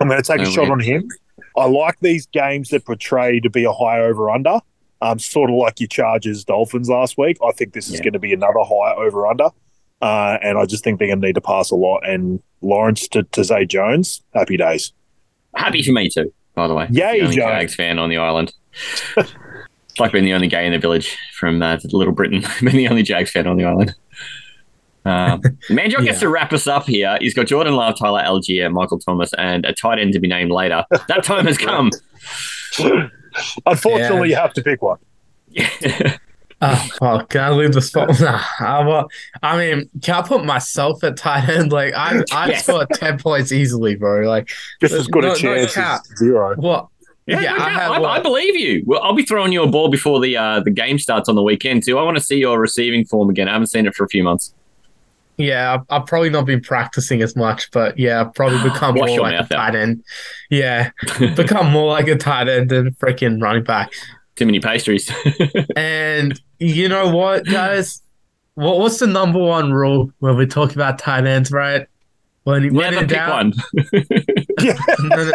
I'm 0.00 0.08
going 0.08 0.20
to 0.20 0.26
take 0.26 0.40
No 0.40 0.48
a 0.48 0.50
shot 0.50 0.70
on 0.70 0.80
him. 0.80 1.08
I 1.56 1.66
like 1.66 2.00
these 2.00 2.26
games 2.26 2.70
that 2.70 2.84
portray 2.84 3.38
to 3.40 3.50
be 3.50 3.64
a 3.64 3.72
high 3.72 4.00
over 4.00 4.30
under. 4.30 4.58
Um, 5.04 5.18
sort 5.18 5.50
of 5.50 5.56
like 5.56 5.80
your 5.80 5.88
Chargers 5.88 6.44
Dolphins 6.44 6.88
last 6.88 7.18
week. 7.18 7.36
I 7.46 7.52
think 7.52 7.74
this 7.74 7.88
is 7.88 7.94
Yeah. 7.94 8.04
going 8.04 8.12
to 8.14 8.18
be 8.18 8.32
another 8.32 8.60
high 8.60 8.94
over 8.96 9.26
under. 9.26 9.48
Uh, 10.00 10.38
and 10.42 10.56
I 10.58 10.64
just 10.66 10.82
think 10.84 10.98
they're 10.98 11.08
going 11.08 11.20
to 11.20 11.26
need 11.26 11.34
to 11.34 11.40
pass 11.40 11.70
a 11.70 11.74
lot. 11.76 12.00
And 12.08 12.42
Lawrence 12.62 13.06
to, 13.08 13.22
to 13.22 13.44
Zay 13.44 13.66
Jones, 13.66 14.22
happy 14.34 14.56
days. 14.56 14.92
Happy 15.54 15.82
for 15.82 15.92
me 15.92 16.08
too, 16.08 16.32
by 16.54 16.66
the 16.68 16.74
way. 16.74 16.86
Yay, 16.90 17.18
the 17.18 17.24
only 17.24 17.36
Joe. 17.36 17.42
Jags 17.48 17.74
fan 17.74 17.98
on 17.98 18.08
the 18.08 18.16
island. 18.16 18.52
it's 19.16 20.00
like 20.00 20.12
being 20.12 20.24
the 20.24 20.32
only 20.32 20.48
gay 20.48 20.66
in 20.66 20.72
the 20.72 20.78
village 20.78 21.16
from 21.38 21.62
uh, 21.62 21.78
Little 21.92 22.12
Britain. 22.14 22.42
being 22.60 22.76
the 22.76 22.88
only 22.88 23.02
Jags 23.02 23.30
fan 23.30 23.46
on 23.46 23.56
the 23.56 23.64
island. 23.64 23.94
Um, 25.06 25.42
Manjot 25.68 26.02
gets 26.04 26.20
to 26.20 26.28
wrap 26.30 26.52
us 26.54 26.66
up 26.66 26.86
here. 26.86 27.18
He's 27.20 27.34
got 27.34 27.46
Jordan 27.46 27.74
Love, 27.76 27.98
Tyler 27.98 28.22
Allgeier, 28.22 28.72
Michael 28.72 28.98
Thomas, 28.98 29.32
and 29.34 29.66
a 29.66 29.74
tight 29.74 29.98
end 29.98 30.14
to 30.14 30.18
be 30.20 30.28
named 30.28 30.50
later. 30.50 30.84
That 31.08 31.22
time 31.24 31.44
has 31.46 31.58
come. 31.58 31.90
Unfortunately, 33.66 34.30
Yeah. 34.30 34.36
you 34.36 34.42
have 34.42 34.52
to 34.54 34.62
pick 34.62 34.82
one. 34.82 34.98
Oh, 36.66 36.88
fuck. 36.98 37.28
Can 37.30 37.42
I 37.42 37.50
leave 37.50 37.74
the 37.74 37.82
spot? 37.82 38.08
Nah. 38.20 38.40
I, 38.60 39.04
I 39.42 39.58
mean, 39.58 39.90
can 40.00 40.14
I 40.14 40.22
put 40.26 40.46
myself 40.46 41.04
at 41.04 41.16
tight 41.18 41.46
end? 41.48 41.72
Like, 41.72 41.92
I 41.94 42.22
I 42.32 42.48
Yes. 42.50 42.64
scored 42.64 42.88
10 42.94 43.18
points 43.18 43.52
easily, 43.52 43.96
bro. 43.96 44.26
Like, 44.26 44.48
Just 44.80 44.94
as 44.94 45.06
good 45.08 45.24
No- 45.24 45.32
a 45.32 45.36
chance 45.36 45.74
cap. 45.74 46.02
as 46.10 46.18
zero. 46.18 46.54
what? 46.56 46.86
Yeah, 47.26 47.40
Yeah, 47.40 47.54
I 47.58 47.68
have 47.70 47.90
I. 47.92 48.04
I 48.04 48.20
believe 48.20 48.56
you. 48.56 48.82
Well, 48.86 49.02
I'll 49.02 49.14
be 49.14 49.24
throwing 49.26 49.52
you 49.52 49.62
a 49.62 49.66
ball 49.66 49.88
before 49.90 50.20
the 50.20 50.36
uh, 50.38 50.60
the 50.60 50.70
game 50.70 50.98
starts 50.98 51.28
on 51.28 51.34
the 51.34 51.42
weekend 51.42 51.82
too. 51.84 51.98
I 51.98 52.02
want 52.02 52.16
to 52.16 52.22
see 52.22 52.36
your 52.38 52.58
receiving 52.58 53.04
form 53.04 53.28
again. 53.28 53.48
I 53.48 53.52
haven't 53.52 53.66
seen 53.66 53.86
it 53.86 53.94
for 53.94 54.04
a 54.04 54.08
few 54.08 54.22
months. 54.22 54.54
Yeah, 55.36 55.74
I've, 55.74 55.80
I've 55.90 56.06
probably 56.06 56.30
not 56.30 56.46
been 56.46 56.60
practicing 56.60 57.20
as 57.22 57.34
much, 57.34 57.70
but 57.72 57.98
yeah, 57.98 58.20
I've 58.20 58.34
probably 58.34 58.62
become 58.70 58.94
more 58.94 59.06
like 59.20 59.32
a 59.34 59.36
mouth 59.42 59.52
out. 59.52 59.56
tight 59.56 59.74
end. 59.74 60.04
Yeah, 60.50 60.90
become 61.36 61.70
more 61.72 61.90
like 61.90 62.06
a 62.08 62.16
tight 62.16 62.48
end 62.48 62.70
than 62.70 62.92
freaking 62.92 63.42
running 63.42 63.64
back. 63.64 63.92
Too 64.36 64.46
many 64.46 64.60
pastries. 64.60 65.10
And 65.76 66.40
you 66.58 66.88
know 66.88 67.08
what, 67.14 67.44
guys? 67.46 68.00
What, 68.54 68.78
what's 68.78 68.98
the 68.98 69.06
number 69.06 69.38
one 69.40 69.72
rule 69.72 70.12
when 70.20 70.36
we 70.36 70.46
talk 70.46 70.74
about 70.74 70.98
tight 70.98 71.26
ends, 71.26 71.50
right? 71.50 71.86
When, 72.44 72.62
when 72.74 72.92
Never 72.92 73.02
in 73.02 73.08
pick 73.08 73.16
doubt, 73.16 73.30
one. 73.32 73.52
Yeah. 74.60 74.76
no, 75.00 75.16
no, 75.24 75.32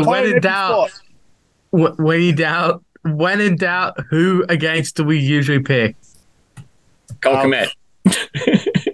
no, 0.00 0.08
when 0.08 0.24
it 0.24 0.36
in 0.36 0.40
doubt, 0.42 0.90
spot. 0.90 1.98
when 1.98 2.20
in 2.22 2.34
doubt, 2.36 2.84
when 3.04 3.40
in 3.40 3.56
doubt, 3.56 3.98
who 4.10 4.44
against 4.48 4.96
do 4.96 5.04
we 5.04 5.18
usually 5.18 5.60
pick? 5.60 5.94
Cole 7.20 7.36
Um, 7.36 7.52
Kmet. 7.52 7.68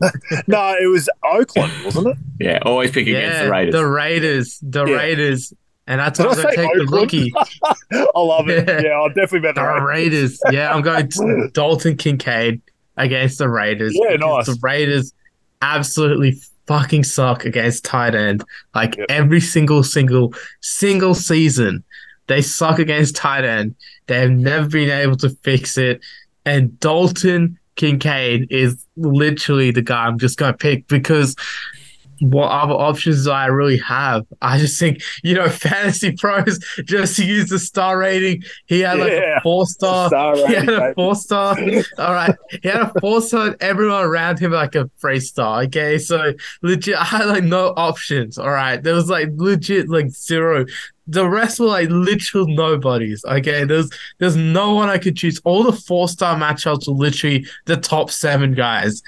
No, 0.46 0.76
it 0.80 0.86
was 0.86 1.08
Oakland, 1.24 1.72
wasn't 1.84 2.08
it? 2.08 2.16
Yeah, 2.40 2.58
always 2.62 2.90
pick 2.90 3.06
against 3.06 3.44
the 3.44 3.50
Raiders. 3.50 3.74
The 3.74 3.86
Raiders, 3.86 4.58
the 4.62 4.84
Yeah. 4.86 4.96
Raiders, 4.96 5.52
and 5.86 6.00
that's 6.00 6.18
Did 6.18 6.26
why 6.26 6.32
I 6.32 6.36
I'm 6.36 6.42
gonna 6.42 6.54
say 6.54 6.62
take 6.62 6.76
the 6.76 6.86
rookie. 6.96 7.32
I 7.92 8.20
love 8.20 8.48
it. 8.48 8.68
Yeah. 8.68 8.80
Yeah, 8.82 8.90
I'll 9.00 9.08
definitely 9.08 9.40
bet 9.40 9.54
The 9.54 9.62
the 9.62 9.82
Raiders. 9.84 10.40
Yeah, 10.50 10.72
I'm 10.72 10.82
going 10.82 11.08
to 11.08 11.50
Dalton 11.54 11.96
Kincaid 11.96 12.60
against 12.96 13.38
the 13.38 13.48
Raiders. 13.48 13.92
Yeah, 13.94 14.16
nice. 14.16 14.46
The 14.46 14.58
Raiders 14.62 15.12
absolutely 15.60 16.38
fucking 16.66 17.04
suck 17.04 17.44
against 17.44 17.84
tight 17.84 18.14
end. 18.14 18.44
Like 18.74 18.96
Yep. 18.96 19.06
every 19.08 19.40
single, 19.40 19.82
single, 19.82 20.34
single 20.60 21.14
season, 21.14 21.84
they 22.26 22.42
suck 22.42 22.78
against 22.78 23.16
tight 23.16 23.44
end. 23.44 23.74
They 24.06 24.20
have 24.20 24.30
never 24.30 24.68
been 24.68 24.90
able 24.90 25.16
to 25.18 25.30
fix 25.42 25.76
it. 25.78 26.00
And 26.44 26.78
Dalton 26.80 27.58
Kincaid 27.76 28.46
is 28.50 28.81
literally 28.96 29.70
the 29.70 29.82
guy 29.82 30.06
I'm 30.06 30.18
just 30.18 30.38
going 30.38 30.52
to 30.52 30.58
pick 30.58 30.86
because 30.88 31.34
what 32.22 32.48
other 32.50 32.74
options 32.74 33.24
do 33.24 33.30
I 33.32 33.46
really 33.46 33.78
have? 33.78 34.24
I 34.42 34.58
just 34.58 34.78
think, 34.78 35.02
you 35.22 35.34
know, 35.34 35.48
fantasy 35.50 36.12
pros 36.12 36.58
just 36.84 37.18
use 37.18 37.48
the 37.48 37.58
star 37.58 37.98
rating. 37.98 38.42
He 38.66 38.80
had 38.80 38.98
like 38.98 39.12
Yeah. 39.12 39.36
a 39.38 39.40
four 39.40 39.66
star. 39.66 40.08
Star 40.08 40.36
He 40.36 40.54
had 40.54 40.68
a 40.68 40.94
four 40.94 41.14
star. 41.14 41.58
All 41.98 42.12
right. 42.14 42.34
He 42.62 42.68
had 42.68 42.82
a 42.82 42.92
four 43.00 43.20
star 43.20 43.48
and 43.48 43.56
everyone 43.60 44.04
around 44.04 44.38
him 44.38 44.52
like 44.52 44.74
a 44.74 44.88
three 45.00 45.20
star. 45.20 45.62
Okay. 45.64 45.98
So 45.98 46.32
legit, 46.62 46.96
I 46.96 47.04
had 47.04 47.26
like 47.26 47.44
no 47.44 47.68
options. 47.76 48.38
All 48.38 48.50
right. 48.50 48.82
There 48.82 48.94
was 48.94 49.10
like 49.10 49.30
legit 49.36 49.88
like 49.88 50.10
zero. 50.10 50.64
The 51.08 51.28
rest 51.28 51.58
were 51.58 51.66
like 51.66 51.88
literal 51.90 52.46
nobodies. 52.46 53.24
Okay. 53.24 53.64
There's 53.64 53.90
there's 54.20 54.36
no 54.36 54.74
one 54.74 54.88
I 54.88 54.98
could 54.98 55.16
choose. 55.16 55.40
All 55.44 55.64
the 55.64 55.72
four 55.72 56.08
star 56.08 56.36
matchups 56.36 56.86
were 56.86 56.94
literally 56.94 57.44
the 57.66 57.76
top 57.76 58.10
seven 58.10 58.54
guys. 58.54 59.02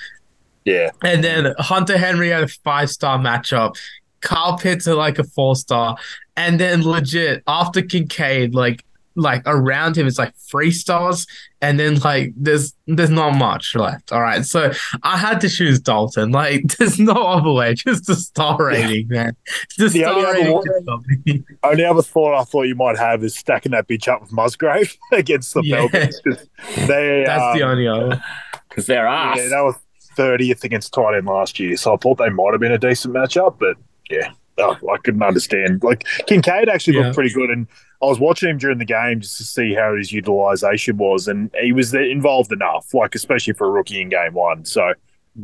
Yeah. 0.64 0.90
And 1.02 1.22
then 1.22 1.54
Hunter 1.58 1.98
Henry 1.98 2.30
had 2.30 2.42
a 2.44 2.48
five 2.48 2.90
star 2.90 3.18
matchup. 3.18 3.76
Kyle 4.20 4.56
Pitts 4.56 4.88
at 4.88 4.96
like 4.96 5.18
a 5.18 5.24
four 5.24 5.56
star. 5.56 5.96
And 6.36 6.58
then 6.58 6.82
legit 6.82 7.42
after 7.46 7.82
Kincaid, 7.82 8.54
like 8.54 8.84
like 9.16 9.42
around 9.46 9.96
him 9.96 10.08
it's 10.08 10.18
like 10.18 10.34
three 10.36 10.72
stars. 10.72 11.26
And 11.60 11.78
then 11.78 11.96
like 12.00 12.32
there's 12.34 12.74
there's 12.86 13.10
not 13.10 13.36
much 13.36 13.76
left. 13.76 14.10
All 14.10 14.20
right. 14.22 14.44
So 14.44 14.72
I 15.02 15.18
had 15.18 15.40
to 15.42 15.48
choose 15.50 15.78
Dalton. 15.80 16.32
Like 16.32 16.62
there's 16.78 16.98
no 16.98 17.12
other 17.12 17.52
way. 17.52 17.74
Just 17.74 18.06
the 18.06 18.16
star 18.16 18.56
rating, 18.58 19.06
man. 19.08 19.36
The, 19.76 19.88
The 19.90 20.04
only 20.06 20.22
star 20.22 20.30
other 20.30 20.38
rating. 20.40 20.52
one- 20.54 20.64
just 20.66 20.86
got 20.86 21.00
me. 21.26 21.42
Only 21.62 21.84
other 21.84 22.02
thought 22.02 22.40
I 22.40 22.44
thought 22.44 22.62
you 22.62 22.74
might 22.74 22.96
have 22.98 23.22
is 23.22 23.36
stacking 23.36 23.72
that 23.72 23.86
bitch 23.86 24.08
up 24.08 24.22
with 24.22 24.32
Musgrave 24.32 24.96
against 25.12 25.52
the 25.54 25.60
Yeah. 25.62 25.86
Falcons. 25.88 26.20
'cause 26.26 26.48
They, 26.88 27.22
That's 27.26 27.58
the 27.58 27.62
um, 27.64 27.70
only 27.70 27.86
other. 27.86 28.22
Because 28.68 28.86
they're 28.86 29.06
ass. 29.06 29.36
yeah, 29.38 29.48
they 29.50 29.60
were 29.62 29.76
30th 30.16 30.64
against 30.64 30.92
tight 30.94 31.16
end 31.16 31.26
last 31.26 31.58
year, 31.60 31.76
so 31.76 31.94
I 31.94 31.96
thought 31.96 32.18
they 32.18 32.28
might 32.30 32.52
have 32.52 32.60
been 32.60 32.72
a 32.72 32.78
decent 32.78 33.14
matchup, 33.14 33.58
but 33.58 33.76
yeah, 34.10 34.30
oh, 34.58 34.76
I 34.92 34.96
couldn't 34.98 35.22
understand. 35.22 35.82
Like 35.82 36.04
Kincaid 36.26 36.68
actually 36.68 36.96
Yeah. 36.96 37.04
looked 37.04 37.14
pretty 37.16 37.34
good, 37.34 37.50
and 37.50 37.66
I 38.02 38.06
was 38.06 38.18
watching 38.20 38.50
him 38.50 38.58
during 38.58 38.78
the 38.78 38.84
game 38.84 39.20
just 39.20 39.38
to 39.38 39.44
see 39.44 39.74
how 39.74 39.96
his 39.96 40.12
utilization 40.12 40.96
was, 40.98 41.26
and 41.28 41.50
he 41.60 41.72
was 41.72 41.90
there 41.90 42.04
involved 42.08 42.52
enough, 42.52 42.92
like 42.92 43.14
especially 43.14 43.54
for 43.54 43.66
a 43.66 43.70
rookie 43.70 44.00
in 44.00 44.08
game 44.10 44.34
one. 44.34 44.64
So 44.64 44.92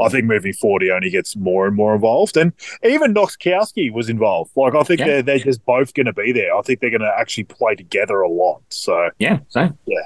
I 0.01 0.09
think 0.09 0.25
moving 0.27 0.53
forward, 0.53 0.83
he 0.83 0.91
only 0.93 1.11
gets 1.11 1.35
more 1.35 1.67
and 1.67 1.75
more 1.75 1.95
involved, 1.97 2.37
and 2.37 2.53
even 2.85 3.13
Noxkowski 3.15 3.91
was 3.93 4.09
involved. 4.09 4.53
Like 4.57 4.75
I 4.75 4.83
think 4.83 5.01
Yeah. 5.01 5.07
they're 5.07 5.23
they're 5.23 5.39
just 5.39 5.65
both 5.65 5.95
going 5.95 6.07
to 6.07 6.13
be 6.13 6.31
there. 6.33 6.55
I 6.57 6.61
think 6.63 6.81
they're 6.81 6.91
going 6.91 7.01
to 7.01 7.13
actually 7.19 7.45
play 7.45 7.75
together 7.75 8.21
a 8.21 8.29
lot. 8.29 8.61
So 8.69 9.11
Yeah, 9.19 9.39
so. 9.49 9.69
Yeah. 9.87 10.03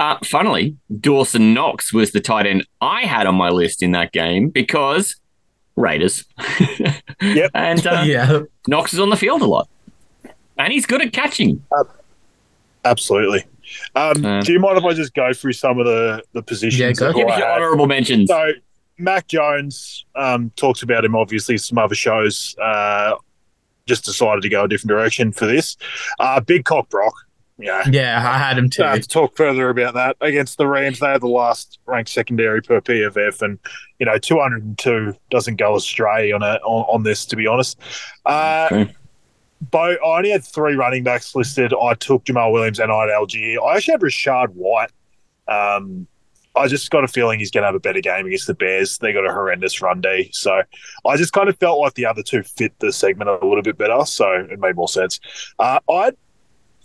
Uh, 0.00 0.16
funnily, 0.24 0.76
Dawson 1.00 1.52
Knox 1.54 1.92
was 1.92 2.10
the 2.12 2.20
tight 2.20 2.46
end 2.46 2.66
I 2.80 3.02
had 3.02 3.26
on 3.26 3.34
my 3.34 3.50
list 3.50 3.82
in 3.82 3.92
that 3.92 4.12
game 4.12 4.48
because 4.48 5.14
Raiders. 5.76 6.24
Yep. 7.22 7.50
And 7.52 7.86
uh, 7.86 8.02
yeah. 8.06 8.40
Knox 8.66 8.94
is 8.94 8.98
on 8.98 9.10
the 9.10 9.16
field 9.16 9.42
a 9.42 9.44
lot. 9.44 9.68
And 10.56 10.72
he's 10.72 10.86
good 10.86 11.02
at 11.02 11.12
catching. 11.12 11.62
absolutely. 12.84 13.44
Um, 13.94 14.24
Um, 14.24 14.42
do 14.42 14.52
you 14.54 14.58
mind 14.58 14.78
if 14.78 14.84
I 14.84 14.94
just 14.94 15.12
go 15.12 15.32
through 15.34 15.52
some 15.52 15.78
of 15.78 15.84
the 15.86 16.22
the 16.32 16.42
positions? 16.42 16.80
Yeah, 16.80 16.92
go. 16.92 17.12
Give 17.12 17.28
your 17.28 17.46
honourable 17.52 17.86
mentions. 17.86 18.30
So 18.30 18.52
Mac 18.98 19.28
Jones 19.28 20.06
um, 20.16 20.50
talks 20.56 20.82
about 20.82 21.04
him. 21.04 21.14
Obviously, 21.14 21.58
some 21.58 21.76
other 21.76 21.94
shows 21.94 22.56
uh, 22.60 23.16
just 23.86 24.04
decided 24.06 24.40
to 24.40 24.48
go 24.48 24.64
a 24.64 24.68
different 24.68 24.88
direction 24.88 25.30
for 25.32 25.44
this. 25.46 25.76
Uh, 26.18 26.40
Big 26.40 26.64
Cock 26.64 26.88
Brock. 26.88 27.12
Yeah. 27.60 27.84
Yeah, 27.90 28.18
I 28.18 28.38
had 28.38 28.58
him 28.58 28.70
too. 28.70 28.82
Uh, 28.82 28.96
to 28.96 29.08
talk 29.08 29.36
further 29.36 29.68
about 29.68 29.94
that 29.94 30.16
against 30.20 30.58
the 30.58 30.66
Rams, 30.66 30.98
they 30.98 31.06
had 31.06 31.20
the 31.20 31.28
last 31.28 31.78
ranked 31.86 32.10
secondary 32.10 32.62
per 32.62 32.80
PFF, 32.80 33.42
and 33.42 33.58
you 33.98 34.06
know, 34.06 34.18
202 34.18 35.14
doesn't 35.30 35.56
go 35.56 35.76
astray 35.76 36.32
on 36.32 36.42
a 36.42 36.54
on, 36.64 36.84
on 36.88 37.02
this. 37.02 37.26
To 37.26 37.36
be 37.36 37.46
honest, 37.46 37.78
uh, 38.24 38.68
True. 38.68 38.88
Bo, 39.60 39.78
I 39.78 40.16
only 40.16 40.30
had 40.30 40.44
three 40.44 40.74
running 40.74 41.04
backs 41.04 41.34
listed. 41.34 41.74
I 41.74 41.94
took 41.94 42.24
Jamaal 42.24 42.52
Williams 42.52 42.78
and 42.78 42.90
I 42.90 43.02
had 43.02 43.10
Allgeier. 43.10 43.62
I 43.62 43.76
actually 43.76 43.92
had 43.92 44.00
Rachaad 44.00 44.48
White. 44.54 44.90
Um, 45.48 46.06
I 46.56 46.66
just 46.66 46.90
got 46.90 47.04
a 47.04 47.08
feeling 47.08 47.38
he's 47.38 47.50
going 47.50 47.62
to 47.62 47.68
have 47.68 47.74
a 47.74 47.80
better 47.80 48.00
game 48.00 48.26
against 48.26 48.46
the 48.46 48.54
Bears. 48.54 48.98
They 48.98 49.12
got 49.12 49.26
a 49.26 49.32
horrendous 49.32 49.80
run 49.80 50.00
D, 50.00 50.30
so 50.32 50.62
I 51.06 51.16
just 51.16 51.32
kind 51.32 51.48
of 51.48 51.56
felt 51.58 51.78
like 51.78 51.94
the 51.94 52.06
other 52.06 52.22
two 52.22 52.42
fit 52.42 52.76
the 52.80 52.92
segment 52.92 53.30
a 53.30 53.34
little 53.46 53.62
bit 53.62 53.78
better. 53.78 54.04
So 54.04 54.46
it 54.50 54.58
made 54.58 54.76
more 54.76 54.88
sense. 54.88 55.20
Uh, 55.58 55.78
I, 55.88 56.12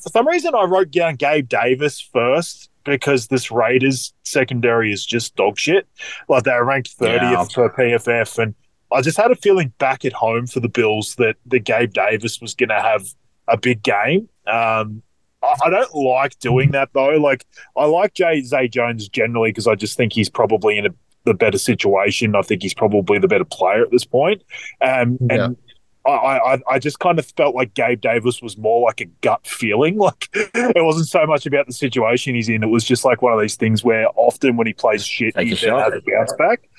for 0.06 0.10
some 0.10 0.28
reason, 0.28 0.54
I 0.54 0.66
wrote 0.66 0.92
down 0.92 1.16
Gabe 1.16 1.50
Davis 1.50 2.00
first 2.00 2.70
because 2.84 3.28
this 3.28 3.50
Raiders 3.50 4.14
secondary 4.22 4.94
is 4.94 5.04
just 5.04 5.36
dog 5.36 5.58
shit. 5.58 5.88
Like 6.30 6.44
they're 6.44 6.64
ranked 6.64 6.90
thirtieth 6.92 7.52
per 7.54 7.70
PFF, 7.72 8.38
and 8.38 8.54
I 8.92 9.02
just 9.02 9.18
had 9.18 9.32
a 9.32 9.36
feeling 9.36 9.74
back 9.80 10.06
at 10.06 10.14
home 10.14 10.46
for 10.46 10.60
the 10.60 10.70
Bills 10.70 11.16
that 11.16 11.38
that 11.48 11.62
Gabe 11.62 11.92
Davis 11.92 12.40
was 12.40 12.54
going 12.54 12.70
to 12.70 12.80
have 12.80 13.04
a 13.48 13.58
big 13.58 13.82
game. 13.82 14.30
Um, 14.46 15.02
I, 15.42 15.56
I 15.66 15.70
don't 15.72 15.96
like 15.96 16.38
doing 16.38 16.70
that 16.72 16.90
though. 16.94 17.18
Like 17.18 17.44
I 17.76 17.86
like 17.86 18.14
Jay 18.14 18.44
Zay 18.44 18.68
Jones 18.68 19.10
generally 19.10 19.50
because 19.50 19.66
I 19.66 19.74
just 19.74 19.98
think 19.98 20.14
he's 20.14 20.30
probably 20.30 20.78
in 20.78 20.86
a 20.86 20.90
the 21.24 21.34
better 21.34 21.58
situation. 21.58 22.36
I 22.36 22.44
think 22.44 22.62
he's 22.62 22.76
probably 22.76 23.18
the 23.18 23.28
better 23.28 23.46
player 23.46 23.82
at 23.82 23.90
this 23.90 24.06
point. 24.06 24.44
Um, 24.82 25.18
Yeah. 25.22 25.46
and 25.46 25.58
I, 26.06 26.54
I, 26.56 26.60
I 26.70 26.80
just 26.80 27.00
kind 27.00 27.18
of 27.18 27.26
felt 27.38 27.56
like 27.56 27.74
Gabe 27.74 28.00
Davis 28.02 28.42
was 28.42 28.58
more 28.58 28.82
like 28.86 29.02
a 29.02 29.06
gut 29.22 29.46
feeling. 29.48 29.98
Like 30.06 30.30
it 30.34 30.84
wasn't 30.84 31.08
so 31.08 31.26
much 31.26 31.46
about 31.46 31.66
the 31.68 31.74
situation 31.74 32.36
he's 32.36 32.50
in. 32.50 32.64
It 32.64 32.68
was 32.70 32.84
just 32.84 33.04
like 33.06 33.22
one 33.22 33.34
of 33.34 33.40
these 33.42 33.56
things 33.56 33.84
where 33.84 34.08
often 34.16 34.56
when 34.58 34.68
he 34.68 34.74
plays 34.74 35.04
shit, 35.06 35.34
Take 35.36 35.48
he 35.48 35.54
a 35.54 35.56
then 35.56 35.70
shot. 35.70 35.94
has 35.94 36.02
a 36.02 36.12
bounce 36.12 36.34
back. 36.34 36.70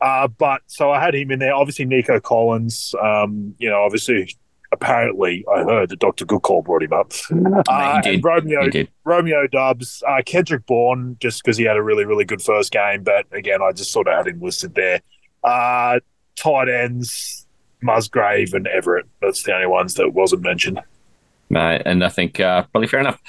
Uh, 0.00 0.28
but 0.28 0.62
so 0.68 0.92
I 0.92 1.00
had 1.00 1.14
him 1.16 1.32
in 1.32 1.40
there. 1.40 1.54
Obviously, 1.54 1.84
Nico 1.86 2.20
Collins. 2.20 2.94
Um, 3.02 3.54
you 3.58 3.68
know, 3.68 3.82
obviously, 3.82 4.32
apparently, 4.70 5.44
I 5.52 5.64
heard 5.64 5.88
that 5.88 5.98
Dr. 5.98 6.24
Goodcall 6.24 6.64
brought 6.64 6.82
him 6.84 6.92
up. 6.92 7.12
Uh, 7.68 7.96
he 8.02 8.12
did. 8.12 8.24
Romeo 8.24 8.62
He 8.64 8.70
did. 8.70 8.88
Romeo 9.04 9.46
Doubs, 9.48 10.02
uh, 10.06 10.22
Kendrick 10.24 10.66
Bourne, 10.66 11.16
just 11.20 11.42
because 11.42 11.56
he 11.56 11.64
had 11.64 11.76
a 11.76 11.82
really, 11.82 12.04
really 12.04 12.24
good 12.24 12.40
first 12.40 12.70
game. 12.70 13.02
But 13.02 13.26
again, 13.32 13.60
I 13.60 13.72
just 13.72 13.90
sort 13.90 14.06
of 14.06 14.14
had 14.14 14.28
him 14.28 14.40
listed 14.40 14.74
there. 14.76 15.00
Uh, 15.42 15.98
tight 16.36 16.68
ends, 16.68 17.46
Musgrave 17.80 18.54
and 18.54 18.66
Everett. 18.66 19.06
That's 19.20 19.42
the 19.42 19.54
only 19.54 19.66
ones 19.66 19.94
that 19.94 20.10
wasn't 20.10 20.42
mentioned. 20.42 20.80
Right, 21.50 21.80
and 21.84 22.04
I 22.04 22.08
think 22.08 22.40
uh, 22.40 22.64
probably 22.72 22.88
fair 22.88 23.00
enough. 23.00 23.20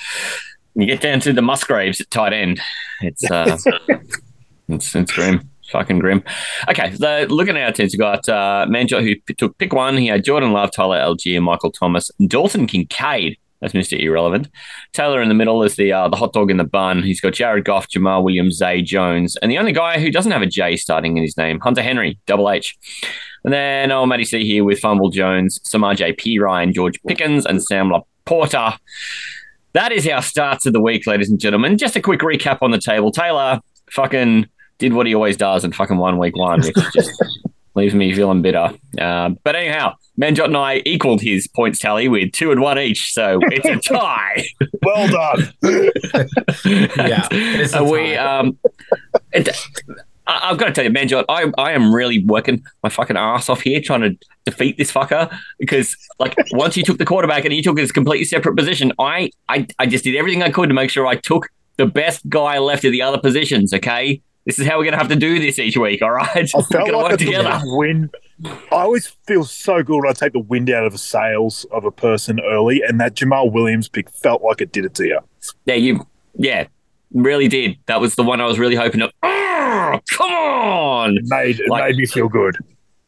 You 0.76 0.86
get 0.86 1.02
down 1.02 1.20
to 1.22 1.34
the 1.34 1.42
Musgraves 1.42 2.02
at 2.02 2.12
tight 2.12 2.34
end. 2.34 2.60
It's 3.02 3.30
uh, 3.30 3.58
it's, 4.68 4.96
it's 4.96 5.12
grim, 5.12 5.50
fucking 5.72 6.00
grim. 6.00 6.24
Okay, 6.70 6.94
so 6.96 7.26
looking 7.30 7.58
at 7.58 7.64
our 7.64 7.72
teams, 7.72 7.94
we've 7.94 8.00
got 8.00 8.28
uh, 8.28 8.66
Manjot 8.70 9.04
who 9.04 9.16
p- 9.22 9.34
took 9.34 9.58
pick 9.58 9.74
one. 9.74 9.98
He 9.98 10.08
had 10.08 10.24
Jordan 10.24 10.52
Love, 10.52 10.72
Tyler 10.72 10.98
Allgeier, 11.00 11.42
Michael 11.42 11.72
Thomas, 11.72 12.12
Dalton 12.28 12.68
Kincaid. 12.68 13.38
That's 13.62 13.74
Mr. 13.74 14.00
Irrelevant. 14.00 14.50
Talor 14.94 15.22
in 15.22 15.28
the 15.30 15.36
middle 15.36 15.64
is 15.64 15.76
the 15.76 15.92
uh, 15.92 16.08
the 16.08 16.16
hot 16.16 16.34
dog 16.34 16.50
in 16.50 16.58
the 16.58 16.64
bun. 16.64 17.04
He's 17.04 17.20
got 17.20 17.34
Jared 17.34 17.66
Goff, 17.66 17.90
Jamaal 17.90 18.24
Williams, 18.24 18.58
Zay 18.58 18.82
Jones, 18.82 19.36
and 19.38 19.52
the 19.52 19.58
only 19.58 19.74
guy 19.74 20.00
who 20.00 20.12
doesn't 20.12 20.32
have 20.32 20.42
a 20.42 20.46
J 20.46 20.78
starting 20.78 21.18
in 21.18 21.24
his 21.24 21.38
name, 21.38 21.60
Hunter 21.60 21.82
Henry, 21.82 22.18
double 22.26 22.50
H. 22.50 22.78
And 23.44 23.54
then 23.54 23.92
oh, 23.92 24.06
Matty 24.06 24.26
C 24.26 24.46
here 24.46 24.64
with 24.64 24.80
Fumble 24.80 25.10
Jones, 25.10 25.60
Samar 25.64 25.96
P. 26.18 26.40
Ryan, 26.40 26.74
George 26.74 27.02
Pickens, 27.08 27.46
and 27.46 27.64
Sam 27.64 27.92
Laporta. 27.92 28.78
That 29.74 29.92
is 29.92 30.08
our 30.08 30.22
starts 30.22 30.66
of 30.66 30.74
the 30.74 30.82
week, 30.82 31.06
ladies 31.06 31.30
and 31.30 31.40
gentlemen. 31.40 31.78
Just 31.78 31.96
a 31.96 32.02
quick 32.02 32.22
recap 32.22 32.60
on 32.62 32.72
the 32.72 32.80
table. 32.80 33.12
Talor 33.12 33.62
fucking 33.92 34.48
did 34.80 34.94
what 34.94 35.06
he 35.06 35.14
always 35.14 35.38
does 35.38 35.64
and 35.64 35.76
fucking 35.76 35.98
won 35.98 36.18
week 36.18 36.36
one, 36.36 36.62
which 36.62 36.78
is 36.78 36.94
just 36.94 37.24
leaves 37.76 37.94
me 37.96 38.14
feeling 38.14 38.42
bitter. 38.42 38.74
Uh, 39.00 39.30
but 39.44 39.56
anyhow, 39.56 39.94
Manjot 40.20 40.46
and 40.46 40.58
I 40.58 40.82
equaled 40.86 41.22
his 41.22 41.48
points 41.48 41.80
tally 41.80 42.08
with 42.08 42.32
two 42.32 42.52
and 42.52 42.62
one 42.62 42.78
each, 42.80 43.14
so 43.14 43.40
it's 43.44 43.66
a 43.68 43.78
tie. 43.94 44.44
Well 44.84 45.08
done. 45.08 45.54
Yeah, 46.66 47.28
it's 47.32 47.74
a 47.74 47.80
Uh, 47.80 47.84
we 47.84 48.16
tie. 48.16 48.40
um, 48.40 48.58
it, 49.32 49.50
I, 50.28 50.50
I've 50.50 50.58
got 50.58 50.66
to 50.66 50.72
tell 50.72 50.84
you, 50.84 50.90
Manjot, 50.92 51.26
I 51.30 51.52
I 51.58 51.72
am 51.72 51.94
really 51.94 52.24
working 52.26 52.64
my 52.84 52.90
fucking 52.90 53.18
ass 53.18 53.50
off 53.50 53.62
here 53.62 53.82
trying 53.82 54.02
to 54.02 54.18
defeat 54.46 54.78
this 54.78 54.92
fucker 54.92 55.32
because 55.60 55.96
like 56.20 56.36
once 56.52 56.76
you 56.78 56.84
took 56.84 56.98
the 56.98 57.06
quarterback 57.06 57.46
and 57.46 57.54
he 57.54 57.62
took 57.62 57.78
his 57.78 57.92
completely 57.92 58.26
separate 58.26 58.56
position, 58.56 58.92
I 59.00 59.32
I 59.48 59.68
I 59.80 59.86
just 59.86 60.04
did 60.04 60.16
everything 60.16 60.44
I 60.44 60.50
could 60.52 60.68
to 60.70 60.76
make 60.76 60.90
sure 60.90 61.06
I 61.08 61.16
took 61.16 61.48
the 61.78 61.86
best 61.86 62.28
guy 62.30 62.58
left 62.60 62.84
of 62.84 62.92
the 62.92 63.02
other 63.02 63.18
positions. 63.20 63.74
Okay. 63.74 64.22
This 64.50 64.60
is 64.60 64.68
how 64.68 64.78
we're 64.78 64.84
going 64.86 64.94
to 64.94 64.98
have 64.98 65.10
to 65.10 65.16
do 65.16 65.38
this 65.40 65.60
each 65.60 65.78
week, 65.78 66.02
all 66.02 66.12
right? 66.12 66.28
I 66.36 66.48
We're 66.56 66.64
felt 66.64 66.92
like 66.92 67.12
work 67.12 67.20
together. 67.20 67.60
the 67.64 67.76
wind. 67.78 68.16
I 68.46 68.56
always 68.72 69.08
feel 69.28 69.44
so 69.44 69.84
good 69.84 69.98
when 70.02 70.10
I 70.10 70.14
take 70.14 70.34
the 70.34 70.40
wind 70.40 70.70
out 70.72 70.86
of 70.86 70.92
the 70.92 70.98
sails 70.98 71.66
of 71.72 71.86
a 71.86 71.92
person 71.92 72.40
early, 72.40 72.82
and 72.82 73.00
that 73.00 73.14
Jamaal 73.16 73.52
Williams 73.52 73.88
pick 73.90 74.10
felt 74.10 74.42
like 74.42 74.60
it 74.62 74.72
did 74.72 74.86
it 74.86 74.96
to 74.96 75.06
you. 75.06 75.20
Yeah, 75.66 75.76
you, 75.76 76.08
yeah, 76.36 76.66
really 77.14 77.48
did. 77.48 77.78
That 77.86 78.02
was 78.02 78.16
the 78.16 78.24
one 78.24 78.42
I 78.42 78.46
was 78.46 78.58
really 78.58 78.76
hoping 78.76 79.02
to. 79.02 79.08
Oh, 79.08 79.12
ah, 79.24 80.00
come 80.10 80.32
on! 80.32 81.18
It 81.18 81.24
made 81.28 81.60
it 81.60 81.70
Like- 81.70 81.84
made 81.92 81.98
me 81.98 82.06
feel 82.06 82.28
good. 82.30 82.58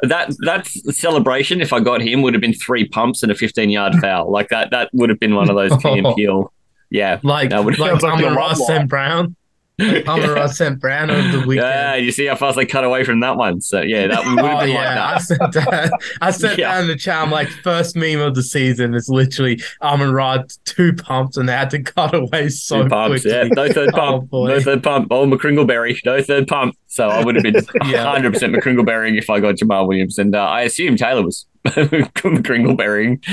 That 0.04 0.34
that 0.46 0.68
celebration, 0.68 1.62
if 1.62 1.72
I 1.74 1.80
got 1.80 2.02
him, 2.02 2.22
would 2.24 2.34
have 2.34 2.42
been 2.42 2.54
three 2.54 2.88
pumps 2.88 3.22
and 3.24 3.32
a 3.32 3.36
fifteen-yard 3.36 3.96
foul. 4.02 4.32
Like 4.32 4.50
that, 4.50 4.72
that 4.72 4.90
would 4.94 5.10
have 5.10 5.20
been 5.20 5.36
one 5.36 5.50
of 5.50 5.56
those 5.56 5.76
Key 5.82 6.00
and 6.00 6.16
Peele. 6.16 6.52
Yeah, 6.90 7.20
like 7.24 7.52
that 7.52 7.64
would- 7.64 7.78
like 7.80 7.92
Sounds 7.92 8.04
like 8.04 8.14
Amon 8.14 8.32
the 8.34 8.36
Ross 8.38 8.70
and 8.70 8.90
Brown. 8.90 9.36
Ross 9.80 10.58
St. 10.58 10.80
Brown 10.80 11.10
over 11.10 11.40
the 11.40 11.48
weekend. 11.48 11.68
yeah. 11.68 11.96
You 11.96 12.12
see 12.12 12.26
how 12.28 12.36
fast 12.36 12.56
they 12.56 12.66
cut 12.66 12.84
away 12.84 13.04
from 13.04 13.20
that 13.22 13.36
one. 13.38 13.62
So 13.62 13.82
yeah, 13.82 14.08
that 14.08 14.20
would 14.26 14.38
have 14.40 14.58
Oh 14.58 14.60
been 14.60 14.70
yeah, 14.70 15.04
I 15.04 15.14
like 15.14 15.22
sent 15.22 15.54
that. 15.54 15.92
I 16.22 16.32
sent 16.32 16.58
Yeah. 16.60 16.74
down 16.78 16.88
the 16.88 16.96
chat. 16.96 17.18
I'm 17.24 17.32
like, 17.32 17.48
first 17.64 17.96
meme 17.96 18.20
of 18.20 18.36
the 18.36 18.44
season 18.44 18.94
is 18.94 19.10
literally 19.10 19.60
Amon 19.82 20.12
Rod 20.12 20.52
two 20.66 20.94
pumps, 20.94 21.38
and 21.38 21.50
they 21.50 21.54
had 21.54 21.70
to 21.72 21.82
cut 21.82 22.14
away 22.14 22.50
so 22.50 22.84
Two 22.84 22.90
pumps, 22.90 23.22
quickly. 23.24 23.32
yeah. 23.32 23.48
No 23.54 23.72
third 23.74 23.90
Oh, 23.94 23.98
pump. 23.98 24.30
boy. 24.30 24.48
no 24.50 24.60
third 24.60 24.84
pump. 24.84 25.08
Oh, 25.12 25.26
McCringleberry. 25.26 25.98
No 26.06 26.22
third 26.22 26.48
pump. 26.48 26.76
So 26.88 27.08
I 27.10 27.24
would 27.24 27.36
have 27.36 27.44
been 27.44 27.56
hundred 27.82 28.34
percent 28.34 28.54
McCringleberrying 28.54 29.18
if 29.18 29.30
I 29.30 29.40
got 29.40 29.56
Jamaal 29.56 29.88
Williams, 29.88 30.18
and 30.20 30.36
uh, 30.36 30.44
I 30.44 30.62
assume 30.62 30.96
Talor 30.98 31.24
was 31.26 31.46
McCringleberrying. 31.66 33.24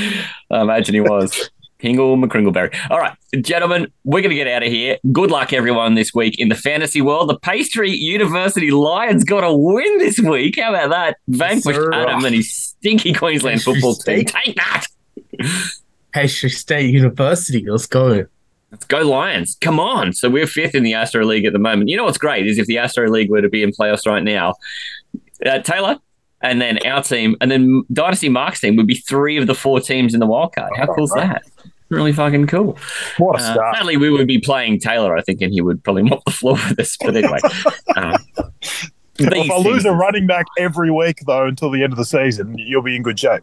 I 0.51 0.61
imagine 0.63 0.95
he 0.95 1.01
was. 1.01 1.51
Hingle 1.81 2.23
McCringleberry. 2.23 2.75
All 2.91 2.99
right, 2.99 3.17
gentlemen, 3.41 3.93
we're 4.05 4.21
going 4.21 4.31
to 4.31 4.37
get 4.37 4.49
out 4.49 4.63
of 4.63 4.71
here. 4.71 4.99
Good 5.13 5.31
luck, 5.31 5.53
everyone, 5.53 5.95
this 5.95 6.13
week 6.13 6.39
in 6.39 6.49
the 6.49 6.55
fantasy 6.55 7.01
world. 7.01 7.31
The 7.31 7.39
Pastry 7.39 7.91
University 7.91 8.71
Lions 8.71 9.25
got 9.25 9.45
a 9.45 9.55
win 9.55 9.99
this 9.99 10.19
week. 10.19 10.59
How 10.59 10.75
about 10.75 10.91
that? 10.91 11.17
Vanquished 11.29 11.79
sir. 11.79 11.93
Adam 11.93 12.25
and 12.25 12.35
his 12.35 12.53
stinky 12.53 13.13
Queensland 13.13 13.59
Pastry 13.59 13.75
football 13.75 13.95
team. 13.95 14.27
State. 14.27 14.35
Take 14.45 14.57
that. 14.57 14.87
Pastry 16.13 16.51
State 16.51 16.93
University. 16.93 17.65
Let's 17.69 17.87
go. 17.87 18.27
Let's 18.71 18.85
go 18.85 18.99
Lions. 18.99 19.57
Come 19.61 19.79
on. 19.79 20.13
So 20.13 20.29
we're 20.29 20.47
fifth 20.47 20.75
in 20.75 20.83
the 20.83 20.95
Astro 20.95 21.25
League 21.25 21.45
at 21.45 21.53
the 21.53 21.59
moment. 21.59 21.89
You 21.89 21.97
know 21.97 22.05
what's 22.05 22.19
great 22.19 22.47
is 22.47 22.59
if 22.59 22.67
the 22.67 22.79
Astro 22.79 23.09
League 23.09 23.31
were 23.31 23.41
to 23.41 23.49
be 23.49 23.63
in 23.63 23.71
playoffs 23.71 24.07
right 24.07 24.23
now, 24.23 24.55
uh, 25.47 25.61
Talor 25.61 26.01
and 26.41 26.61
then 26.61 26.79
our 26.87 27.03
team 27.03 27.37
and 27.41 27.51
then 27.51 27.83
Dynasty 27.93 28.29
Mark's 28.29 28.61
team 28.61 28.77
would 28.77 28.87
be 28.87 28.95
three 28.97 29.37
of 29.37 29.47
the 29.47 29.55
four 29.55 29.81
teams 29.81 30.15
in 30.15 30.21
the 30.21 30.27
wildcard. 30.27 30.71
How 30.77 30.87
cool 30.95 31.05
is 31.05 31.11
that? 31.13 31.43
Really 31.91 32.13
fucking 32.13 32.47
cool. 32.49 32.77
What 33.17 33.41
a 33.41 33.43
Uh, 33.45 33.53
start! 33.55 33.77
sadly, 33.77 33.97
we 33.97 34.11
would 34.11 34.27
be 34.27 34.39
playing 34.39 34.79
Talor, 34.79 35.19
I 35.19 35.23
think, 35.23 35.41
and 35.41 35.53
he 35.53 35.61
would 35.63 35.83
probably 35.83 36.03
mop 36.11 36.23
the 36.27 36.31
floor 36.31 36.55
with 36.69 36.79
us. 36.79 36.97
But 37.01 37.17
anyway. 37.17 37.39
um, 37.97 38.15
if 39.19 39.51
I 39.51 39.57
lose 39.57 39.65
things- 39.65 39.85
a 39.87 39.93
running 39.93 40.27
back 40.27 40.47
every 40.59 40.91
week 40.91 41.21
though 41.27 41.47
until 41.47 41.71
the 41.71 41.83
end 41.83 41.93
of 41.93 41.97
the 41.99 42.05
season, 42.05 42.57
you'll 42.59 42.83
be 42.83 42.95
in 42.95 43.03
good 43.03 43.19
shape. 43.19 43.43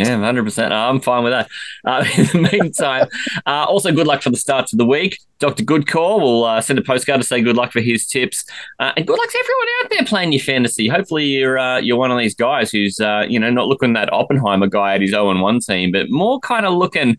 Yeah, 0.00 0.18
hundred 0.18 0.44
percent. 0.44 0.72
I'm 0.72 0.98
fine 0.98 1.22
with 1.22 1.32
that. 1.32 1.50
Uh, 1.84 2.04
in 2.16 2.24
the 2.26 2.48
meantime, 2.52 3.06
uh, 3.46 3.64
also 3.64 3.92
good 3.92 4.06
luck 4.06 4.22
for 4.22 4.30
the 4.30 4.36
starts 4.38 4.72
of 4.72 4.78
the 4.78 4.86
week. 4.86 5.18
Doctor 5.40 5.62
Goodcall 5.62 6.20
will 6.20 6.44
uh, 6.44 6.60
send 6.62 6.78
a 6.78 6.82
postcard 6.82 7.20
to 7.20 7.26
say 7.26 7.42
good 7.42 7.56
luck 7.56 7.70
for 7.70 7.80
his 7.80 8.06
tips, 8.06 8.44
uh, 8.78 8.92
and 8.96 9.06
good 9.06 9.18
luck 9.18 9.30
to 9.30 9.38
everyone 9.38 9.66
out 9.82 9.90
there 9.90 10.04
playing 10.06 10.32
your 10.32 10.40
fantasy. 10.40 10.88
Hopefully, 10.88 11.26
you're 11.26 11.58
uh, 11.58 11.80
you're 11.80 11.98
one 11.98 12.10
of 12.10 12.18
these 12.18 12.34
guys 12.34 12.70
who's 12.70 12.98
uh, 12.98 13.26
you 13.28 13.38
know 13.38 13.50
not 13.50 13.66
looking 13.66 13.92
that 13.92 14.10
Oppenheimer 14.10 14.68
guy 14.68 14.94
at 14.94 15.02
his 15.02 15.10
0 15.10 15.30
and 15.30 15.42
1 15.42 15.60
team, 15.60 15.92
but 15.92 16.08
more 16.08 16.40
kind 16.40 16.64
of 16.64 16.72
looking 16.74 17.18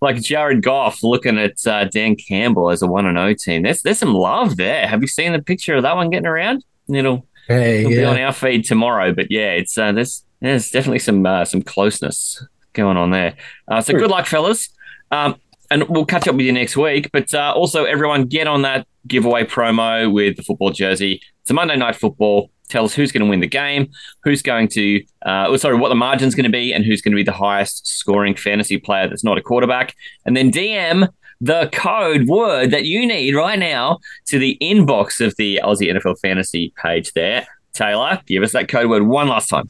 like 0.00 0.20
Jared 0.20 0.62
Goff, 0.62 1.04
looking 1.04 1.38
at 1.38 1.64
uh, 1.64 1.84
Dan 1.84 2.16
Campbell 2.16 2.70
as 2.70 2.82
a 2.82 2.88
1 2.88 3.06
and 3.06 3.16
0 3.16 3.34
team. 3.34 3.62
There's 3.62 3.82
there's 3.82 3.98
some 3.98 4.14
love 4.14 4.56
there. 4.56 4.88
Have 4.88 5.02
you 5.02 5.08
seen 5.08 5.32
the 5.32 5.42
picture 5.42 5.76
of 5.76 5.84
that 5.84 5.94
one 5.94 6.10
getting 6.10 6.26
around? 6.26 6.64
It'll 6.88 7.26
Hey, 7.48 7.80
It'll 7.80 7.90
be 7.90 8.04
on 8.04 8.18
our 8.18 8.32
feed 8.32 8.64
tomorrow. 8.64 9.12
But 9.12 9.30
yeah, 9.30 9.52
it's 9.52 9.78
uh, 9.78 9.92
there's 9.92 10.24
there's 10.40 10.70
definitely 10.70 10.98
some 10.98 11.24
uh, 11.24 11.44
some 11.44 11.62
closeness 11.62 12.44
going 12.72 12.96
on 12.96 13.10
there. 13.10 13.36
Uh, 13.68 13.80
so 13.80 13.94
good 13.94 14.10
luck, 14.10 14.26
fellas. 14.26 14.68
Um, 15.10 15.36
and 15.70 15.88
we'll 15.88 16.06
catch 16.06 16.28
up 16.28 16.36
with 16.36 16.46
you 16.46 16.52
next 16.52 16.76
week. 16.76 17.10
But 17.12 17.32
uh, 17.34 17.52
also, 17.54 17.84
everyone, 17.84 18.24
get 18.24 18.46
on 18.46 18.62
that 18.62 18.86
giveaway 19.06 19.44
promo 19.44 20.12
with 20.12 20.36
the 20.36 20.42
football 20.42 20.70
jersey. 20.70 21.20
It's 21.42 21.50
a 21.50 21.54
Monday 21.54 21.76
night 21.76 21.96
football. 21.96 22.50
Tell 22.68 22.84
us 22.84 22.94
who's 22.94 23.12
going 23.12 23.24
to 23.24 23.30
win 23.30 23.40
the 23.40 23.46
game, 23.46 23.90
who's 24.24 24.42
going 24.42 24.66
to, 24.68 25.00
uh, 25.24 25.46
oh, 25.48 25.56
sorry, 25.56 25.76
what 25.76 25.88
the 25.88 25.94
margin's 25.94 26.34
going 26.34 26.44
to 26.44 26.50
be, 26.50 26.72
and 26.72 26.84
who's 26.84 27.00
going 27.00 27.12
to 27.12 27.16
be 27.16 27.22
the 27.22 27.32
highest 27.32 27.86
scoring 27.86 28.34
fantasy 28.34 28.76
player 28.76 29.08
that's 29.08 29.22
not 29.22 29.38
a 29.38 29.40
quarterback. 29.40 29.94
And 30.24 30.36
then 30.36 30.50
DM 30.50 31.08
the 31.40 31.68
code 31.72 32.26
word 32.26 32.70
that 32.72 32.84
you 32.84 33.06
need 33.06 33.34
right 33.34 33.58
now 33.58 33.98
to 34.26 34.38
the 34.38 34.58
inbox 34.60 35.24
of 35.24 35.36
the 35.36 35.60
Aussie 35.62 35.92
NFL 35.92 36.18
fantasy 36.20 36.72
page 36.82 37.12
there. 37.12 37.46
Talor, 37.72 38.24
give 38.26 38.42
us 38.42 38.52
that 38.52 38.68
code 38.68 38.88
word 38.88 39.04
one 39.04 39.28
last 39.28 39.48
time. 39.48 39.68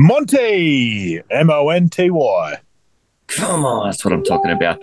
Monty, 0.00 1.20
M 1.28 1.50
O 1.50 1.70
N 1.70 1.88
T 1.88 2.08
Y. 2.08 2.54
Come 3.26 3.64
on, 3.64 3.88
that's 3.88 4.04
what 4.04 4.14
I'm 4.14 4.22
talking 4.22 4.52
about. 4.52 4.80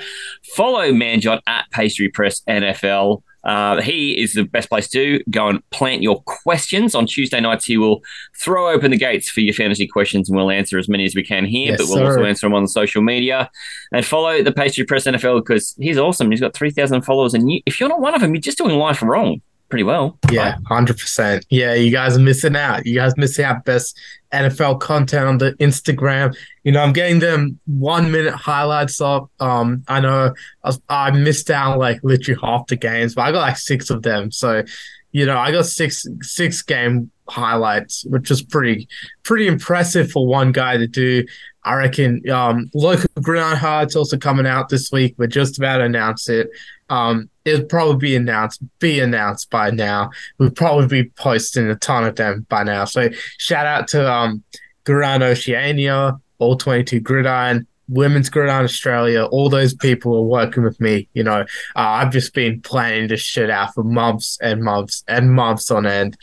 Follow 0.55 0.91
Manjot 0.91 1.39
at 1.47 1.71
Pastry 1.71 2.09
Press 2.09 2.41
NFL. 2.49 3.23
Uh, 3.45 3.81
he 3.81 4.21
is 4.21 4.33
the 4.33 4.43
best 4.43 4.67
place 4.67 4.89
to 4.89 5.23
go 5.29 5.47
and 5.47 5.69
plant 5.69 6.03
your 6.03 6.21
questions. 6.23 6.93
On 6.95 7.05
Tuesday 7.05 7.39
nights, 7.39 7.63
he 7.63 7.77
will 7.77 8.01
throw 8.41 8.69
open 8.69 8.91
the 8.91 8.97
gates 8.97 9.29
for 9.29 9.39
your 9.39 9.53
fantasy 9.53 9.87
questions 9.87 10.29
and 10.29 10.35
we'll 10.35 10.51
answer 10.51 10.77
as 10.77 10.89
many 10.89 11.05
as 11.05 11.15
we 11.15 11.23
can 11.23 11.45
here, 11.45 11.71
Yes, 11.71 11.79
but 11.79 11.87
we'll 11.87 12.05
also 12.05 12.25
answer 12.25 12.47
them 12.47 12.53
on 12.53 12.67
social 12.67 13.01
media. 13.01 13.49
And 13.93 14.05
follow 14.05 14.43
the 14.43 14.51
Pastry 14.51 14.83
Press 14.83 15.05
NFL 15.05 15.45
because 15.45 15.75
he's 15.79 15.97
awesome. 15.97 16.29
He's 16.29 16.41
got 16.41 16.53
3,000 16.53 17.03
followers. 17.03 17.33
And 17.33 17.49
you, 17.49 17.61
if 17.65 17.79
you're 17.79 17.87
not 17.87 18.01
one 18.01 18.15
of 18.15 18.19
them, 18.19 18.33
you're 18.33 18.41
just 18.41 18.57
doing 18.57 18.77
life 18.77 19.01
wrong 19.01 19.41
pretty 19.69 19.83
well. 19.83 20.17
Yeah, 20.31 20.57
hundred 20.67 20.97
percent. 20.97 21.45
Yeah, 21.49 21.73
you 21.73 21.91
guys 21.91 22.15
are 22.15 22.21
missing 22.21 22.55
out. 22.55 22.85
You 22.85 22.95
guys 22.95 23.17
missing 23.17 23.45
out. 23.45 23.65
Best 23.65 23.99
NFL 24.35 24.79
content 24.79 25.27
on 25.27 25.37
the 25.37 25.53
Instagram. 25.53 26.35
You 26.63 26.71
know, 26.71 26.81
I'm 26.81 26.93
getting 26.93 27.19
them 27.19 27.59
one 27.65 28.11
minute 28.11 28.33
highlights 28.33 29.01
up. 29.01 29.29
Um, 29.39 29.83
I 29.87 29.99
know 29.99 30.33
I, 30.63 30.67
was, 30.67 30.81
I 30.89 31.11
missed 31.11 31.49
out 31.49 31.79
like 31.79 31.99
literally 32.03 32.39
half 32.41 32.67
the 32.67 32.75
games, 32.75 33.15
but 33.15 33.23
I 33.23 33.31
got 33.31 33.41
like 33.41 33.57
six 33.57 33.89
of 33.89 34.03
them. 34.03 34.31
So, 34.31 34.63
you 35.11 35.25
know, 35.25 35.37
I 35.37 35.51
got 35.51 35.65
six 35.65 36.05
six 36.21 36.61
game 36.61 37.11
highlights, 37.27 38.05
which 38.05 38.29
was 38.29 38.41
pretty 38.43 38.87
pretty 39.23 39.47
impressive 39.47 40.11
for 40.11 40.27
one 40.27 40.51
guy 40.51 40.77
to 40.77 40.87
do. 40.87 41.25
I 41.63 41.75
reckon 41.75 42.29
um, 42.29 42.69
local 42.75 43.09
gridiron 43.21 43.57
hard's 43.57 43.95
also 43.95 44.17
coming 44.17 44.45
out 44.45 44.69
this 44.69 44.91
week. 44.91 45.15
We're 45.17 45.27
just 45.27 45.57
about 45.57 45.77
to 45.77 45.85
announce 45.85 46.29
it. 46.29 46.49
Um, 46.89 47.29
it'll 47.45 47.65
probably 47.65 47.97
be 47.97 48.15
announced, 48.15 48.61
be 48.79 48.99
announced 48.99 49.49
by 49.49 49.71
now. 49.71 50.11
We'll 50.37 50.51
probably 50.51 51.03
be 51.03 51.09
posting 51.11 51.67
a 51.67 51.75
ton 51.75 52.03
of 52.03 52.15
them 52.15 52.45
by 52.49 52.63
now. 52.63 52.85
So 52.85 53.09
shout 53.37 53.65
out 53.65 53.87
to 53.89 54.11
um, 54.11 54.43
Gridiron 54.83 55.23
Oceania, 55.23 56.19
All 56.39 56.57
22 56.57 56.99
Gridiron, 56.99 57.67
Women's 57.87 58.29
Gridiron 58.29 58.63
Australia, 58.63 59.25
all 59.25 59.49
those 59.49 59.73
people 59.73 60.15
are 60.15 60.23
working 60.23 60.63
with 60.63 60.79
me. 60.81 61.07
You 61.13 61.23
know, 61.23 61.41
uh, 61.41 61.45
I've 61.75 62.11
just 62.11 62.33
been 62.33 62.61
planning 62.61 63.07
this 63.07 63.21
shit 63.21 63.49
out 63.49 63.73
for 63.73 63.83
months 63.83 64.37
and 64.41 64.63
months 64.63 65.03
and 65.07 65.31
months 65.33 65.69
on 65.69 65.85
end. 65.85 66.17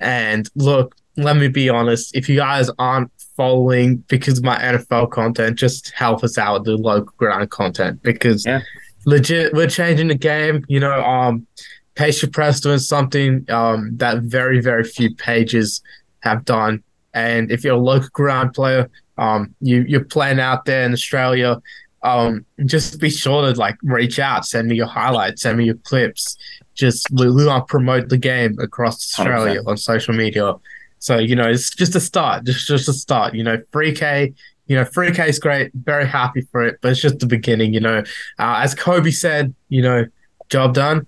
And 0.00 0.48
look, 0.56 0.96
let 1.16 1.36
me 1.36 1.48
be 1.48 1.68
honest, 1.68 2.14
if 2.14 2.28
you 2.28 2.36
guys 2.36 2.70
aren't 2.78 3.10
following 3.36 3.98
because 4.08 4.38
of 4.38 4.44
my 4.44 4.58
NFL 4.58 5.10
content, 5.10 5.58
just 5.58 5.90
help 5.90 6.24
us 6.24 6.38
out 6.38 6.60
with 6.60 6.64
the 6.64 6.76
local 6.76 7.12
gridiron 7.16 7.48
content 7.48 8.02
because 8.02 8.44
Yeah. 8.44 8.60
Legit 9.06 9.54
we're 9.54 9.68
changing 9.68 10.08
the 10.08 10.14
game. 10.14 10.64
You 10.68 10.80
know, 10.80 11.02
um 11.02 11.46
Patient 11.94 12.34
Press 12.34 12.60
doing 12.60 12.78
something 12.78 13.46
um 13.50 13.96
that 13.96 14.22
very, 14.22 14.60
very 14.60 14.84
few 14.84 15.14
pages 15.14 15.80
have 16.20 16.44
done. 16.44 16.82
And 17.14 17.50
if 17.50 17.64
you're 17.64 17.76
a 17.76 17.78
local 17.78 18.10
ground 18.12 18.52
player, 18.52 18.90
um 19.16 19.54
you 19.60 19.82
you're 19.88 20.04
playing 20.04 20.40
out 20.40 20.66
there 20.66 20.84
in 20.84 20.92
Australia, 20.92 21.62
um 22.02 22.44
just 22.66 23.00
be 23.00 23.08
sure 23.08 23.40
to 23.50 23.58
like 23.58 23.76
reach 23.82 24.18
out, 24.18 24.44
send 24.44 24.68
me 24.68 24.76
your 24.76 24.86
highlights, 24.86 25.42
send 25.42 25.56
me 25.56 25.64
your 25.64 25.76
clips. 25.76 26.36
Just 26.74 27.06
we, 27.10 27.30
we 27.30 27.46
want 27.46 27.66
to 27.66 27.70
promote 27.70 28.10
the 28.10 28.18
game 28.18 28.58
across 28.60 28.96
Australia 29.18 29.62
100%. 29.62 29.66
on 29.68 29.76
social 29.78 30.14
media. 30.14 30.52
So, 30.98 31.18
you 31.18 31.36
know, 31.36 31.48
it's 31.48 31.70
just 31.70 31.94
a 31.94 32.00
start, 32.00 32.44
just 32.44 32.66
just 32.66 32.88
a 32.88 32.92
start. 32.92 33.34
You 33.34 33.44
know, 33.44 33.62
free 33.70 33.92
K, 33.94 34.34
you 34.66 34.76
know, 34.76 34.84
free 34.84 35.12
case 35.12 35.38
great. 35.38 35.70
Very 35.74 36.06
happy 36.06 36.42
for 36.52 36.62
it, 36.62 36.78
but 36.80 36.90
it's 36.92 37.00
just 37.00 37.18
the 37.18 37.26
beginning. 37.26 37.72
You 37.74 37.80
know, 37.80 37.98
uh, 38.38 38.60
as 38.62 38.74
Kobe 38.74 39.10
said, 39.10 39.54
you 39.68 39.82
know, 39.82 40.06
job 40.48 40.74
done, 40.74 41.06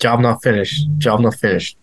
job 0.00 0.20
not 0.20 0.42
finished, 0.42 0.86
job 0.98 1.20
not 1.20 1.34
finished, 1.34 1.76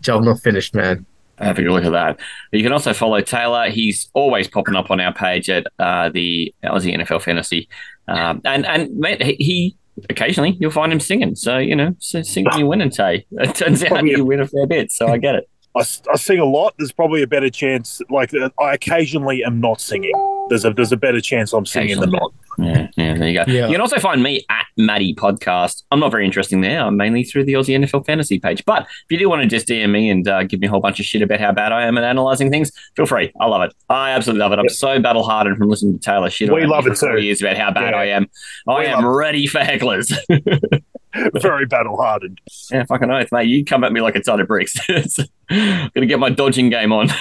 job 0.00 0.22
not 0.24 0.40
finished, 0.40 0.74
man. 0.74 1.04
Have 1.38 1.58
a 1.58 1.62
good 1.62 1.70
look 1.70 1.84
at 1.84 1.92
that. 1.92 2.18
You 2.50 2.64
can 2.64 2.72
also 2.72 2.92
follow 2.92 3.20
Talor. 3.20 3.70
He's 3.70 4.10
always 4.12 4.48
popping 4.48 4.74
up 4.74 4.90
on 4.90 5.00
our 5.00 5.12
page 5.14 5.48
at 5.48 5.66
uh, 5.78 6.08
the 6.08 6.52
Aussie 6.64 6.96
NFL 6.96 7.22
Fantasy, 7.22 7.68
um, 8.08 8.40
and 8.44 8.66
and 8.66 8.96
mate, 8.96 9.22
he, 9.22 9.34
he 9.38 9.76
occasionally 10.10 10.56
you'll 10.60 10.72
find 10.72 10.92
him 10.92 10.98
singing. 11.00 11.36
So 11.36 11.58
you 11.58 11.76
know, 11.76 11.94
so 12.00 12.22
sing 12.22 12.44
when 12.44 12.58
you 12.58 12.66
win, 12.66 12.80
and 12.80 12.92
Tay. 12.92 13.24
It 13.32 13.54
turns 13.54 13.82
out 13.84 13.90
Probably 13.90 14.14
a- 14.14 14.16
you 14.18 14.24
win 14.24 14.40
a 14.40 14.48
fair 14.48 14.66
bit. 14.66 14.90
So 14.90 15.06
I 15.06 15.18
get 15.18 15.36
it. 15.36 15.48
I, 15.76 15.80
s- 15.80 16.02
I 16.12 16.16
sing 16.16 16.38
a 16.38 16.44
lot. 16.44 16.74
There's 16.78 16.92
probably 16.92 17.22
a 17.22 17.26
better 17.26 17.50
chance. 17.50 18.00
Like 18.10 18.32
uh, 18.34 18.50
I 18.60 18.74
occasionally 18.74 19.44
am 19.44 19.60
not 19.60 19.80
singing. 19.80 20.12
There's 20.48 20.64
a 20.64 20.72
there's 20.72 20.92
a 20.92 20.96
better 20.96 21.20
chance 21.20 21.52
I'm 21.52 21.66
singing 21.66 22.00
than 22.00 22.10
not. 22.10 22.32
Yeah, 22.60 22.88
yeah, 22.96 23.14
there 23.16 23.28
you 23.28 23.34
go. 23.38 23.44
Yeah. 23.52 23.66
You 23.66 23.74
can 23.74 23.80
also 23.80 24.00
find 24.00 24.20
me 24.20 24.44
at 24.50 24.66
Maddie 24.76 25.14
Podcast. 25.14 25.84
I'm 25.92 26.00
not 26.00 26.10
very 26.10 26.24
interesting 26.24 26.60
there. 26.60 26.80
I'm 26.82 26.96
mainly 26.96 27.22
through 27.22 27.44
the 27.44 27.52
Aussie 27.52 27.78
NFL 27.78 28.04
Fantasy 28.04 28.40
page. 28.40 28.64
But 28.64 28.82
if 28.82 28.88
you 29.10 29.18
do 29.18 29.28
want 29.28 29.42
to 29.42 29.48
just 29.48 29.68
DM 29.68 29.90
me 29.90 30.10
and 30.10 30.26
uh, 30.26 30.42
give 30.42 30.58
me 30.58 30.66
a 30.66 30.70
whole 30.70 30.80
bunch 30.80 30.98
of 30.98 31.06
shit 31.06 31.22
about 31.22 31.38
how 31.38 31.52
bad 31.52 31.70
I 31.70 31.84
am 31.86 31.96
at 31.98 32.02
analyzing 32.02 32.50
things, 32.50 32.72
feel 32.96 33.06
free. 33.06 33.32
I 33.40 33.46
love 33.46 33.62
it. 33.62 33.72
I 33.88 34.10
absolutely 34.10 34.40
love 34.40 34.50
it. 34.52 34.58
I'm 34.58 34.64
Yep. 34.64 34.72
so 34.72 34.98
battle 35.00 35.22
hardened 35.22 35.56
from 35.58 35.68
listening 35.68 36.00
to 36.00 36.10
Talor 36.10 36.32
shit. 36.32 36.52
We 36.52 36.66
love 36.66 36.86
it 36.88 36.90
for 36.90 36.96
four 36.96 37.16
too. 37.18 37.22
Years 37.22 37.40
about 37.40 37.56
how 37.56 37.70
bad 37.70 37.90
Yeah. 37.92 38.00
I 38.00 38.04
am. 38.06 38.26
I 38.66 38.78
We 38.80 38.86
am 38.86 39.04
love 39.04 39.12
it. 39.12 39.16
ready 39.16 39.46
for 39.46 39.60
hecklers. 39.60 40.12
Very 41.40 41.66
battle 41.66 41.96
hardened. 41.96 42.40
yeah, 42.70 42.84
fucking 42.84 43.10
oath, 43.10 43.32
mate. 43.32 43.48
You 43.48 43.64
come 43.64 43.84
at 43.84 43.92
me 43.92 44.00
like 44.00 44.16
a 44.16 44.20
ton 44.20 44.40
of 44.40 44.46
bricks. 44.48 44.76
I'm 45.50 45.90
Gonna 45.94 46.06
get 46.06 46.18
my 46.18 46.30
dodging 46.30 46.70
game 46.70 46.92
on. 46.92 47.08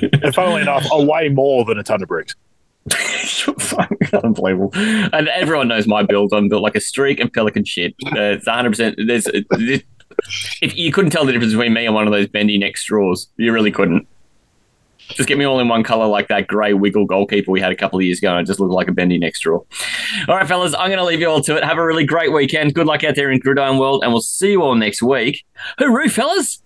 And 0.00 0.34
funnily 0.34 0.62
enough, 0.62 0.84
I 0.92 1.02
weigh 1.02 1.28
more 1.28 1.64
than 1.64 1.78
a 1.78 1.82
ton 1.82 2.02
of 2.02 2.08
bricks. 2.08 2.34
Unbelievable. 4.12 4.70
And 4.74 5.28
everyone 5.28 5.68
knows 5.68 5.86
my 5.86 6.02
build. 6.02 6.32
I'm 6.32 6.48
built 6.48 6.62
like 6.62 6.74
a 6.74 6.80
streak 6.80 7.20
of 7.20 7.32
pelican 7.32 7.64
shit. 7.64 7.94
Uh, 8.06 8.36
it's 8.36 8.46
100%. 8.46 9.06
There's, 9.06 9.24
there's, 9.50 9.82
if 10.60 10.76
you 10.76 10.92
couldn't 10.92 11.10
tell 11.10 11.24
the 11.24 11.32
difference 11.32 11.52
between 11.52 11.72
me 11.72 11.86
and 11.86 11.94
one 11.94 12.06
of 12.06 12.12
those 12.12 12.26
bendy 12.26 12.58
neck 12.58 12.76
straws, 12.76 13.28
you 13.36 13.52
really 13.52 13.70
couldn't. 13.70 14.06
Just 15.10 15.28
get 15.28 15.38
me 15.38 15.44
all 15.44 15.58
in 15.58 15.68
one 15.68 15.82
color 15.82 16.06
like 16.06 16.28
that 16.28 16.46
grey 16.46 16.74
wiggle 16.74 17.06
goalkeeper 17.06 17.50
we 17.50 17.60
had 17.60 17.72
a 17.72 17.76
couple 17.76 17.98
of 17.98 18.04
years 18.04 18.18
ago, 18.18 18.36
and 18.36 18.46
just 18.46 18.60
look 18.60 18.70
like 18.70 18.88
a 18.88 18.92
bendy 18.92 19.18
next 19.18 19.38
straw. 19.38 19.60
All 20.28 20.36
right, 20.36 20.46
fellas, 20.46 20.74
I'm 20.74 20.88
going 20.88 20.98
to 20.98 21.04
leave 21.04 21.20
you 21.20 21.28
all 21.28 21.40
to 21.42 21.56
it. 21.56 21.64
Have 21.64 21.78
a 21.78 21.84
really 21.84 22.04
great 22.04 22.32
weekend. 22.32 22.74
Good 22.74 22.86
luck 22.86 23.04
out 23.04 23.14
there 23.14 23.30
in 23.30 23.38
Gridiron 23.38 23.78
World, 23.78 24.02
and 24.02 24.12
we'll 24.12 24.20
see 24.20 24.52
you 24.52 24.62
all 24.62 24.74
next 24.74 25.02
week. 25.02 25.44
Hooroo, 25.80 26.10
fellas! 26.10 26.62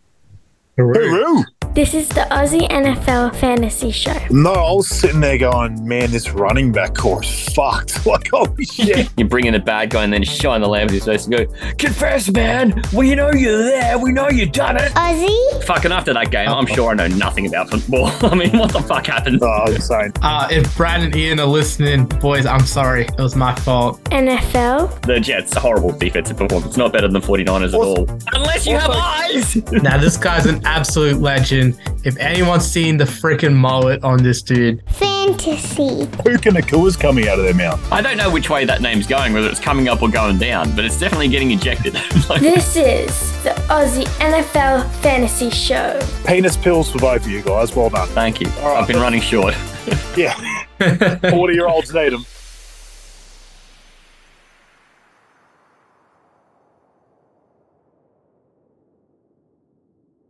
Hooroo! 0.78 1.44
This 1.74 1.94
is 1.94 2.06
the 2.10 2.26
Aussie 2.30 2.68
NFL 2.68 3.34
Fantasy 3.36 3.90
Show. 3.90 4.14
No, 4.28 4.52
I 4.52 4.72
was 4.72 4.88
sitting 4.88 5.20
there 5.20 5.38
going, 5.38 5.88
man, 5.88 6.10
this 6.10 6.28
running 6.28 6.70
back 6.70 6.94
core 6.94 7.24
is 7.24 7.48
fucked. 7.54 8.00
Like, 8.12 8.28
holy 8.30 8.64
shit. 8.64 9.08
You 9.16 9.24
bring 9.26 9.46
in 9.46 9.54
the 9.54 9.60
bad 9.60 9.90
guy 9.90 10.02
and 10.04 10.12
then 10.12 10.24
shine 10.24 10.60
the 10.60 10.68
lamp 10.68 10.90
in 10.90 10.96
his 10.96 11.04
face 11.04 11.24
and 11.26 11.34
go, 11.34 11.46
Confess, 11.78 12.30
man! 12.30 12.82
We 12.92 13.14
know 13.14 13.32
you're 13.32 13.62
there. 13.62 13.96
We 13.96 14.12
know 14.12 14.28
you 14.28 14.44
done 14.50 14.76
it. 14.76 14.92
Aussie 14.92 15.64
Fucking 15.64 15.92
after 15.92 16.12
that 16.12 16.30
game, 16.30 16.48
I'm 16.48 16.66
sure 16.66 16.90
I 16.90 16.94
know 16.94 17.06
nothing 17.06 17.46
about 17.46 17.70
football. 17.70 18.06
I 18.30 18.34
mean, 18.34 18.58
what 18.58 18.72
the 18.72 18.82
fuck 18.82 19.06
happened? 19.06 19.38
Oh, 19.40 19.46
I'm 19.66 19.74
insane. 19.74 20.12
Uh, 20.20 20.48
if 20.50 20.76
Brad 20.76 21.00
and 21.00 21.14
Ian 21.16 21.38
are 21.40 21.46
listening, 21.46 22.04
boys, 22.06 22.44
I'm 22.44 22.66
sorry. 22.66 23.04
It 23.04 23.18
was 23.18 23.36
my 23.36 23.54
fault. 23.54 24.02
NFL 24.06 25.00
The 25.06 25.20
Jets, 25.20 25.56
horrible 25.56 25.92
defensive 25.92 26.36
performance. 26.36 26.70
It's 26.70 26.76
Not 26.76 26.92
better 26.92 27.08
than 27.08 27.22
49ers 27.22 27.68
at 27.68 27.74
all. 27.74 28.10
Unless 28.32 28.66
you 28.66 28.76
have 28.76 28.90
eyes! 28.90 29.56
Now, 29.72 29.96
this 29.96 30.16
guy's 30.16 30.44
an 30.46 30.60
absolute 30.66 31.20
legend. 31.20 31.61
If 32.04 32.16
anyone's 32.18 32.66
seen 32.66 32.96
the 32.96 33.04
freaking 33.04 33.54
mullet 33.54 34.02
on 34.04 34.22
this 34.22 34.42
dude, 34.42 34.82
Fantasy. 34.90 36.06
Puka 36.24 36.50
Nacua's 36.50 36.96
coming 36.96 37.28
out 37.28 37.38
of 37.38 37.44
their 37.44 37.54
mouth. 37.54 37.80
I 37.92 38.02
don't 38.02 38.16
know 38.16 38.30
which 38.30 38.50
way 38.50 38.64
that 38.64 38.82
name's 38.82 39.06
going, 39.06 39.32
whether 39.32 39.48
it's 39.48 39.60
coming 39.60 39.88
up 39.88 40.02
or 40.02 40.08
going 40.10 40.38
down, 40.38 40.74
but 40.74 40.84
it's 40.84 40.98
definitely 40.98 41.28
getting 41.28 41.50
ejected. 41.52 41.94
Like, 42.28 42.40
This 42.40 42.76
is 42.76 43.42
the 43.42 43.50
Aussie 43.68 44.06
NFL 44.18 44.88
Fantasy 45.02 45.50
Show. 45.50 46.00
Penis 46.24 46.56
pills 46.56 46.90
for 46.90 46.98
both 46.98 47.24
of 47.24 47.28
you 47.30 47.42
guys. 47.42 47.74
Well 47.74 47.90
done. 47.90 48.08
Thank 48.08 48.40
you. 48.40 48.48
All 48.60 48.72
right. 48.72 48.80
I've 48.80 48.86
been 48.86 49.00
running 49.00 49.20
short. 49.20 49.54
Yeah. 50.16 50.34
40 51.30 51.54
year 51.54 51.66
olds 51.68 51.92
need 51.92 52.12
them. 52.12 52.24